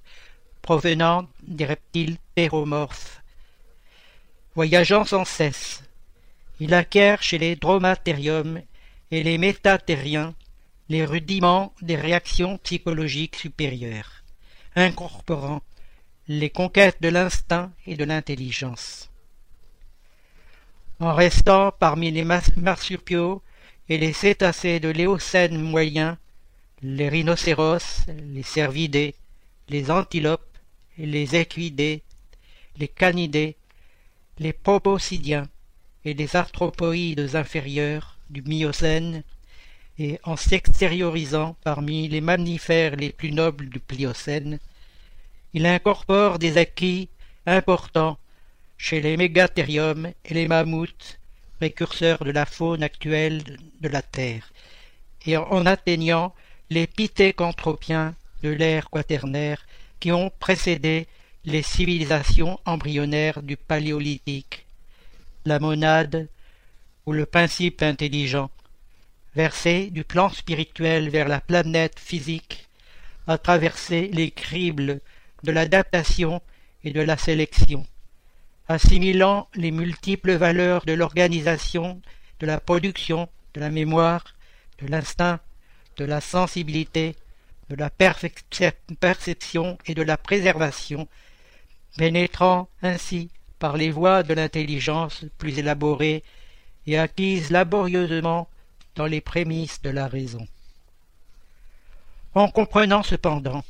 provenant 0.62 1.28
des 1.44 1.66
reptiles 1.66 2.18
péromorphes. 2.34 3.22
Voyageant 4.56 5.06
sans 5.06 5.26
cesse, 5.26 5.84
il 6.60 6.74
acquiert 6.74 7.22
chez 7.22 7.38
les 7.38 7.56
dromathériums 7.56 8.62
et 9.12 9.24
les 9.24 9.38
métatériens 9.38 10.34
les 10.90 11.06
rudiments 11.06 11.74
des 11.82 11.96
réactions 11.96 12.58
psychologiques 12.60 13.36
supérieures, 13.36 14.24
incorporant 14.76 15.62
les 16.28 16.50
conquêtes 16.50 17.02
de 17.02 17.10
l'instinct 17.10 17.72
et 17.88 17.96
de 17.96 18.04
l'intelligence. 18.04 19.10
En 21.02 21.14
restant 21.14 21.74
parmi 21.78 22.10
les 22.10 22.24
marsupiaux 22.24 23.42
et 23.90 23.98
les 23.98 24.14
cétacés 24.14 24.80
de 24.80 24.88
l'éocène 24.88 25.60
moyen, 25.62 26.18
les 26.82 27.10
rhinocéros, 27.10 28.06
les 28.08 28.44
cervidés, 28.44 29.14
les 29.68 29.92
antilopes, 29.92 30.58
les 30.98 31.36
équidés, 31.36 32.02
les 32.78 32.88
canidés, 32.88 33.58
les 34.40 34.54
proboscidiens 34.54 35.50
et 36.06 36.14
les 36.14 36.38
arthropoïdes 36.38 37.36
inférieurs 37.36 38.18
du 38.30 38.42
Miocène, 38.44 39.24
et 40.00 40.20
en 40.24 40.38
s'extériorisant 40.38 41.58
parmi 41.64 42.08
les 42.08 42.22
mammifères 42.22 42.96
les 42.96 43.12
plus 43.12 43.34
nobles 43.34 43.68
du 43.68 43.80
Pliocène, 43.80 44.60
il 45.54 45.66
incorpore 45.66 46.40
des 46.40 46.58
acquis 46.58 47.10
importants 47.46 48.18
chez 48.78 49.02
les 49.02 49.18
mégathériums 49.18 50.12
et 50.26 50.34
les 50.34 50.48
mammouths, 50.48 51.20
précurseurs 51.58 52.24
de 52.24 52.32
la 52.32 52.46
faune 52.46 52.84
actuelle 52.84 53.42
de 53.82 53.90
la 53.90 54.02
Terre, 54.02 54.52
et 55.26 55.38
en 55.38 55.66
atteignant 55.66 56.34
les 56.70 56.88
pithécanthropiens 56.88 58.16
de 58.44 58.50
l'ère 58.50 58.90
quaternaire 58.90 59.66
qui 60.00 60.12
ont 60.12 60.32
précédé 60.40 61.08
les 61.46 61.62
civilisations 61.62 62.60
embryonnaires 62.66 63.42
du 63.42 63.56
paléolithique, 63.56 64.66
la 65.46 65.60
monade 65.60 66.28
ou 67.06 67.14
le 67.14 67.26
principe 67.26 67.84
intelligent, 67.84 68.50
versé 69.36 69.90
du 69.92 70.04
plan 70.04 70.30
spirituel 70.30 71.10
vers 71.10 71.28
la 71.28 71.42
planète 71.42 72.00
physique, 72.00 72.68
a 73.28 73.38
traversé 73.38 74.10
les 74.14 74.32
cribles 74.32 75.02
de 75.44 75.52
l'adaptation 75.52 76.42
et 76.84 76.92
de 76.92 77.02
la 77.02 77.18
sélection, 77.18 77.86
assimilant 78.68 79.48
les 79.56 79.72
multiples 79.72 80.34
valeurs 80.34 80.86
de 80.86 80.94
l'organisation, 80.94 82.02
de 82.40 82.46
la 82.46 82.60
production, 82.60 83.30
de 83.54 83.60
la 83.60 83.70
mémoire, 83.70 84.24
de 84.80 84.88
l'instinct, 84.88 85.40
de 85.98 86.06
la 86.06 86.22
sensibilité, 86.22 87.16
de 87.70 87.76
la 87.76 87.90
perception 87.90 89.78
et 89.86 89.94
de 89.94 90.02
la 90.02 90.18
préservation, 90.18 91.08
pénétrant 91.98 92.68
ainsi 92.82 93.30
par 93.60 93.78
les 93.78 93.92
voies 93.92 94.24
de 94.24 94.34
l'intelligence 94.34 95.26
plus 95.38 95.58
élaborées 95.60 96.24
et 96.88 96.98
acquises 96.98 97.52
laborieusement 97.52 98.48
dans 98.96 99.06
les 99.06 99.22
prémices 99.22 99.82
de 99.82 99.90
la 99.90 100.08
raison. 100.08 100.46
En 102.34 102.50
comprenant 102.50 103.02
cependant 103.02 103.64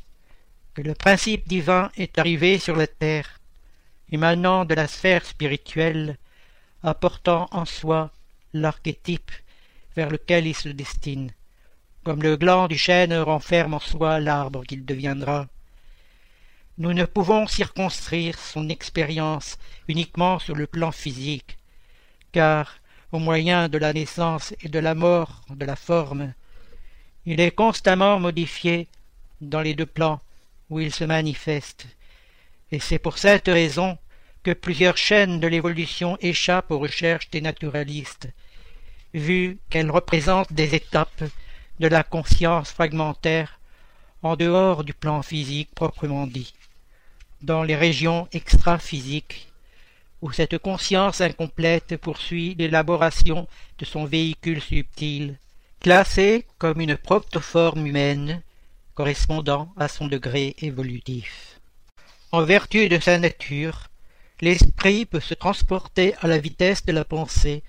que 0.74 0.82
le 0.82 0.94
principe 0.94 1.48
divin 1.48 1.90
est 1.96 2.18
arrivé 2.18 2.58
sur 2.58 2.76
la 2.76 2.86
terre, 2.86 3.40
émanant 4.10 4.64
de 4.64 4.74
la 4.74 4.86
sphère 4.86 5.24
spirituelle, 5.24 6.16
apportant 6.82 7.48
en 7.50 7.64
soi 7.64 8.10
l'archétype 8.52 9.30
vers 9.96 10.10
lequel 10.10 10.46
il 10.46 10.54
se 10.54 10.68
destine, 10.68 11.32
comme 12.04 12.22
le 12.22 12.36
gland 12.36 12.68
du 12.68 12.78
chêne 12.78 13.14
renferme 13.14 13.74
en 13.74 13.80
soi 13.80 14.20
l'arbre 14.20 14.64
qu'il 14.64 14.84
deviendra. 14.84 15.48
Nous 16.78 16.92
ne 16.92 17.04
pouvons 17.04 17.46
circonscrire 17.46 18.38
son 18.38 18.68
expérience 18.68 19.58
uniquement 19.88 20.38
sur 20.38 20.54
le 20.54 20.66
plan 20.66 20.92
physique, 20.92 21.58
car, 22.32 22.78
au 23.12 23.18
moyen 23.18 23.68
de 23.68 23.78
la 23.78 23.92
naissance 23.92 24.54
et 24.60 24.68
de 24.68 24.78
la 24.78 24.94
mort 24.94 25.42
de 25.48 25.64
la 25.64 25.76
forme, 25.76 26.34
il 27.24 27.40
est 27.40 27.50
constamment 27.50 28.20
modifié 28.20 28.88
dans 29.40 29.62
les 29.62 29.74
deux 29.74 29.86
plans 29.86 30.20
où 30.68 30.80
il 30.80 30.92
se 30.92 31.04
manifeste, 31.04 31.86
et 32.72 32.80
c'est 32.80 32.98
pour 32.98 33.18
cette 33.18 33.46
raison 33.46 33.98
que 34.42 34.52
plusieurs 34.52 34.96
chaînes 34.96 35.40
de 35.40 35.46
l'évolution 35.46 36.16
échappent 36.20 36.70
aux 36.70 36.78
recherches 36.78 37.30
des 37.30 37.40
naturalistes, 37.40 38.28
vu 39.14 39.58
qu'elles 39.70 39.90
représentent 39.90 40.52
des 40.52 40.74
étapes 40.74 41.24
de 41.80 41.88
la 41.88 42.02
conscience 42.02 42.70
fragmentaire 42.70 43.60
en 44.22 44.36
dehors 44.36 44.84
du 44.84 44.94
plan 44.94 45.22
physique 45.22 45.74
proprement 45.74 46.26
dit, 46.26 46.54
dans 47.42 47.62
les 47.62 47.76
régions 47.76 48.28
extra-physiques, 48.32 49.52
où 50.22 50.32
cette 50.32 50.58
conscience 50.58 51.20
incomplète 51.20 51.96
poursuit 51.96 52.54
l'élaboration 52.58 53.46
de 53.78 53.84
son 53.84 54.04
véhicule 54.04 54.62
subtil, 54.62 55.38
classé 55.80 56.46
comme 56.58 56.80
une 56.80 56.96
protoforme 56.96 57.86
humaine 57.86 58.42
correspondant 58.94 59.72
à 59.76 59.88
son 59.88 60.08
degré 60.08 60.56
évolutif. 60.60 61.55
En 62.36 62.44
vertu 62.44 62.90
de 62.90 62.98
sa 63.00 63.18
nature, 63.18 63.88
l'esprit 64.42 65.06
peut 65.06 65.20
se 65.20 65.32
transporter 65.32 66.14
à 66.20 66.26
la 66.26 66.36
vitesse 66.36 66.84
de 66.84 66.92
la 66.92 67.06
pensée 67.06 67.62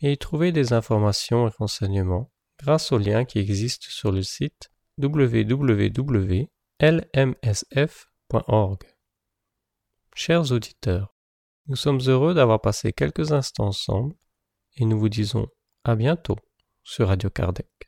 et 0.00 0.10
y 0.10 0.18
trouver 0.18 0.50
des 0.50 0.72
informations 0.72 1.46
et 1.46 1.52
renseignements 1.56 2.32
grâce 2.58 2.90
aux 2.90 2.98
liens 2.98 3.24
qui 3.24 3.38
existent 3.38 3.86
sur 3.88 4.10
le 4.10 4.22
site 4.24 4.72
www.lmsf.org. 4.98 6.42
Chers 10.12 10.50
auditeurs, 10.50 11.14
nous 11.68 11.76
sommes 11.76 12.00
heureux 12.08 12.34
d'avoir 12.34 12.60
passé 12.60 12.92
quelques 12.92 13.30
instants 13.30 13.68
ensemble 13.68 14.16
et 14.74 14.84
nous 14.84 14.98
vous 14.98 15.08
disons 15.08 15.46
à 15.84 15.94
bientôt 15.94 16.34
sur 16.82 17.06
Radio 17.06 17.30
Kardec. 17.30 17.87